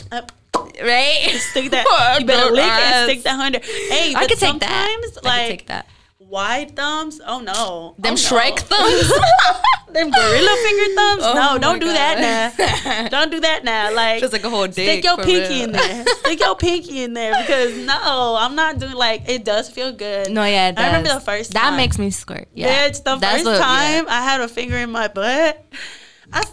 right. 0.92 1.26
Stick 1.50 1.72
that. 1.74 1.86
You 2.22 2.26
better 2.30 2.52
lick 2.54 2.70
and 2.70 3.10
stick 3.10 3.24
that 3.26 3.40
under. 3.40 3.60
Hey, 3.66 4.14
I 4.14 4.28
could 4.30 4.38
take 4.38 4.60
that. 4.62 4.62
sometimes, 4.62 5.06
I 5.10 5.22
could 5.22 5.26
like 5.26 5.48
take 5.50 5.66
that. 5.74 5.88
Wide 6.34 6.76
thumbs. 6.76 7.22
Oh 7.26 7.40
no, 7.40 7.96
Them 8.00 8.14
oh, 8.14 8.16
Shrek 8.26 8.56
no. 8.58 8.66
thumbs. 8.72 9.08
them 9.94 10.10
gorilla 10.10 10.56
finger 10.66 10.96
thumbs. 10.96 11.22
Oh 11.24 11.34
no, 11.36 11.58
don't 11.60 11.80
do 11.80 11.86
God. 11.86 11.96
that 11.96 12.16
now. 12.20 13.08
don't 13.10 13.32
do 13.32 13.40
that 13.42 13.64
now. 13.64 13.94
Like 14.02 14.20
Just 14.22 14.34
like 14.34 14.44
a 14.44 14.50
whole 14.50 14.70
stick 14.72 14.88
dick, 14.88 15.04
your 15.04 15.18
pinky 15.18 15.54
real. 15.54 15.64
in 15.66 15.72
there. 15.72 16.06
stick 16.22 16.40
your 16.40 16.56
pinky 16.56 17.04
in 17.04 17.14
there 17.14 17.34
because 17.42 17.78
no, 17.86 18.36
I'm 18.40 18.56
not 18.56 18.80
doing 18.80 18.94
like 18.94 19.30
it 19.30 19.46
does 19.46 19.70
feel 19.70 19.92
good. 19.94 20.32
no, 20.32 20.44
yeah, 20.44 20.70
it 20.70 20.80
I 20.80 20.88
remember 20.88 21.14
the 21.14 21.20
first 21.22 21.54
That 21.54 21.70
time. 21.70 21.78
makes 21.78 22.00
me 22.00 22.10
squirt. 22.10 22.48
Yeah, 22.56 22.90
Bitch, 22.90 23.04
the 23.04 23.16
That's 23.18 23.44
first 23.44 23.46
what- 23.46 23.60
yeah. 23.60 24.00
time 24.00 24.06
I 24.10 24.24
had 24.24 24.42
a 24.42 24.48
finger 24.48 24.78
in 24.78 24.90
my 24.92 25.08
butt, 25.10 25.64
I 26.34 26.44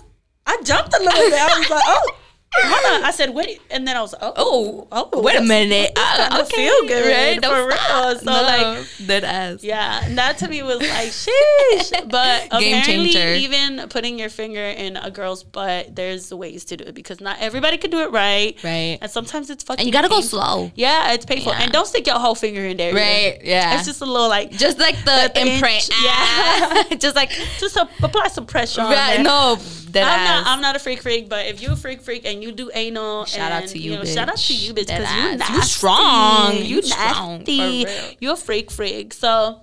I 0.47 0.61
jumped 0.63 0.93
a 0.95 0.99
little 0.99 1.31
bit. 1.31 1.41
I 1.41 1.59
was 1.59 1.71
like, 1.71 1.83
oh. 1.87 2.17
Hold 2.63 2.95
on. 3.01 3.05
I 3.05 3.11
said, 3.11 3.31
"What?" 3.31 3.49
And 3.71 3.87
then 3.87 3.97
I 3.97 4.01
was, 4.03 4.15
"Oh, 4.21 4.33
Oh, 4.37 4.89
oh, 5.13 5.23
wait 5.23 5.37
a 5.37 5.43
minute. 5.43 5.93
that's 5.95 6.35
Uh, 6.35 6.43
okay, 6.43 6.57
feel 6.57 6.87
good, 6.87 7.07
right? 7.11 7.35
for 7.37 7.41
Don't 7.43 7.67
real." 7.69 7.77
stop. 7.77 8.19
So 8.19 8.25
No, 8.25 8.43
like, 8.43 8.87
dead 9.07 9.25
ass. 9.25 9.63
yeah, 9.63 10.05
and 10.05 10.17
that 10.19 10.39
to 10.39 10.49
me 10.49 10.63
was 10.63 10.79
like, 10.81 11.11
sheesh. 11.25 12.11
But 12.11 12.51
Game 12.61 12.79
apparently, 12.79 13.13
changer. 13.13 13.35
even 13.35 13.89
putting 13.89 14.19
your 14.19 14.29
finger 14.29 14.61
in 14.65 14.97
a 14.97 15.11
girl's 15.11 15.43
butt, 15.45 15.95
there's 15.95 16.33
ways 16.33 16.65
to 16.67 16.77
do 16.77 16.85
it 16.85 16.95
because 16.95 17.21
not 17.21 17.39
everybody 17.41 17.77
can 17.79 17.91
do 17.91 18.01
it 18.01 18.11
right. 18.11 18.57
Right. 18.63 18.99
And 19.01 19.11
sometimes 19.11 19.51
it's 19.51 19.65
fucking. 19.65 19.81
And 19.81 19.87
you 19.87 19.93
gotta 19.93 20.09
go 20.09 20.21
slow. 20.21 20.71
Yeah, 20.75 21.13
it's 21.13 21.25
painful, 21.27 21.53
Yeah. 21.53 21.63
and 21.63 21.73
don't 21.73 21.87
stick 21.87 22.07
your 22.07 22.19
whole 22.19 22.35
finger 22.35 22.65
in 22.65 22.77
there. 22.77 22.91
either. 22.91 22.99
Right. 23.01 23.41
Yeah. 23.45 23.77
It's 23.77 23.87
just 23.87 24.01
a 24.03 24.07
little 24.07 24.29
like 24.29 24.51
just 24.53 24.79
like 24.79 24.97
the, 25.05 25.31
the 25.35 25.41
imprint. 25.41 25.75
inch, 25.75 25.91
yeah. 26.03 26.11
Ah. 26.13 26.85
just 26.99 27.17
like 27.17 27.31
just 27.59 27.77
a, 27.77 27.89
apply 28.03 28.29
some 28.29 28.47
pressure 28.47 28.81
on 28.83 28.93
right, 28.93 29.21
no. 29.21 29.57
Dead 29.91 30.05
I'm 30.05 30.21
ass. 30.21 30.45
not. 30.45 30.53
I'm 30.53 30.61
not 30.61 30.77
a 30.77 30.79
freak 30.79 31.03
freak, 31.03 31.29
but 31.29 31.47
if 31.47 31.61
you're 31.61 31.73
a 31.73 31.77
freak 31.77 32.01
freak 32.03 32.25
and 32.27 32.43
you 32.43 32.53
do 32.53 32.71
anal, 32.75 33.25
Shout 33.25 33.53
out 33.53 33.69
to 33.69 33.79
you, 33.79 33.97
know, 33.97 34.05
shout 34.05 34.29
out 34.29 34.37
to 34.39 34.55
you, 34.55 34.73
bitch, 34.75 34.87
because 34.87 34.99
you 35.15 35.41
ass. 35.41 35.51
You 35.51 35.63
strong. 35.63 36.57
You, 36.57 36.63
You 36.77 36.83
strong, 36.83 37.39
nasty. 37.39 37.85
real. 37.85 38.15
You 38.21 38.33
a 38.33 38.37
freak 38.37 38.71
freak. 38.71 39.13
So, 39.15 39.63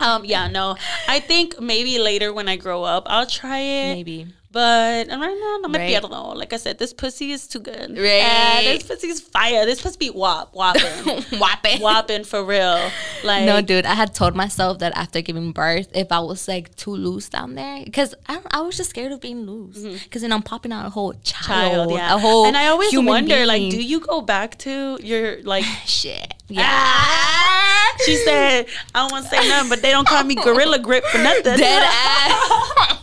um, 0.00 0.24
yeah, 0.24 0.48
no. 0.48 0.76
I 1.08 1.20
think 1.20 1.60
maybe 1.60 1.98
later 1.98 2.32
when 2.32 2.48
I 2.48 2.56
grow 2.56 2.84
up, 2.84 3.04
I'll 3.06 3.26
try 3.26 3.58
it. 3.58 3.94
maybe. 3.94 4.26
But 4.56 5.08
right 5.08 5.18
now, 5.18 5.58
I'm 5.66 5.72
Right. 5.74 5.92
right. 5.92 6.00
Don't. 6.00 6.38
Like 6.38 6.54
I 6.54 6.56
said, 6.56 6.78
this 6.78 6.94
pussy 6.94 7.30
is 7.30 7.46
too 7.46 7.58
good. 7.58 7.90
Right. 7.90 8.24
Yeah, 8.24 8.62
this 8.62 8.84
pussy 8.84 9.08
is 9.08 9.20
fire. 9.20 9.66
This 9.66 9.82
pussy 9.82 9.98
be 9.98 10.08
whop, 10.08 10.54
whopping, 10.54 10.82
Whopping. 11.38 11.80
whopping 11.82 12.24
for 12.24 12.42
real. 12.42 12.90
Like 13.22 13.44
No, 13.44 13.60
dude, 13.60 13.84
I 13.84 13.92
had 13.92 14.14
told 14.14 14.34
myself 14.34 14.78
that 14.78 14.96
after 14.96 15.20
giving 15.20 15.52
birth, 15.52 15.88
if 15.94 16.10
I 16.10 16.20
was 16.20 16.48
like 16.48 16.74
too 16.74 16.92
loose 16.96 17.28
down 17.28 17.54
there, 17.54 17.84
because 17.84 18.14
I, 18.30 18.40
I 18.50 18.60
was 18.62 18.78
just 18.78 18.88
scared 18.88 19.12
of 19.12 19.20
being 19.20 19.42
loose, 19.44 19.76
because 20.04 20.22
then 20.22 20.32
I'm 20.32 20.42
popping 20.42 20.72
out 20.72 20.86
a 20.86 20.90
whole 20.90 21.12
child, 21.22 21.90
child, 21.90 21.92
yeah. 21.92 22.14
a 22.14 22.18
whole 22.18 22.46
and 22.46 22.56
I 22.56 22.68
always 22.68 22.96
wonder, 22.98 23.44
like, 23.44 23.60
do 23.70 23.82
you 23.82 24.00
go 24.00 24.22
back 24.22 24.56
to 24.60 24.98
your 25.02 25.42
like 25.42 25.64
shit? 25.84 26.32
Yeah, 26.48 26.62
Ah! 26.64 27.92
She 28.06 28.16
said, 28.16 28.66
I 28.94 29.00
don't 29.02 29.12
want 29.12 29.24
to 29.24 29.30
say 29.30 29.46
nothing, 29.48 29.68
but 29.68 29.82
they 29.82 29.90
don't 29.90 30.08
call 30.08 30.24
me 30.24 30.34
Gorilla 30.46 30.78
Grip 30.78 31.04
for 31.12 31.18
nothing. 31.18 31.58
dead 31.58 31.82
ass. 31.86 32.98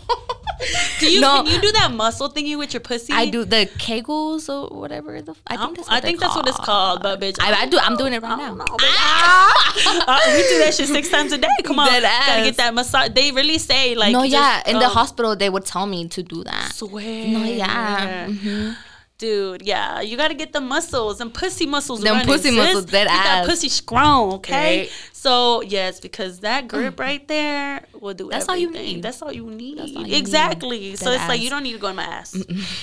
Do 1.00 1.12
you, 1.12 1.22
No. 1.22 1.44
Can 1.44 1.48
you 1.48 1.62
do 1.62 1.72
that 1.74 1.92
muscle 1.92 2.30
thingy 2.30 2.58
with 2.58 2.74
your 2.74 2.82
pussy? 2.82 3.14
I 3.14 3.30
do 3.30 3.46
the 3.46 3.70
kegels 3.78 4.50
or 4.50 4.76
whatever. 4.78 5.22
The 5.22 5.36
I 5.48 5.58
think 5.58 5.78
that's 5.78 5.90
what 5.90 5.98
I 5.98 6.02
think 6.02 6.20
that's 6.20 6.36
what 6.36 6.48
it's 6.48 6.58
called, 6.58 7.02
but 7.04 7.20
bitch. 7.20 7.38
I, 7.40 7.54
I 7.62 7.66
do. 7.66 7.78
I'm 7.80 7.98
doing 7.98 8.14
it 8.14 8.22
right 8.22 8.38
now. 8.38 8.54
know. 8.56 8.66
Ah! 8.82 9.74
Uh, 10.06 10.20
we 10.36 10.44
do 10.48 10.58
that 10.60 10.74
shit 10.74 10.88
six 10.88 11.10
times 11.10 11.32
a 11.32 11.38
day. 11.38 11.48
Come 11.64 11.80
on, 11.80 11.88
gotta 11.88 12.44
get 12.44 12.58
that 12.58 12.74
massage. 12.74 13.10
They 13.14 13.32
really 13.32 13.58
say 13.58 13.96
like 13.96 14.12
no, 14.14 14.22
just, 14.22 14.34
yeah. 14.34 14.62
In 14.66 14.80
the 14.80 14.88
hospital, 14.90 15.36
they 15.36 15.50
would 15.50 15.66
tell 15.66 15.86
me 15.86 16.08
to 16.10 16.24
do 16.24 16.44
that. 16.44 16.74
Swear. 16.74 17.28
No, 17.28 17.44
yeah. 17.44 18.28
mhm. 18.28 18.76
Dude, 19.20 19.62
yeah, 19.62 20.02
you 20.02 20.18
gotta 20.18 20.34
get 20.34 20.54
the 20.54 20.60
muscles 20.60 21.22
and 21.22 21.34
pussy 21.34 21.66
muscles. 21.66 22.02
Them 22.02 22.14
running, 22.14 22.28
pussy 22.28 22.50
sis. 22.50 22.58
muscles, 22.58 22.86
dead 22.86 23.08
Get 23.08 23.24
that 23.24 23.46
pussy 23.46 23.70
strong, 23.70 24.34
okay? 24.34 24.80
Right. 24.82 25.10
So 25.12 25.62
yes, 25.62 26.00
because 26.00 26.40
that 26.40 26.66
mm. 26.66 26.68
grip 26.68 27.00
right 27.00 27.26
there 27.28 27.86
will 28.00 28.14
do. 28.14 28.30
That's 28.30 28.50
all 28.50 28.58
you 28.58 28.72
need. 28.72 29.04
That's 29.04 29.22
all 29.22 29.32
you 29.32 29.50
need. 29.50 29.80
all 29.80 29.88
you 29.88 30.04
need. 30.04 30.14
exactly. 30.14 30.96
So 30.96 31.06
Dead 31.06 31.16
it's 31.16 31.28
like 31.30 31.42
you 31.42 31.50
don't 31.50 31.64
need 31.64 31.74
to 31.74 31.80
go 31.80 31.88
in 31.90 31.96
my 31.96 32.04
ass. 32.04 32.36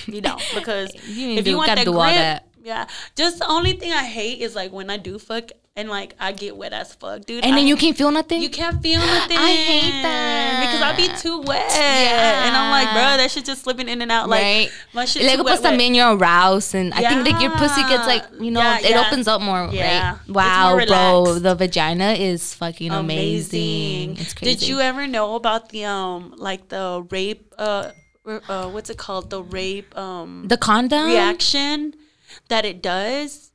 you 0.07 0.21
don't 0.21 0.41
because 0.55 0.91
You 1.05 1.31
if 1.37 1.45
you 1.47 1.57
want 1.57 1.67
that 1.67 1.85
grip, 1.85 1.95
that. 1.95 2.47
yeah. 2.63 2.87
Just 3.15 3.39
the 3.39 3.47
only 3.47 3.73
thing 3.73 3.91
I 3.91 4.03
hate 4.03 4.39
is 4.39 4.55
like 4.55 4.71
when 4.71 4.89
I 4.89 4.97
do 4.97 5.19
fuck 5.19 5.51
and 5.75 5.87
like 5.89 6.15
I 6.19 6.33
get 6.33 6.57
wet 6.57 6.73
as 6.73 6.93
fuck, 6.95 7.23
dude. 7.25 7.45
And 7.45 7.55
then 7.55 7.65
you 7.65 7.77
can't 7.77 7.95
feel 7.95 8.11
nothing. 8.11 8.41
you 8.41 8.49
can't 8.49 8.81
feel 8.81 8.99
nothing. 8.99 9.37
I 9.39 9.51
hate 9.51 10.01
that. 10.03 10.59
because 10.61 10.81
I'll 10.81 10.97
be 10.97 11.07
too 11.21 11.39
wet, 11.47 11.71
yeah. 11.71 12.45
and 12.47 12.55
I'm 12.57 12.71
like, 12.71 12.91
bro, 12.93 13.17
that 13.17 13.31
shit 13.31 13.45
just 13.45 13.63
slipping 13.63 13.87
in 13.87 14.01
and 14.01 14.11
out. 14.11 14.27
Like 14.27 14.41
right? 14.41 14.69
my 14.93 15.05
shit 15.05 15.23
Like 15.23 15.37
too 15.37 15.43
pues 15.43 15.61
wet. 15.61 15.71
wet. 15.71 15.79
también 15.79 15.95
you're 15.95 16.15
aroused, 16.17 16.75
and 16.75 16.93
I 16.93 17.07
think 17.07 17.25
like 17.25 17.41
your 17.41 17.51
pussy 17.51 17.81
gets 17.83 18.05
like 18.05 18.23
you 18.39 18.51
know 18.51 18.59
Yeah, 18.59 18.79
it 18.79 18.89
yeah. 18.91 19.07
opens 19.07 19.27
up 19.27 19.41
more, 19.41 19.69
Yeah. 19.71 20.11
right? 20.11 20.29
Wow, 20.29 20.75
more 20.75 20.85
bro, 20.85 21.39
the 21.39 21.55
vagina 21.55 22.13
is 22.13 22.53
fucking 22.53 22.91
amazing. 22.91 24.17
It's 24.17 24.33
crazy. 24.33 24.55
Did 24.55 24.67
you 24.67 24.79
ever 24.81 25.07
know 25.07 25.35
about 25.35 25.69
the 25.69 25.85
um 25.85 26.33
like 26.37 26.67
the 26.67 27.05
rape 27.09 27.53
uh, 27.57 27.91
uh 28.25 28.69
what's 28.69 28.89
it 28.89 28.97
called 28.97 29.29
the 29.29 29.41
rape 29.41 29.97
um 29.97 30.45
the 30.47 30.57
condom 30.57 31.05
reaction 31.07 31.93
that 32.49 32.65
it 32.65 32.81
does? 32.83 33.50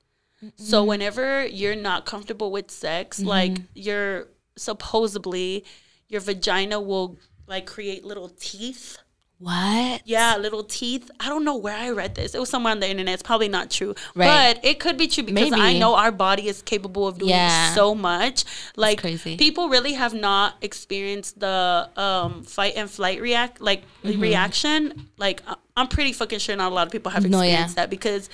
So 0.57 0.85
whenever 0.85 1.47
you're 1.47 1.77
not 1.77 2.07
comfortable 2.07 2.51
with 2.53 2.71
sex, 2.71 3.19
Mm-hmm. 3.19 3.29
like 3.29 3.57
you're 3.75 4.29
supposedly 4.57 5.65
your 6.09 6.21
vagina 6.21 6.81
will 6.81 7.19
like 7.47 7.67
create 7.67 8.05
little 8.05 8.29
teeth. 8.41 8.99
What? 9.39 10.01
Yeah, 10.07 10.39
little 10.39 10.65
teeth. 10.65 11.11
I 11.21 11.29
don't 11.29 11.45
know 11.45 11.57
where 11.59 11.77
I 11.77 11.91
read 11.91 12.15
this. 12.15 12.35
It 12.35 12.39
was 12.39 12.49
somewhere 12.49 12.71
on 12.73 12.81
the 12.81 12.89
internet. 12.89 13.13
It's 13.15 13.23
probably 13.23 13.49
not 13.51 13.71
true, 13.71 13.95
Right. 14.15 14.55
but 14.55 14.65
it 14.65 14.81
could 14.81 14.97
be 14.97 15.09
true 15.09 15.25
because 15.25 15.53
I 15.53 15.79
know 15.79 15.95
our 15.95 16.11
body 16.11 16.49
is 16.49 16.63
capable 16.63 17.07
of 17.07 17.19
doing 17.19 17.31
Yeah. 17.33 17.75
so 17.75 17.95
much. 17.95 18.45
Like 18.77 18.99
crazy. 19.03 19.37
people 19.37 19.69
really 19.69 19.93
have 19.93 20.15
not 20.15 20.55
experienced 20.63 21.39
the 21.39 21.91
um, 21.99 22.45
fight 22.45 22.75
and 22.77 22.91
flight 22.91 23.21
react 23.21 23.61
like 23.61 23.83
Mm-hmm. 24.05 24.21
reaction. 24.21 25.09
Like 25.19 25.43
I'm 25.77 25.89
pretty 25.89 26.13
fucking 26.15 26.39
sure 26.39 26.57
not 26.57 26.73
a 26.73 26.75
lot 26.75 26.87
of 26.87 26.93
people 26.93 27.13
have 27.13 27.29
No, 27.29 27.39
yeah. 27.43 27.45
experienced 27.49 27.77
that 27.77 27.91
because 27.91 28.31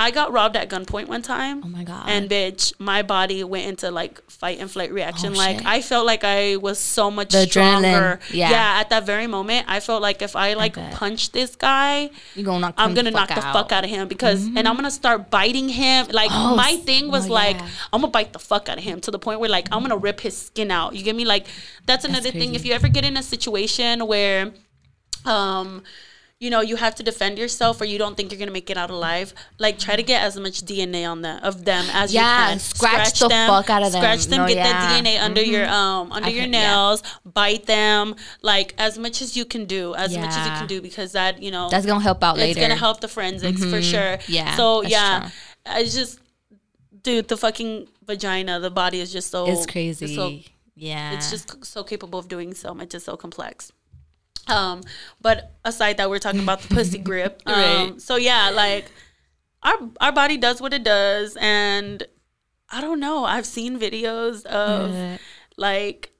I 0.00 0.10
got 0.10 0.32
robbed 0.32 0.56
at 0.56 0.70
gunpoint 0.70 1.08
one 1.08 1.20
time. 1.20 1.60
Oh 1.62 1.68
my 1.68 1.84
god. 1.84 2.08
And 2.08 2.28
bitch, 2.30 2.72
my 2.80 3.02
body 3.02 3.44
went 3.44 3.66
into 3.66 3.90
like 3.90 4.18
fight 4.30 4.58
and 4.58 4.70
flight 4.70 4.90
reaction. 4.92 5.34
Oh, 5.34 5.38
like 5.38 5.58
shit. 5.58 5.66
I 5.66 5.82
felt 5.82 6.06
like 6.06 6.24
I 6.24 6.56
was 6.56 6.78
so 6.78 7.10
much 7.10 7.32
The 7.32 7.46
stronger. 7.46 7.86
adrenaline, 7.86 8.20
yeah. 8.32 8.50
yeah. 8.50 8.80
At 8.80 8.88
that 8.88 9.04
very 9.04 9.26
moment, 9.26 9.66
I 9.68 9.78
felt 9.80 10.00
like 10.00 10.22
if 10.22 10.34
I 10.36 10.54
like 10.54 10.74
bet. 10.74 10.94
punch 10.94 11.32
this 11.32 11.54
guy, 11.54 12.08
you 12.34 12.42
gonna 12.44 12.60
knock 12.60 12.74
I'm 12.78 12.94
gonna 12.94 13.12
fuck 13.12 13.28
knock 13.28 13.38
the 13.38 13.46
out. 13.46 13.52
fuck 13.52 13.72
out 13.72 13.84
of 13.84 13.90
him 13.90 14.08
because, 14.08 14.46
and 14.46 14.66
I'm 14.66 14.74
gonna 14.74 14.90
start 14.90 15.30
biting 15.30 15.68
him. 15.68 16.06
Like 16.10 16.30
Oh, 16.32 16.56
my 16.56 16.76
thing 16.78 17.10
was 17.10 17.26
no, 17.26 17.34
like, 17.34 17.56
yeah. 17.58 17.68
I'm 17.92 18.00
gonna 18.00 18.10
bite 18.10 18.32
the 18.32 18.38
fuck 18.38 18.70
out 18.70 18.78
of 18.78 18.84
him 18.84 19.02
to 19.02 19.10
the 19.10 19.18
point 19.18 19.38
where 19.40 19.50
like 19.50 19.68
I'm 19.70 19.82
gonna 19.82 19.98
rip 19.98 20.20
his 20.20 20.34
skin 20.34 20.70
out. 20.70 20.94
You 20.96 21.04
get 21.04 21.14
me? 21.14 21.26
Like 21.26 21.46
that's 21.84 22.06
another 22.06 22.30
thing. 22.30 22.54
If 22.54 22.64
you 22.64 22.72
ever 22.72 22.88
get 22.88 23.04
in 23.04 23.18
a 23.18 23.22
situation 23.22 24.06
where, 24.06 24.52
um. 25.26 25.82
You 26.40 26.48
know, 26.48 26.62
you 26.62 26.76
have 26.76 26.94
to 26.94 27.02
defend 27.02 27.36
yourself, 27.36 27.82
or 27.82 27.84
you 27.84 27.98
don't 27.98 28.16
think 28.16 28.32
you're 28.32 28.38
gonna 28.38 28.50
make 28.50 28.70
it 28.70 28.78
out 28.78 28.88
alive. 28.88 29.34
Like, 29.58 29.78
try 29.78 29.94
to 29.94 30.02
get 30.02 30.22
as 30.22 30.38
much 30.40 30.62
DNA 30.62 31.04
on 31.04 31.20
them 31.20 31.38
of 31.42 31.66
them 31.66 31.84
as 31.92 32.14
Yeah, 32.14 32.22
you 32.46 32.50
can. 32.52 32.58
scratch 32.60 33.18
the 33.20 33.28
fuck 33.28 33.68
out 33.68 33.82
of 33.82 33.92
them. 33.92 34.00
Scratch 34.00 34.24
them. 34.24 34.38
No, 34.40 34.46
get 34.48 34.56
yeah. 34.56 34.72
that 34.72 35.04
DNA 35.04 35.20
under 35.22 35.42
your 35.42 35.68
um 35.68 36.10
under 36.10 36.28
I 36.28 36.30
your 36.32 36.44
can- 36.44 36.54
yeah. 36.54 36.70
nails. 36.70 37.02
Bite 37.26 37.66
them. 37.66 38.14
Like 38.40 38.72
as 38.78 38.98
much 38.98 39.20
as 39.20 39.36
you 39.36 39.44
can 39.44 39.66
do, 39.66 39.94
as 39.94 40.16
much 40.16 40.30
as 40.30 40.46
you 40.46 40.52
can 40.52 40.66
do, 40.66 40.80
because 40.80 41.12
that 41.12 41.42
you 41.42 41.50
know 41.50 41.68
That's 41.68 41.84
gonna 41.84 42.00
help 42.00 42.24
out 42.24 42.36
it's 42.36 42.40
later. 42.40 42.58
It's 42.58 42.68
gonna 42.68 42.80
help 42.80 43.00
the 43.02 43.08
forensics 43.08 43.62
for 43.62 43.82
sure. 43.82 44.16
Yeah, 44.26 44.56
So 44.56 44.80
that's 44.80 44.92
yeah, 44.92 45.20
true. 45.66 45.82
it's 45.82 45.94
just, 45.94 46.20
dude, 47.02 47.28
the 47.28 47.36
fucking 47.36 47.86
vagina, 48.06 48.60
the 48.60 48.70
body 48.70 49.00
is 49.00 49.12
just 49.12 49.30
so 49.30 49.44
It's 49.46 49.66
crazy. 49.66 50.14
so 50.16 50.38
yeah. 50.74 51.12
it's 51.12 51.30
just 51.30 51.66
so 51.66 51.84
capable 51.84 52.18
of 52.18 52.28
doing 52.28 52.54
so 52.54 52.72
much. 52.72 52.94
It's 52.94 53.04
so 53.04 53.18
complex. 53.18 53.72
Um, 54.50 54.80
but 55.20 55.54
aside 55.64 55.96
that, 55.98 56.10
we're 56.10 56.18
talking 56.18 56.40
about 56.40 56.60
the 56.62 56.74
pussy 56.74 56.98
grip. 57.08 57.42
Um, 57.46 57.54
Right. 57.54 58.00
So 58.00 58.16
yeah, 58.16 58.50
like 58.50 58.90
our 59.62 59.76
our 60.00 60.12
body 60.12 60.36
does 60.36 60.60
what 60.60 60.72
it 60.74 60.84
does, 60.84 61.36
and 61.40 62.02
I 62.70 62.80
don't 62.80 63.00
know. 63.00 63.24
I've 63.24 63.46
seen 63.46 63.78
videos 63.78 64.44
of 64.46 64.92
Yeah. 64.94 65.18
like, 65.56 66.10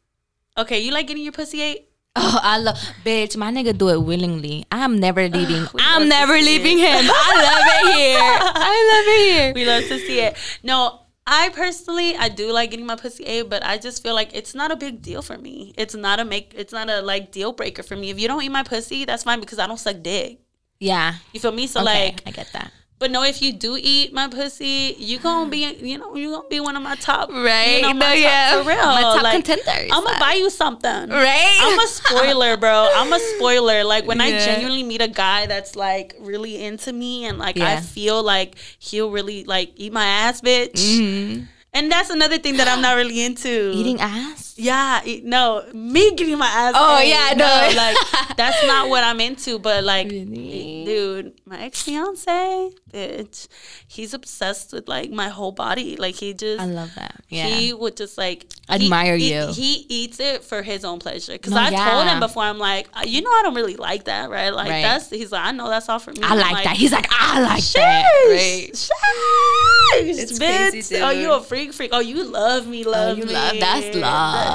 okay, 0.58 0.80
you 0.80 0.92
like 0.92 1.06
getting 1.06 1.22
your 1.22 1.32
pussy 1.32 1.62
ate. 1.62 1.86
Oh, 2.16 2.40
I 2.42 2.58
love, 2.58 2.76
bitch. 3.04 3.36
My 3.36 3.52
nigga 3.52 3.76
do 3.76 3.88
it 3.88 4.02
willingly. 4.02 4.64
I'm 4.72 4.98
never 4.98 5.28
leaving. 5.28 5.66
I'm 5.78 6.08
never 6.08 6.34
leaving 6.34 6.80
it. 6.80 6.88
him. 6.90 7.06
I 7.08 7.32
love 7.38 7.66
it 7.70 7.94
here. 7.94 8.18
I 8.20 8.74
love 8.90 9.06
it 9.14 9.20
here. 9.30 9.52
We 9.54 9.64
love 9.64 9.84
to 9.84 9.98
see 10.00 10.18
it. 10.20 10.36
No, 10.64 10.99
I 11.32 11.48
personally 11.50 12.16
I 12.16 12.28
do 12.28 12.50
like 12.50 12.72
getting 12.72 12.86
my 12.86 12.96
pussy 12.96 13.22
ate, 13.24 13.48
but 13.48 13.64
I 13.64 13.78
just 13.78 14.02
feel 14.02 14.14
like 14.14 14.34
it's 14.34 14.52
not 14.52 14.72
a 14.72 14.76
big 14.76 15.00
deal 15.00 15.22
for 15.22 15.38
me. 15.38 15.72
It's 15.78 15.94
not 15.94 16.18
a 16.18 16.24
make 16.24 16.52
it's 16.56 16.72
not 16.72 16.90
a 16.90 17.00
like 17.02 17.30
deal 17.30 17.52
breaker 17.52 17.84
for 17.84 17.94
me. 17.94 18.10
If 18.10 18.18
you 18.18 18.26
don't 18.26 18.42
eat 18.42 18.48
my 18.48 18.64
pussy, 18.64 19.04
that's 19.04 19.22
fine 19.22 19.38
because 19.38 19.60
I 19.60 19.68
don't 19.68 19.78
suck 19.78 20.02
dick. 20.02 20.40
Yeah. 20.80 21.14
You 21.32 21.38
feel 21.38 21.52
me? 21.52 21.68
So 21.68 21.80
Okay, 21.82 22.06
like 22.06 22.22
I 22.26 22.32
get 22.32 22.50
that. 22.52 22.72
But 23.00 23.10
no, 23.10 23.24
if 23.24 23.40
you 23.40 23.52
do 23.52 23.78
eat 23.80 24.12
my 24.12 24.28
pussy, 24.28 24.94
you 24.98 25.18
gonna 25.18 25.50
be 25.50 25.74
you 25.80 25.96
know, 25.96 26.14
you 26.14 26.30
gonna 26.30 26.48
be 26.48 26.60
one 26.60 26.76
of 26.76 26.82
my 26.82 26.94
top 26.96 27.30
Right. 27.30 27.76
You 27.76 27.82
know, 27.82 27.94
my 27.94 27.98
No, 27.98 28.06
top, 28.06 28.16
yeah. 28.18 28.62
For 28.62 28.68
real. 28.68 28.76
My 28.76 29.00
top 29.00 29.22
like, 29.22 29.32
contenders. 29.32 29.90
I'm 29.90 30.04
gonna 30.04 30.20
buy 30.20 30.34
you 30.34 30.50
something. 30.50 31.08
Right? 31.08 31.58
I'm 31.62 31.78
a 31.78 31.86
spoiler, 31.86 32.58
bro. 32.58 32.90
I'm 32.94 33.10
a 33.10 33.18
spoiler. 33.18 33.84
Like 33.84 34.06
when 34.06 34.20
I 34.20 34.30
genuinely 34.32 34.82
meet 34.82 35.00
a 35.00 35.08
guy 35.08 35.46
that's 35.46 35.74
like 35.74 36.14
really 36.20 36.62
into 36.62 36.92
me 36.92 37.24
and 37.24 37.38
like 37.38 37.58
I 37.58 37.80
feel 37.80 38.22
like 38.22 38.56
he'll 38.78 39.10
really 39.10 39.44
like 39.44 39.72
eat 39.76 39.92
my 39.92 40.04
ass, 40.04 40.42
bitch. 40.42 40.74
Mhm. 40.74 41.48
And 41.72 41.90
that's 41.90 42.10
another 42.10 42.36
thing 42.36 42.56
that 42.58 42.68
I'm 42.68 42.82
not 42.82 42.96
really 42.96 43.22
into. 43.22 43.72
Eating 43.74 44.00
ass? 44.00 44.49
Yeah, 44.62 45.00
e- 45.06 45.22
no, 45.24 45.64
me 45.72 46.14
getting 46.14 46.36
my 46.36 46.46
ass. 46.46 46.74
Oh, 46.76 47.00
yeah, 47.00 47.32
no. 47.34 47.76
like 47.76 47.96
that's 48.36 48.62
not 48.66 48.88
what 48.90 49.02
I'm 49.02 49.20
into. 49.20 49.58
But 49.58 49.84
like, 49.84 50.10
Really? 50.10 50.84
dude, 50.84 51.32
my 51.46 51.60
ex 51.62 51.82
fiance, 51.82 52.70
bitch, 52.92 53.48
he's 53.88 54.12
obsessed 54.12 54.72
with 54.72 54.86
like 54.88 55.10
my 55.10 55.28
whole 55.28 55.52
body. 55.52 55.96
Like 55.96 56.14
he 56.16 56.34
just, 56.34 56.60
I 56.60 56.66
love 56.66 56.94
that. 56.96 57.16
Yeah. 57.30 57.46
he 57.46 57.72
would 57.72 57.96
just 57.96 58.18
like 58.18 58.46
Admire 58.68 59.16
he, 59.16 59.32
you. 59.34 59.46
He 59.52 59.86
eats 59.88 60.20
it 60.20 60.44
for 60.44 60.62
his 60.62 60.84
own 60.84 60.98
pleasure. 60.98 61.32
Because 61.32 61.52
No, 61.54 61.60
I 61.60 61.70
told 61.70 62.06
him 62.06 62.20
before, 62.20 62.42
I'm 62.42 62.58
like, 62.58 62.88
"Uh, 62.92 63.02
you 63.06 63.22
know, 63.22 63.30
I 63.30 63.40
don't 63.42 63.54
really 63.54 63.76
like 63.76 64.04
that, 64.04 64.28
right? 64.30 64.50
Like 64.50 64.68
Right. 64.68 64.82
that's 64.82 65.08
he's 65.10 65.32
like, 65.32 65.44
I 65.44 65.52
know 65.52 65.68
that's 65.70 65.88
all 65.88 65.98
for 65.98 66.10
me. 66.12 66.18
I 66.22 66.28
I'm 66.32 66.38
like 66.38 66.64
that. 66.64 66.76
He's 66.76 66.92
like, 66.92 67.06
I 67.10 67.40
like 67.40 67.64
that. 67.64 68.04
Right. 68.28 68.70
Sheesh, 68.72 68.90
sheesh, 68.90 70.18
It's 70.18 70.38
bitch. 70.38 70.70
crazy, 70.70 70.96
Oh, 71.00 71.12
dude. 71.12 71.22
you 71.22 71.32
a 71.32 71.40
freak, 71.40 71.72
freak. 71.72 71.90
Oh, 71.92 72.00
you 72.00 72.24
love 72.24 72.66
me, 72.66 72.84
love 72.84 72.94
Oh, 73.00 73.08
love 73.10 73.18
you 73.18 73.24
me. 73.26 73.32
love 73.32 73.56
that's 73.58 73.96
love. 73.96 74.02
that's 74.02 74.49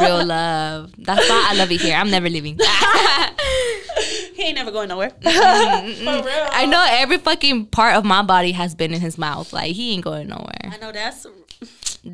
real 0.00 0.24
love. 0.24 0.92
That's 0.98 1.28
why 1.28 1.46
I 1.50 1.54
love 1.56 1.70
it 1.70 1.80
here. 1.80 1.94
I'm 1.96 2.10
never 2.10 2.28
leaving. 2.28 2.58
he 4.34 4.42
ain't 4.42 4.54
never 4.54 4.70
going 4.70 4.88
nowhere. 4.88 5.10
For 5.20 5.20
real. 5.22 6.48
I 6.52 6.66
know 6.66 6.84
every 6.88 7.18
fucking 7.18 7.66
part 7.66 7.96
of 7.96 8.04
my 8.04 8.22
body 8.22 8.52
has 8.52 8.74
been 8.74 8.94
in 8.94 9.00
his 9.00 9.18
mouth. 9.18 9.52
Like 9.52 9.72
he 9.72 9.92
ain't 9.94 10.04
going 10.04 10.28
nowhere. 10.28 10.70
I 10.70 10.76
know 10.78 10.92
that's 10.92 11.26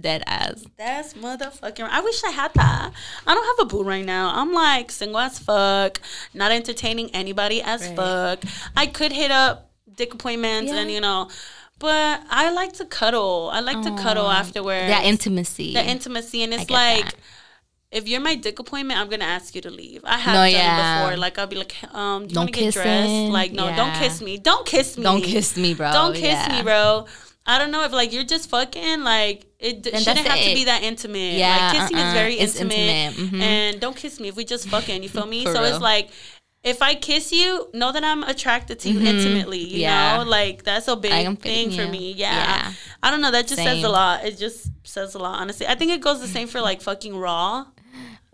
Dead 0.00 0.24
ass. 0.26 0.64
that's 0.76 1.14
motherfucking. 1.14 1.88
I 1.88 2.00
wish 2.00 2.24
I 2.24 2.30
had 2.30 2.52
that. 2.54 2.90
I 3.24 3.34
don't 3.34 3.58
have 3.58 3.66
a 3.66 3.70
boo 3.70 3.84
right 3.84 4.04
now. 4.04 4.32
I'm 4.34 4.52
like 4.52 4.90
single 4.90 5.20
as 5.20 5.38
fuck, 5.38 6.00
not 6.34 6.50
entertaining 6.50 7.10
anybody 7.14 7.62
as 7.62 7.86
Right. 7.86 7.94
fuck. 7.96 8.42
I 8.76 8.86
could 8.86 9.12
hit 9.12 9.30
up 9.30 9.70
dick 9.94 10.12
appointments 10.12 10.72
and 10.72 10.90
you 10.90 11.00
know, 11.00 11.30
but 11.78 12.22
I 12.30 12.50
like 12.50 12.72
to 12.74 12.84
cuddle. 12.84 13.50
I 13.52 13.60
like 13.60 13.82
to 13.82 13.90
cuddle 14.02 14.30
afterwards. 14.30 14.88
That 14.88 15.04
intimacy. 15.04 15.74
the 15.74 15.84
intimacy, 15.84 16.42
and 16.42 16.54
it's 16.54 16.70
like. 16.70 17.04
that. 17.06 17.14
If 17.92 18.08
you're 18.08 18.20
my 18.20 18.34
dick 18.34 18.58
appointment, 18.58 18.98
I'm 18.98 19.08
gonna 19.08 19.24
ask 19.24 19.54
you 19.54 19.60
to 19.62 19.70
leave. 19.70 20.00
I 20.04 20.18
have 20.18 20.34
No, 20.34 20.40
done 20.42 20.50
yeah. 20.50 21.00
it 21.00 21.04
before. 21.04 21.16
Like 21.18 21.38
I'll 21.38 21.46
be 21.46 21.54
like, 21.56 21.72
um, 21.94 22.22
do 22.24 22.28
you 22.30 22.34
Don't 22.34 22.42
want 22.42 22.54
to 22.54 22.60
get 22.60 22.74
dressed? 22.74 23.30
Like, 23.32 23.52
no, 23.52 23.74
don't 23.76 23.94
kiss 23.94 24.20
me. 24.20 24.38
Don't 24.38 24.66
kiss 24.66 24.98
me. 24.98 25.04
Don't 25.04 25.22
kiss 25.22 25.56
me, 25.56 25.72
bro. 25.72 25.92
Don't 25.92 26.12
kiss 26.14 26.24
Yeah. 26.24 26.56
me, 26.56 26.62
bro. 26.64 27.06
I 27.46 27.58
don't 27.60 27.70
know 27.70 27.84
if 27.84 27.92
like 27.92 28.12
you're 28.12 28.24
just 28.24 28.50
fucking 28.50 29.04
like 29.04 29.46
it 29.60 29.82
d- 29.82 29.96
shouldn't 29.96 30.26
have 30.26 30.36
to 30.48 30.54
be 30.54 30.64
that 30.64 30.82
intimate. 30.82 31.34
Yeah, 31.34 31.56
like 31.56 31.72
kissing 31.80 31.96
is 31.96 32.02
uh-uh. 32.02 32.12
very 32.12 32.34
It's 32.34 32.56
intimate, 32.56 32.76
intimate, 32.76 33.30
mhm. 33.32 33.40
and 33.40 33.80
don't 33.80 33.96
kiss 33.96 34.18
me 34.18 34.26
if 34.28 34.36
we 34.36 34.44
just 34.44 34.68
fucking. 34.68 35.04
You 35.04 35.08
feel 35.08 35.24
me? 35.26 35.44
So 35.54 35.62
it's 35.62 35.80
like. 35.80 36.10
If 36.72 36.82
I 36.82 36.96
kiss 36.96 37.30
you, 37.32 37.68
know 37.72 37.92
that 37.92 38.02
I'm 38.02 38.22
attracted 38.24 38.80
to 38.80 38.90
you 38.90 38.98
Mhm. 38.98 39.06
intimately. 39.06 39.58
You 39.74 39.80
Yeah. 39.82 40.16
know, 40.18 40.24
like 40.24 40.64
that's 40.64 40.88
a 40.88 40.96
big 40.96 41.12
thing 41.40 41.70
for 41.70 41.86
me. 41.86 42.12
Yeah. 42.12 42.34
Yeah. 42.34 42.72
I 43.04 43.10
don't 43.12 43.20
know. 43.20 43.30
That 43.30 43.46
just 43.46 43.62
says 43.62 43.84
a 43.84 43.88
lot. 43.88 44.24
It 44.24 44.36
just 44.36 44.58
says 44.82 45.14
a 45.14 45.18
lot. 45.18 45.38
Honestly, 45.40 45.66
I 45.66 45.76
think 45.76 45.92
it 45.92 46.00
goes 46.00 46.20
the 46.20 46.26
same 46.28 46.48
for 46.48 46.60
like 46.60 46.82
fucking 46.82 47.14
raw. 47.16 47.66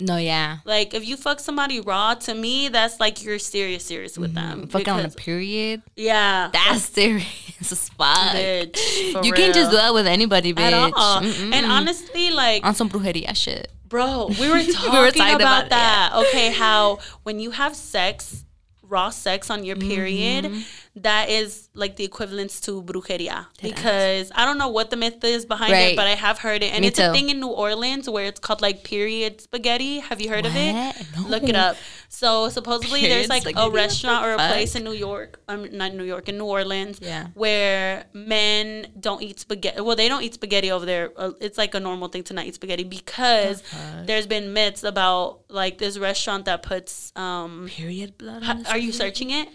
No, 0.03 0.17
yeah. 0.17 0.59
Like 0.65 0.95
if 0.95 1.07
you 1.07 1.17
fuck 1.17 1.41
somebody 1.41 1.81
raw, 1.81 2.15
to 2.15 2.35
me, 2.35 2.69
that's 2.69 2.99
like 3.01 3.23
you're 3.25 3.39
serious, 3.39 3.85
serious 3.85 4.19
with 4.19 4.35
them. 4.35 4.67
Fucking 4.69 4.89
on 4.89 5.05
a 5.05 5.09
period. 5.11 5.83
yeah, 5.97 6.51
That's 6.53 6.83
serious 6.85 7.73
as 7.73 7.89
fuck. 7.91 8.35
bitch. 8.35 9.25
You 9.25 9.33
can't 9.33 9.55
just 9.55 9.71
do 9.71 9.77
real. 9.77 9.85
that 9.85 9.95
with 9.95 10.07
anybody, 10.07 10.53
bitch. 10.53 10.61
at 10.73 10.93
all. 10.95 11.21
Mm-mm. 11.21 11.53
And 11.53 11.67
honestly, 11.67 12.31
like, 12.31 12.65
on 12.67 12.75
some 12.75 12.89
brujeria 12.91 13.35
shit. 13.37 13.71
bro, 13.89 14.27
we 14.41 14.49
were 14.51 14.63
talking, 14.73 14.93
were 14.93 15.11
talking 15.11 15.35
about, 15.37 15.37
about 15.37 15.65
it, 15.67 15.71
that. 15.71 16.11
Okay, 16.29 16.51
how 16.53 16.99
when 17.23 17.39
you 17.39 17.51
have 17.53 17.75
sex, 17.77 18.45
raw 18.83 19.11
sex 19.11 19.51
on 19.51 19.65
your 19.65 19.77
period, 19.77 20.45
Mm-hmm. 20.47 20.92
That 20.95 21.31
is 21.31 21.71
like 21.75 21.97
the 21.97 22.05
equivalence 22.05 22.61
to 22.61 22.83
brujeria. 22.83 23.47
Because 23.63 24.31
I 24.35 24.45
don't 24.45 24.59
know 24.59 24.69
what 24.69 24.91
the 24.91 24.97
myth 24.97 25.25
is 25.25 25.47
behind 25.47 25.73
it, 25.73 25.97
but 25.97 26.07
I 26.07 26.15
have 26.15 26.39
heard 26.39 26.63
it, 26.63 26.73
and 26.75 26.83
Me 26.83 26.89
it's 26.89 26.99
a 26.99 27.11
thing 27.13 27.31
in 27.31 27.41
New 27.41 27.49
Orleans 27.49 28.11
where 28.11 28.27
it's 28.27 28.39
called 28.39 28.61
like 28.61 28.85
period 28.85 29.41
spaghetti. 29.41 30.01
Have 30.01 30.21
you 30.21 30.29
heard 30.29 30.45
of 30.45 30.53
it? 30.55 30.75
What? 31.17 31.31
Look 31.31 31.45
it 31.45 31.57
up. 31.57 31.77
So 32.11 32.51
supposedly 32.51 33.01
Period 33.01 33.17
there's 33.17 33.29
like 33.31 33.43
spaghetti? 33.43 33.67
a 33.69 33.71
restaurant 33.71 34.27
or 34.27 34.33
a 34.33 34.37
place 34.37 34.75
in 34.75 34.85
New 34.85 34.93
York, 34.93 35.41
um, 35.49 35.67
not 35.73 35.95
New 35.95 36.05
York, 36.05 36.29
in 36.29 36.37
New 36.37 36.45
Orleans, 36.45 36.99
Yeah. 37.01 37.29
where 37.33 38.05
men 38.13 38.89
don't 39.01 39.23
eat 39.23 39.41
spaghetti. 39.41 39.81
Well, 39.81 39.97
they 39.97 40.09
don't 40.09 40.23
eat 40.23 40.35
spaghetti 40.35 40.71
over 40.71 40.85
there. 40.85 41.11
Uh, 41.17 41.33
It's 41.41 41.57
like 41.57 41.75
a 41.75 41.81
normal 41.81 42.09
thing 42.09 42.23
to 42.25 42.35
not 42.35 42.45
eat 42.45 42.55
spaghetti 42.57 42.85
because 42.85 43.63
there's 44.05 44.27
been 44.27 44.53
myths 44.53 44.83
about 44.85 45.41
like 45.49 45.79
this 45.79 45.97
restaurant 45.97 46.45
that 46.45 46.63
puts. 46.63 47.13
um 47.17 47.69
Period 47.71 48.19
blood. 48.19 48.43
ha- 48.43 48.61
Are 48.69 48.79
you 48.79 48.93
searching 48.93 49.31
it? 49.31 49.49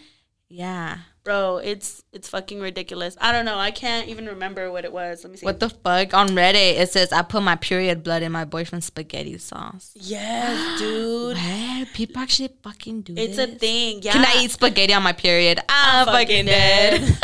Yeah. 0.50 0.98
Bro, 1.28 1.58
it's 1.58 2.06
it's 2.14 2.30
fucking 2.30 2.62
ridiculous. 2.62 3.18
I 3.20 3.34
don't 3.34 3.44
know. 3.44 3.58
I 3.58 3.72
can't 3.72 4.08
even 4.08 4.28
remember 4.28 4.72
what 4.72 4.86
it 4.86 4.94
was. 4.94 5.26
Let 5.26 5.32
me 5.32 5.36
see. 5.36 5.46
What 5.46 5.60
the 5.60 5.70
fuck? 5.70 6.14
On 6.14 6.30
Reddit, 6.30 6.80
it 6.80 6.90
says 6.90 7.12
I 7.12 7.22
put 7.22 7.44
my 7.44 7.58
period 7.58 8.02
blood 8.02 8.24
in 8.24 8.32
my 8.32 8.46
boyfriend's 8.46 8.86
spaghetti 8.86 9.38
sauce. 9.38 9.92
Yes, 9.96 10.80
dude. 10.80 11.36
What? 11.36 11.94
People 11.94 12.22
actually 12.22 12.52
fucking 12.64 13.02
do 13.02 13.12
it. 13.12 13.20
It's 13.20 13.38
a 13.38 13.48
thing. 13.48 14.00
Yeah. 14.04 14.14
Can 14.14 14.24
I 14.24 14.42
eat 14.42 14.52
spaghetti 14.52 14.94
on 14.94 15.04
my 15.04 15.12
period? 15.12 15.60
I'm, 15.68 16.06
fucking 16.06 16.46
fucking 16.46 16.46
dead. 16.46 17.18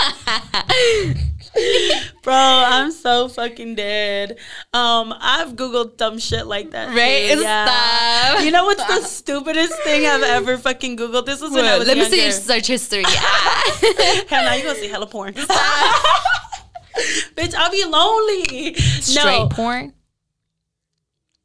Bro, 2.24 2.34
I'm 2.36 2.92
so 2.92 3.28
fucking 3.28 3.76
dead. 3.76 4.38
Um, 4.74 5.14
I've 5.20 5.56
googled 5.56 5.98
dumb 5.98 6.18
shit 6.18 6.48
like 6.48 6.72
that. 6.72 6.90
Right? 6.96 7.32
too. 7.32 7.42
Stop. 7.42 8.44
You 8.44 8.52
know 8.52 8.66
what's 8.66 8.84
the 8.86 9.02
stupidest 9.02 9.74
thing 9.84 10.06
I've 10.06 10.24
ever 10.24 10.58
fucking 10.58 10.98
googled? 10.98 11.26
This 11.26 11.42
was 11.42 11.52
when 11.52 11.66
I 11.66 11.78
was 11.78 11.88
Let 11.88 11.98
me 11.98 12.06
see 12.06 12.24
your 12.24 12.32
search 12.32 12.68
history. 12.68 13.04
Hell, 13.08 14.44
now 14.44 14.54
you 14.54 14.64
gonna 14.64 14.80
see 14.80 14.88
hella 14.88 15.08
porn. 15.08 15.34
Bitch, 17.36 17.56
I'll 17.56 17.72
be 17.72 17.86
lonely. 17.86 18.76
Straight 18.76 19.26
no, 19.26 19.50
porn. 19.50 19.94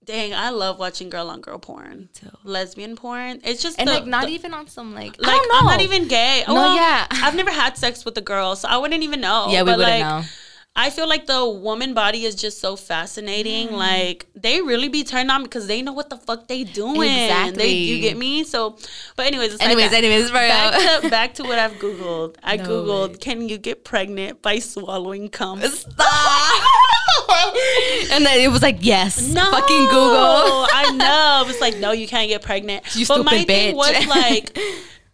Dang, 0.09 0.33
I 0.35 0.49
love 0.51 0.79
watching 0.79 1.09
girl 1.11 1.29
on 1.29 1.41
girl 1.47 1.59
porn, 1.59 2.09
too. 2.19 2.31
lesbian 2.43 2.97
porn. 2.97 3.41
It's 3.45 3.63
just 3.63 3.79
And 3.79 3.87
the- 3.89 3.93
like 3.95 4.07
not 4.07 4.27
the- 4.27 4.33
even 4.33 4.53
on 4.55 4.67
some 4.67 4.95
like, 4.95 5.15
like 5.19 5.29
I 5.29 5.37
don't 5.37 5.49
know. 5.53 5.59
I'm 5.61 5.67
not 5.67 5.81
even 5.83 6.09
gay. 6.09 6.45
No, 6.49 6.55
Well, 6.55 6.75
yeah. 6.75 7.07
I've 7.11 7.35
never 7.37 7.51
had 7.63 7.77
sex 7.77 8.05
with 8.07 8.17
a 8.19 8.23
girl, 8.33 8.57
so 8.57 8.67
I 8.69 8.77
wouldn't 8.79 9.03
even 9.09 9.21
know. 9.21 9.47
Yeah, 9.51 9.63
we 9.63 9.67
But, 9.73 9.79
wouldn't 9.79 10.01
like, 10.01 10.09
know. 10.09 10.23
I 10.77 10.91
feel 10.91 11.09
like 11.09 11.27
the 11.27 11.43
woman 11.49 11.93
body 11.93 12.25
is 12.25 12.37
just 12.37 12.61
so 12.61 12.77
fascinating. 12.77 13.69
Mm. 13.69 13.73
Like 13.89 14.27
they 14.37 14.61
really 14.63 14.89
be 14.89 15.03
turned 15.03 15.29
on 15.29 15.43
because 15.43 15.67
they 15.67 15.83
know 15.83 15.93
what 15.93 16.09
the 16.09 16.17
fuck 16.17 16.47
they 16.47 16.63
doing. 16.63 17.01
They, 17.01 17.25
Exactly. 17.27 17.73
you 17.91 18.01
get 18.01 18.17
me? 18.17 18.45
So, 18.45 18.79
but 19.17 19.27
anyways, 19.27 19.57
Anyways, 19.61 19.91
that, 19.91 20.05
anyways, 20.05 20.31
back 20.31 21.03
to 21.03 21.09
back 21.11 21.35
to 21.35 21.43
what 21.43 21.59
I've 21.59 21.73
googled. 21.85 22.37
I 22.45 22.57
No 22.63 22.65
googled, 22.69 23.11
way. 23.15 23.19
can 23.27 23.49
you 23.49 23.59
get 23.59 23.83
pregnant 23.85 24.41
by 24.41 24.61
swallowing 24.61 25.29
cum? 25.31 25.61
Stop. 25.63 26.63
and 28.13 28.25
then 28.27 28.41
it 28.41 28.51
was 28.51 28.63
like, 28.63 28.79
yes. 28.81 29.33
No, 29.33 29.51
Fucking 29.51 29.85
Google. 29.87 29.97
I 30.73 30.93
know. 30.97 31.49
It's 31.51 31.61
like, 31.61 31.77
no, 31.79 31.93
you 31.93 32.07
can't 32.07 32.29
get 32.29 32.43
pregnant. 32.43 32.85
You 32.97 33.07
but 33.07 33.25
my 33.25 33.33
stupid 33.39 33.47
thing 33.47 33.75
bitch. 33.75 33.77
was 33.77 34.07
like, 34.09 34.59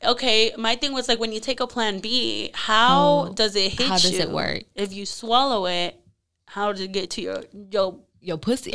okay, 0.05 0.53
my 0.57 0.77
thing 0.77 0.93
was 0.93 1.09
like, 1.09 1.19
when 1.21 1.33
you 1.33 1.41
take 1.41 1.61
a 1.61 1.67
Plan 1.67 2.01
B, 2.01 2.51
how 2.55 3.29
Oh, 3.29 3.33
does 3.35 3.57
it 3.57 3.73
hit 3.73 3.87
how 3.89 3.95
does 3.95 4.13
you? 4.13 4.21
it 4.21 4.31
work? 4.31 4.63
If 4.75 4.93
you 4.93 5.07
swallow 5.07 5.67
it, 5.67 5.99
how 6.47 6.73
does 6.73 6.81
it 6.83 6.93
get 6.93 7.11
to 7.11 7.21
your 7.23 7.43
your? 7.71 7.99
Yo, 8.21 8.39
pussy. 8.39 8.73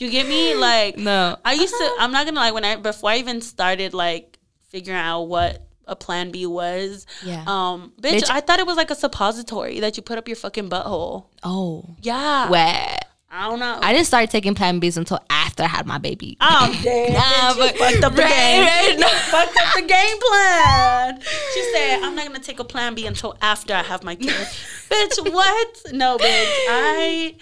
You 0.00 0.10
get 0.10 0.26
me? 0.26 0.54
Like, 0.54 0.98
no. 0.98 1.36
I 1.44 1.52
used 1.52 1.72
to. 1.74 1.90
I'm 2.00 2.10
not 2.10 2.26
gonna 2.26 2.40
lie. 2.40 2.50
When 2.50 2.64
I 2.64 2.76
before 2.76 3.10
I 3.10 3.18
even 3.18 3.40
started 3.40 3.94
like 3.94 4.38
figuring 4.68 4.98
out 4.98 5.22
what 5.22 5.65
a 5.86 5.94
Plan 5.96 6.30
B 6.30 6.46
was, 6.46 7.06
Yeah. 7.24 7.44
um, 7.46 7.92
bitch, 8.00 8.22
Bitch. 8.22 8.30
I 8.30 8.40
thought 8.40 8.58
it 8.58 8.66
was 8.66 8.76
like 8.76 8.90
a 8.90 8.94
suppository 8.94 9.80
that 9.80 9.96
you 9.96 10.02
put 10.02 10.18
up 10.18 10.26
your 10.28 10.36
fucking 10.36 10.68
butthole. 10.68 11.26
Oh. 11.42 11.84
Yeah, 12.02 12.48
What? 12.48 13.02
I 13.28 13.48
don't 13.50 13.58
know. 13.58 13.78
I 13.82 13.92
didn't 13.92 14.06
start 14.06 14.30
taking 14.30 14.54
Plan 14.54 14.80
Bs 14.80 14.96
until 14.96 15.18
after 15.28 15.64
I 15.64 15.66
had 15.66 15.84
my 15.84 15.98
baby. 15.98 16.36
Oh 16.40 16.80
damn! 16.82 17.12
Nah, 17.12 17.20
bitch, 17.54 17.56
but- 17.58 17.76
fucked 17.76 18.04
up 18.04 18.14
the 18.14 18.22
right, 18.22 18.30
game. 18.30 18.62
right, 18.64 18.96
no. 18.98 19.08
fucked 19.08 19.56
up 19.58 19.74
the 19.74 19.82
game 19.82 20.18
plan. 20.20 21.20
She 21.52 21.62
said, 21.74 22.02
"I'm 22.02 22.14
not 22.14 22.24
gonna 22.26 22.38
take 22.38 22.60
a 22.60 22.64
Plan 22.64 22.94
B 22.94 23.04
until 23.04 23.36
after 23.42 23.74
I 23.74 23.82
have 23.82 24.04
my 24.04 24.14
kid." 24.14 24.28
bitch, 24.88 25.32
what? 25.32 25.82
No, 25.92 26.16
bitch. 26.18 26.46
I 26.70 27.34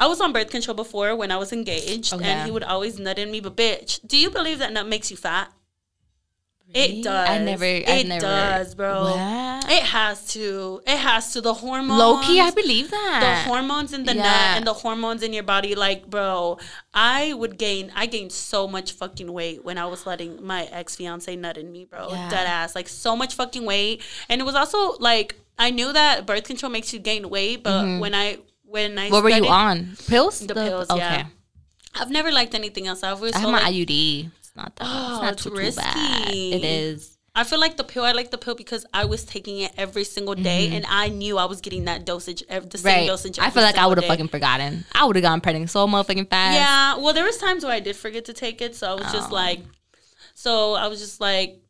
I 0.00 0.06
was 0.08 0.20
on 0.20 0.32
birth 0.32 0.50
control 0.50 0.74
before 0.74 1.14
when 1.16 1.30
I 1.30 1.36
was 1.36 1.52
engaged, 1.52 2.12
Okay. 2.12 2.24
and 2.24 2.44
he 2.44 2.50
would 2.50 2.64
always 2.64 2.98
nut 2.98 3.18
in 3.18 3.30
me. 3.30 3.40
But 3.40 3.56
bitch, 3.56 4.00
do 4.06 4.16
you 4.18 4.30
believe 4.30 4.58
that 4.58 4.72
nut 4.72 4.86
makes 4.88 5.10
you 5.10 5.16
fat? 5.16 5.50
It 6.74 7.02
does. 7.02 7.28
I 7.28 7.38
never- 7.38 7.64
It 7.64 8.06
never- 8.06 8.20
does, 8.20 8.74
bro. 8.74 9.04
What? 9.04 9.70
It 9.70 9.82
has 9.84 10.26
to. 10.34 10.82
It 10.86 10.98
has 10.98 11.32
to. 11.32 11.40
The 11.40 11.54
hormones. 11.54 11.98
Low 11.98 12.20
key, 12.22 12.40
I 12.40 12.50
believe 12.50 12.90
that. 12.90 13.20
the 13.44 13.48
hormones 13.50 13.92
in 13.92 14.04
the 14.04 14.14
nut 14.14 14.26
and 14.56 14.66
the 14.66 14.74
hormones 14.74 15.22
in 15.22 15.32
your 15.32 15.42
body 15.42 15.74
like 15.74 16.08
bro 16.10 16.58
i 16.94 17.32
would 17.32 17.58
gain 17.58 17.90
i 17.94 18.04
gained 18.06 18.32
so 18.32 18.66
much 18.68 18.92
fucking 18.92 19.32
weight 19.32 19.64
when 19.64 19.76
i 19.78 19.86
was 19.86 20.06
letting 20.06 20.42
my 20.44 20.64
ex-fiance 20.66 21.34
nut 21.36 21.56
in 21.56 21.70
me 21.72 21.84
bro 21.84 22.08
Yeah. 22.10 22.28
dead 22.30 22.46
ass 22.46 22.74
like 22.74 22.88
so 22.88 23.16
much 23.16 23.34
fucking 23.34 23.64
weight 23.64 24.02
and 24.28 24.40
it 24.40 24.44
was 24.44 24.54
also 24.54 24.96
like 24.98 25.34
i 25.58 25.70
knew 25.70 25.92
that 25.92 26.26
birth 26.26 26.44
control 26.44 26.70
makes 26.70 26.92
you 26.92 26.98
gain 26.98 27.28
weight 27.30 27.62
but 27.62 27.84
when 28.00 28.14
i 28.14 28.38
when 28.64 28.98
i 28.98 29.04
Mm-hmm. 29.06 29.12
what 29.14 29.22
were 29.24 29.30
you 29.30 29.46
on? 29.48 29.96
Pills? 30.06 30.40
The 30.40 30.54
pills, 30.54 30.86
yeah. 30.94 31.26
i've 31.94 32.10
never 32.10 32.30
liked 32.32 32.54
anything 32.54 32.86
else 32.86 33.02
i've 33.02 33.16
always 33.16 33.34
I 33.34 33.40
have 33.40 33.50
my 33.50 33.62
like 33.62 33.74
IUD. 33.74 34.30
It's 34.58 34.64
not 34.64 34.76
that. 34.76 34.84
Oh, 34.86 35.12
it's 35.14 35.22
not 35.22 35.32
it's 35.34 35.42
too, 35.44 35.50
too 35.50 35.56
bad. 35.56 35.96
risky. 36.26 36.52
It 36.52 36.64
is. 36.64 37.14
I 37.34 37.44
feel 37.44 37.60
like 37.60 37.76
the 37.76 37.84
pill. 37.84 38.02
I 38.04 38.12
like 38.12 38.32
the 38.32 38.38
pill 38.38 38.56
because 38.56 38.84
I 38.92 39.04
was 39.04 39.24
taking 39.24 39.60
it 39.60 39.72
every 39.76 40.02
single 40.02 40.34
day, 40.34 40.74
and 40.74 40.84
I 40.88 41.08
knew 41.08 41.38
I 41.38 41.44
was 41.44 41.60
getting 41.60 41.84
that 41.84 42.04
dosage, 42.04 42.42
ev- 42.48 42.68
the 42.68 42.78
same 42.78 42.90
Mm-hmm. 42.90 43.00
Right. 43.02 43.06
dosage. 43.06 43.38
I 43.38 43.50
feel 43.50 43.62
like 43.62 43.76
I 43.76 43.86
would 43.86 43.98
have 43.98 44.06
fucking 44.06 44.28
forgotten. 44.28 44.84
I 44.92 45.04
would 45.04 45.14
have 45.14 45.22
gone 45.22 45.40
pregnant 45.40 45.70
so 45.70 45.86
motherfucking 45.86 46.28
fast. 46.30 46.54
Yeah. 46.56 46.96
Well, 47.02 47.14
there 47.14 47.22
was 47.24 47.36
times 47.36 47.64
where 47.64 47.72
I 47.72 47.78
did 47.80 47.94
forget 47.94 48.24
to 48.24 48.32
take 48.32 48.60
it, 48.60 48.74
so 48.74 48.90
I 48.90 48.94
was 48.94 49.12
just 49.12 49.30
Oh. 49.30 49.34
like, 49.34 49.60
so 50.34 50.74
I 50.74 50.88
was 50.88 50.98
just 50.98 51.20
like, 51.20 51.60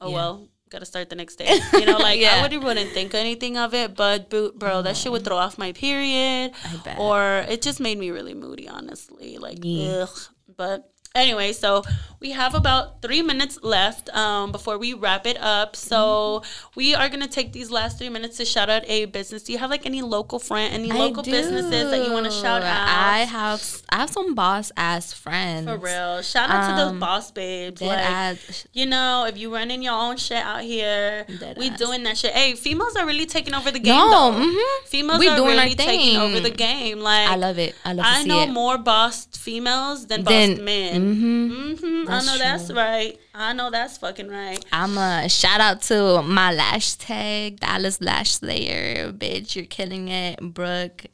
oh 0.00 0.10
Yeah. 0.10 0.14
well, 0.14 0.48
gotta 0.70 0.86
start 0.86 1.08
the 1.10 1.16
next 1.16 1.36
day. 1.36 1.58
You 1.72 1.86
know, 1.86 1.98
like 1.98 2.20
Yeah. 2.20 2.36
I 2.36 2.42
wouldn't 2.42 2.62
wouldn't 2.62 2.90
think 2.90 3.12
anything 3.14 3.56
of 3.56 3.74
it, 3.74 3.96
but 3.96 4.30
bro, 4.30 4.52
bro, 4.54 4.82
that 4.82 4.96
shit 4.96 5.10
would 5.10 5.24
throw 5.24 5.36
off 5.36 5.58
my 5.58 5.72
period, 5.72 6.52
I 6.64 6.76
bet. 6.84 6.96
or 6.98 7.44
it 7.48 7.60
just 7.62 7.80
made 7.80 7.98
me 7.98 8.10
really 8.10 8.34
moody, 8.34 8.68
honestly. 8.68 9.38
Like, 9.38 9.58
Yeah. 9.62 10.02
ugh. 10.04 10.18
But 10.56 10.89
anyway, 11.14 11.52
so 11.52 11.82
we 12.20 12.32
have 12.32 12.54
about 12.54 13.00
three 13.00 13.22
minutes 13.22 13.58
left 13.62 14.10
um, 14.14 14.52
before 14.52 14.76
we 14.76 14.92
wrap 14.92 15.26
it 15.26 15.38
up. 15.40 15.74
So 15.76 16.00
Mm-hmm. 16.40 16.70
we 16.76 16.94
are 16.94 17.08
gonna 17.08 17.26
take 17.28 17.52
these 17.52 17.70
last 17.70 17.98
three 17.98 18.08
minutes 18.10 18.36
to 18.36 18.44
shout 18.44 18.68
out 18.68 18.82
a 18.86 19.06
business. 19.06 19.42
Do 19.42 19.52
you 19.52 19.58
have 19.58 19.70
like 19.70 19.86
any 19.86 20.02
local 20.02 20.38
friend, 20.38 20.72
any 20.74 20.90
I 20.90 20.94
local 20.96 21.22
businesses 21.22 21.90
that 21.90 22.04
you 22.06 22.12
want 22.12 22.26
to 22.26 22.30
shout 22.32 22.62
out? 22.62 22.88
I 22.88 23.20
have 23.20 23.62
I 23.88 23.96
have 23.98 24.10
some 24.10 24.34
boss 24.34 24.70
ass 24.76 25.12
friends. 25.12 25.66
For 25.66 25.76
real. 25.78 26.22
Shout 26.22 26.50
out 26.50 26.68
to 26.70 26.76
those 26.76 26.90
Um, 26.92 27.00
boss 27.00 27.30
babes. 27.30 27.80
Like, 27.80 27.98
ass. 27.98 28.66
you 28.72 28.86
know, 28.86 29.24
if 29.26 29.36
you 29.38 29.52
running 29.52 29.82
your 29.82 29.94
own 29.94 30.16
shit 30.18 30.38
out 30.42 30.62
here, 30.62 31.24
Dead 31.40 31.56
we 31.58 31.70
ass. 31.70 31.78
doing 31.78 32.02
that 32.04 32.16
shit. 32.18 32.32
Hey, 32.32 32.54
females 32.54 32.94
are 32.96 33.06
really 33.06 33.26
taking 33.26 33.54
over 33.54 33.70
the 33.70 33.80
game. 33.80 33.94
No, 33.96 34.32
mhm. 34.32 34.86
Females 34.86 35.18
We 35.20 35.28
are 35.28 35.36
doing 35.36 35.56
really 35.56 35.74
taking 35.74 36.16
over 36.18 36.38
the 36.40 36.50
game. 36.50 37.00
Like 37.00 37.28
I 37.28 37.36
love 37.36 37.58
it. 37.58 37.74
I 37.84 37.92
love 37.94 38.04
to 38.06 38.10
I 38.12 38.24
know 38.24 38.42
it. 38.42 38.50
more 38.50 38.76
boss 38.78 39.26
females 39.32 40.06
than 40.06 40.22
bossed 40.22 40.60
men. 40.60 40.99
Mhm. 41.00 41.78
hmm 41.80 42.08
I 42.10 42.24
know 42.24 42.38
that's 42.38 42.72
right. 42.72 43.18
I 43.34 43.52
know 43.52 43.70
that's 43.70 43.98
fucking 43.98 44.28
right. 44.28 44.64
I'm 44.72 44.96
a 44.98 45.28
shout 45.28 45.60
out 45.60 45.82
to 45.82 46.22
my 46.22 46.52
lash 46.52 46.94
tag, 46.94 47.60
Dallas 47.60 48.00
Lash 48.00 48.32
Slayer, 48.32 49.12
bitch. 49.12 49.54
You're 49.56 49.64
killing 49.66 50.08
it, 50.08 50.40
Brooke. 50.40 51.06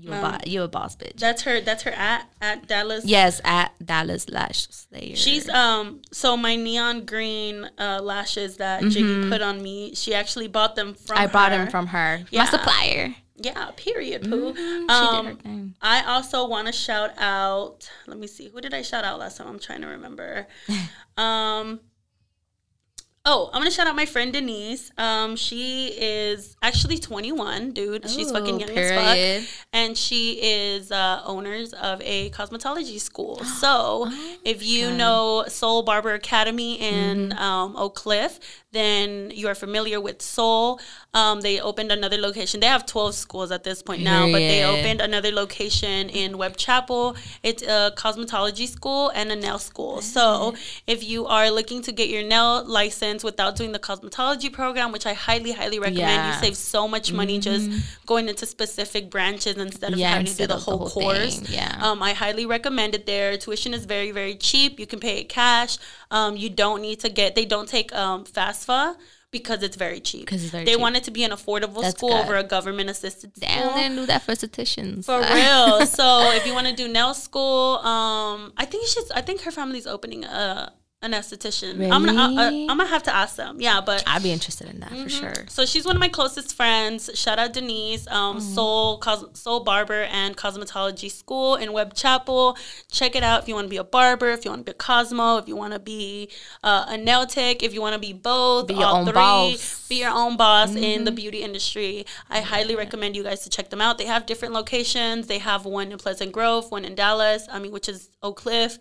You 0.00 0.12
a 0.12 0.22
Um, 0.22 0.30
bo- 0.32 0.38
you 0.46 0.62
a 0.62 0.68
boss 0.68 0.94
bitch. 0.94 1.16
That's 1.18 1.42
her. 1.42 1.60
That's 1.60 1.82
her 1.82 1.90
at 1.90 2.28
at 2.40 2.68
Dallas. 2.68 3.04
yes, 3.04 3.40
at 3.44 3.72
Dallas 3.84 4.28
Lash 4.28 4.68
Slayer. 4.70 5.16
She's 5.16 5.48
um 5.48 6.02
so 6.12 6.36
my 6.36 6.54
neon 6.54 7.04
green 7.04 7.68
uh, 7.78 7.98
lashes 8.00 8.58
that 8.58 8.82
Jiggy 8.84 9.28
put 9.28 9.42
on 9.42 9.60
me. 9.60 9.94
She 9.96 10.14
actually 10.14 10.46
bought 10.46 10.76
them 10.76 10.94
from. 10.94 11.16
Mm-hmm. 11.16 11.22
I 11.24 11.26
her. 11.50 11.62
him 11.64 11.70
from 11.70 11.86
her, 11.88 12.24
Yeah. 12.30 12.44
my 12.44 12.50
supplier. 12.50 13.14
Yeah. 13.40 13.70
Period. 13.76 14.22
Pooh. 14.24 14.54
She 14.54 14.62
did 14.62 14.88
Um. 14.88 15.74
I 15.80 16.02
also 16.06 16.46
want 16.46 16.66
to 16.66 16.72
shout 16.72 17.10
out. 17.18 17.88
Let 18.06 18.18
me 18.18 18.26
see. 18.26 18.48
Who 18.48 18.60
did 18.60 18.74
I 18.74 18.82
shout 18.82 19.04
out 19.04 19.18
last 19.18 19.36
time? 19.38 19.46
I'm 19.48 19.58
trying 19.58 19.80
to 19.82 19.88
remember. 19.88 20.46
um. 21.16 21.80
Oh, 23.30 23.50
I'm 23.52 23.60
gonna 23.60 23.70
shout 23.70 23.86
out 23.86 23.94
my 23.94 24.06
friend 24.06 24.32
Denise. 24.32 24.90
Um, 24.96 25.36
she 25.36 25.88
is 25.88 26.56
actually 26.62 26.96
21, 26.96 27.72
dude. 27.72 28.08
She's 28.08 28.30
fucking 28.30 28.58
young 28.58 28.70
period. 28.70 28.98
as 28.98 29.44
fuck, 29.44 29.66
and 29.74 29.98
she 29.98 30.38
is 30.42 30.90
uh, 30.90 31.20
owners 31.26 31.74
of 31.74 32.00
a 32.02 32.30
cosmetology 32.30 32.98
school. 32.98 33.42
So, 33.58 34.04
Oh 34.08 34.34
if 34.44 34.62
you 34.64 34.92
know 34.92 35.44
Soul 35.48 35.82
Barber 35.82 36.14
Academy 36.14 36.80
in 36.80 37.30
Mm-hmm. 37.30 37.38
um, 37.38 37.76
Oak 37.76 37.96
Cliff, 37.96 38.40
then 38.72 39.30
you 39.34 39.48
are 39.48 39.54
familiar 39.54 40.00
with 40.00 40.20
Soul. 40.20 40.78
Um, 41.14 41.40
they 41.40 41.58
opened 41.60 41.90
another 41.90 42.18
location. 42.18 42.60
They 42.60 42.66
have 42.66 42.84
12 42.84 43.14
schools 43.14 43.50
at 43.50 43.64
this 43.64 43.82
point 43.82 44.02
now, 44.02 44.26
but 44.30 44.38
they 44.38 44.62
opened 44.62 45.00
another 45.00 45.32
location 45.32 46.10
in 46.10 46.36
Webb 46.36 46.56
Chapel. 46.58 47.16
It's 47.42 47.62
a 47.62 47.92
cosmetology 47.96 48.68
school 48.68 49.10
and 49.14 49.32
a 49.32 49.36
nail 49.36 49.58
school. 49.58 50.02
So 50.02 50.54
if 50.86 51.02
you 51.02 51.26
are 51.26 51.50
looking 51.50 51.80
to 51.82 51.92
get 51.92 52.10
your 52.10 52.22
nail 52.22 52.62
license 52.64 53.24
without 53.24 53.56
doing 53.56 53.72
the 53.72 53.78
cosmetology 53.78 54.52
program, 54.52 54.92
which 54.92 55.06
I 55.06 55.14
highly, 55.14 55.52
highly 55.52 55.78
recommend, 55.78 55.98
Yeah. 56.10 56.34
you 56.34 56.40
save 56.40 56.56
so 56.56 56.86
much 56.86 57.10
money 57.12 57.38
just 57.38 57.70
going 58.04 58.28
into 58.28 58.44
specific 58.44 59.10
branches 59.10 59.56
instead 59.56 59.94
of 59.94 59.98
Yeah, 59.98 60.10
having 60.10 60.26
to 60.26 60.34
do 60.34 60.46
the 60.46 60.54
of 60.56 60.64
the 60.66 60.70
whole, 60.70 60.88
whole 60.88 61.02
course. 61.04 61.36
thing, 61.40 61.54
yeah. 61.54 61.78
Um, 61.80 62.02
I 62.02 62.12
highly 62.12 62.44
recommend 62.44 62.94
it 62.94 63.06
there. 63.06 63.36
Tuition 63.38 63.72
is 63.72 63.86
very, 63.86 64.10
very 64.10 64.34
cheap. 64.34 64.78
You 64.78 64.86
can 64.86 65.00
pay 65.00 65.18
it 65.20 65.30
cash. 65.30 65.78
Um, 66.10 66.36
you 66.36 66.48
don't 66.50 66.80
need 66.82 67.00
to 67.00 67.08
get, 67.08 67.34
they 67.34 67.44
don't 67.44 67.68
take 67.68 67.94
um, 67.94 68.24
FAFSA 68.24 68.96
because 69.30 69.62
it's 69.62 69.76
very 69.76 70.00
cheap. 70.00 70.26
'Cause 70.26 70.42
it's 70.42 70.50
very 70.52 70.64
they 70.64 70.72
cheap. 70.72 70.80
want 70.80 70.96
it 70.96 71.04
to 71.04 71.10
be 71.10 71.22
an 71.22 71.32
affordable 71.32 71.82
That's 71.82 71.96
school 71.96 72.08
good. 72.10 72.22
over 72.24 72.36
a 72.36 72.42
government 72.42 72.88
assisted 72.88 73.36
school. 73.36 73.48
Damn, 73.48 73.74
they 73.76 73.82
didn't 73.82 73.96
do 73.96 74.06
that 74.06 74.22
for 74.22 74.32
estheticians. 74.32 75.04
For 75.04 75.20
real. 75.34 75.84
So 75.86 76.30
if 76.32 76.46
you 76.46 76.54
want 76.54 76.66
to 76.66 76.74
do 76.74 76.88
nail 76.88 77.12
school, 77.12 77.76
um, 77.78 78.52
I 78.56 78.64
think 78.64 78.86
she's. 78.88 79.10
I 79.10 79.20
think 79.20 79.42
her 79.42 79.50
family's 79.50 79.86
opening 79.86 80.24
a 80.24 80.72
an 81.00 81.12
esthetician. 81.12 81.92
I'm 81.92 82.04
gonna. 82.04 82.20
I, 82.40 82.46
I'm 82.48 82.66
gonna 82.76 82.86
have 82.86 83.04
to 83.04 83.14
ask 83.14 83.36
them. 83.36 83.60
Yeah, 83.60 83.80
but. 83.80 84.02
I'd 84.06 84.22
be 84.22 84.32
interested 84.32 84.68
in 84.68 84.78
Mm-hmm. 84.80 84.94
that 84.94 85.02
for 85.04 85.08
sure. 85.08 85.34
So 85.48 85.64
she's 85.64 85.84
one 85.86 85.94
of 85.96 86.00
my 86.00 86.08
closest 86.08 86.54
friends. 86.56 87.08
Shout 87.14 87.38
out 87.38 87.52
Denise, 87.52 88.06
um, 88.08 88.38
Mm-hmm. 88.38 88.54
Soul 88.54 88.98
Cos- 88.98 89.38
Soul 89.40 89.60
Barber 89.60 90.02
and 90.04 90.36
Cosmetology 90.36 91.10
School 91.10 91.54
in 91.56 91.72
Webb 91.72 91.94
Chapel. 91.94 92.56
Check 92.90 93.14
it 93.14 93.22
out 93.22 93.42
if 93.42 93.48
you 93.48 93.54
want 93.54 93.66
to 93.66 93.70
be 93.70 93.76
a 93.76 93.84
barber, 93.84 94.30
if 94.30 94.44
you 94.44 94.50
want 94.50 94.62
to 94.66 94.72
be 94.72 94.72
a 94.72 94.74
Cosmo, 94.74 95.36
if 95.38 95.46
you 95.46 95.54
want 95.56 95.72
to 95.72 95.78
be 95.78 96.30
uh, 96.64 96.86
a 96.88 96.96
nail 96.96 97.26
tech, 97.26 97.62
if 97.62 97.72
you 97.74 97.80
want 97.80 97.94
to 97.94 98.00
be 98.00 98.12
both, 98.12 98.66
Be 98.66 98.74
your 98.74 98.84
all 98.86 98.96
own 98.96 99.04
three, 99.04 99.12
boss. 99.12 99.52
Mm-hmm. 99.54 99.88
be 99.88 99.94
your 100.00 100.10
own 100.10 100.36
boss 100.36 100.74
in 100.74 101.04
the 101.04 101.12
beauty 101.12 101.42
industry. 101.42 102.06
I 102.28 102.40
highly 102.40 102.74
recommend 102.74 103.14
you 103.14 103.22
guys 103.22 103.40
to 103.44 103.50
check 103.50 103.70
them 103.70 103.80
out. 103.80 103.98
They 103.98 104.06
have 104.06 104.26
different 104.26 104.52
locations. 104.54 105.28
They 105.28 105.38
have 105.38 105.64
one 105.64 105.92
in 105.92 105.98
Pleasant 105.98 106.32
Grove, 106.32 106.70
one 106.72 106.84
in 106.84 106.94
Dallas. 106.96 107.46
I 107.50 107.58
mean, 107.60 107.70
which 107.72 107.88
is 107.88 108.08
Oak 108.22 108.36
Cliff. 108.38 108.78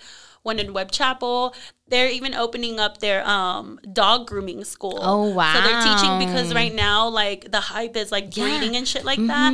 One 0.47 0.59
in 0.59 0.73
Webb 0.73 0.91
Chapel. 0.91 1.53
They're 1.89 2.09
even 2.09 2.33
opening 2.33 2.79
up 2.79 2.97
their 2.99 3.19
um, 3.27 3.79
dog 3.91 4.27
grooming 4.27 4.63
school. 4.63 4.99
Oh, 5.01 5.29
wow! 5.29 5.53
So 5.53 5.61
they're 5.61 5.81
teaching 5.81 6.19
because 6.25 6.53
right 6.53 6.73
now, 6.73 7.07
like 7.09 7.51
the 7.51 7.59
hype 7.59 7.95
is 7.95 8.11
like 8.11 8.35
Yeah. 8.35 8.45
Mm-hmm. 8.45 8.57
breeding 8.59 8.75
and 8.77 8.87
shit 8.87 9.05
like 9.05 9.19
that. 9.27 9.53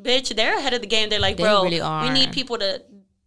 Bitch, 0.00 0.34
they're 0.36 0.56
ahead 0.58 0.74
of 0.74 0.80
the 0.80 0.86
game. 0.86 1.08
They're 1.08 1.26
like, 1.28 1.36
They 1.36 1.44
bro, 1.44 1.64
really 1.64 1.80
we 2.04 2.10
need 2.18 2.32
people 2.32 2.58
to 2.58 2.82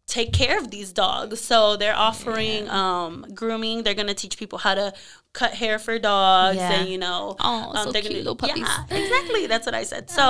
take 0.06 0.32
care 0.32 0.58
of 0.58 0.72
these 0.72 0.94
dogs. 0.94 1.42
So 1.42 1.76
they're 1.76 1.96
offering 1.96 2.70
um, 2.70 3.26
grooming. 3.34 3.84
They're 3.84 3.94
gonna 4.02 4.14
teach 4.14 4.38
people 4.38 4.60
how 4.60 4.76
to 4.76 4.94
cut 5.42 5.54
hair 5.62 5.78
for 5.86 5.96
dogs, 6.00 6.58
Yeah. 6.58 6.72
and 6.74 6.90
you 6.90 6.98
know, 7.06 7.36
Oh, 7.40 7.72
so 7.84 7.92
they're 7.92 8.02
cute, 8.02 8.14
gonna 8.14 8.18
little 8.26 8.36
puppies. 8.36 8.66
Yeah, 8.90 8.98
exactly. 9.02 9.46
That's 9.52 9.66
what 9.68 9.76
I 9.76 9.84
said. 9.92 10.10
So 10.10 10.28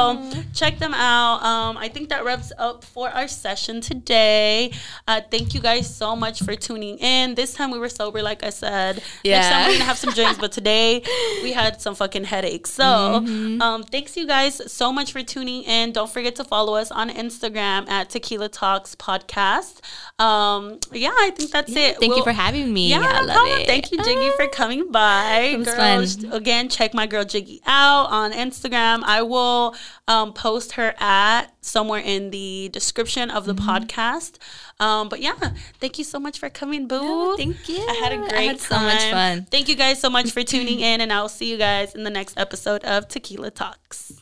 check 0.53 0.73
them 0.79 0.93
out. 0.93 1.37
Um, 1.51 1.77
I 1.77 1.87
think 1.93 2.09
that 2.09 2.25
wraps 2.25 2.51
up 2.57 2.83
for 2.83 3.09
our 3.09 3.27
session 3.27 3.79
today. 3.79 4.71
Uh, 5.07 5.21
thank 5.33 5.53
you 5.53 5.61
guys 5.61 5.85
so 6.01 6.15
much 6.15 6.37
for 6.45 6.55
tuning 6.55 6.97
in. 6.99 7.35
This 7.35 7.53
time 7.53 7.71
we 7.71 7.79
were 7.79 7.89
sober, 8.01 8.21
like 8.21 8.43
I 8.43 8.49
said. 8.63 9.01
yeah. 9.23 9.35
Next 9.37 9.47
time 9.47 9.59
Yeah. 9.61 9.67
we're 9.67 9.73
gonna 9.75 9.85
have 9.85 9.97
some 9.97 10.13
drinks, 10.13 10.37
but 10.39 10.51
today 10.51 11.01
we 11.43 11.51
had 11.53 11.79
some 11.81 11.95
fucking 11.95 12.25
headaches. 12.25 12.71
So 12.73 12.83
Mm-hmm. 12.83 13.61
um, 13.61 13.83
thanks 13.83 14.17
you 14.17 14.27
guys 14.27 14.53
so 14.71 14.91
much 14.91 15.11
for 15.13 15.23
tuning 15.23 15.63
in. 15.63 15.91
Don't 15.93 16.11
forget 16.11 16.35
to 16.35 16.43
follow 16.43 16.73
us 16.75 16.89
on 16.91 17.09
Instagram 17.09 17.87
at 17.89 18.09
Tequila 18.09 18.49
Talks 18.49 18.95
Podcast. 18.95 19.75
Um, 20.19 20.79
yeah, 20.91 21.13
I 21.27 21.31
think 21.37 21.51
that's 21.51 21.71
it. 21.71 21.97
Thank 21.99 22.09
We'll- 22.09 22.17
you 22.19 22.23
for 22.23 22.31
having 22.45 22.73
me. 22.73 22.89
yeah, 22.89 22.99
no 22.99 23.05
love 23.25 23.35
problem. 23.37 23.59
it. 23.61 23.67
Thank 23.67 23.91
you, 23.91 23.97
Jiggy, 24.03 24.29
for 24.35 24.47
coming 24.47 24.91
by. 24.91 24.96
Was 25.57 25.67
Girls, 25.67 26.15
fun. 26.17 26.31
again, 26.33 26.69
check 26.69 26.93
my 26.93 27.07
girl 27.07 27.23
Jiggy 27.25 27.61
out 27.65 28.05
on 28.09 28.31
Instagram. 28.31 29.03
I 29.03 29.21
will 29.21 29.75
um, 30.07 30.33
post 30.33 30.73
her 30.73 30.93
at 30.99 31.47
somewhere 31.61 32.01
in 32.01 32.31
the 32.31 32.69
description 32.73 33.29
of 33.29 33.45
the 33.45 33.53
Mm-hmm. 33.53 33.69
podcast. 33.69 34.37
Um, 34.79 35.09
but 35.09 35.19
yeah, 35.21 35.33
thank 35.79 35.97
you 35.97 36.03
so 36.03 36.19
much 36.19 36.37
for 36.39 36.49
coming, 36.49 36.87
boo. 36.87 37.35
thank 37.37 37.67
you. 37.67 37.83
I 37.89 37.93
had 38.03 38.11
a 38.13 38.17
great 38.17 38.47
had 38.47 38.59
so 38.59 38.75
time. 38.75 38.85
much 38.85 39.03
fun. 39.11 39.47
Thank 39.49 39.67
you 39.69 39.75
guys 39.75 39.99
so 39.99 40.09
much 40.09 40.31
for 40.31 40.43
tuning 40.43 40.79
in, 40.89 41.01
and 41.01 41.11
I 41.11 41.21
will 41.21 41.29
see 41.29 41.49
you 41.49 41.57
guys 41.57 41.95
in 41.95 42.03
the 42.03 42.09
next 42.11 42.37
episode 42.37 42.83
of 42.85 43.07
Tequila 43.07 43.49
Talks. 43.51 44.21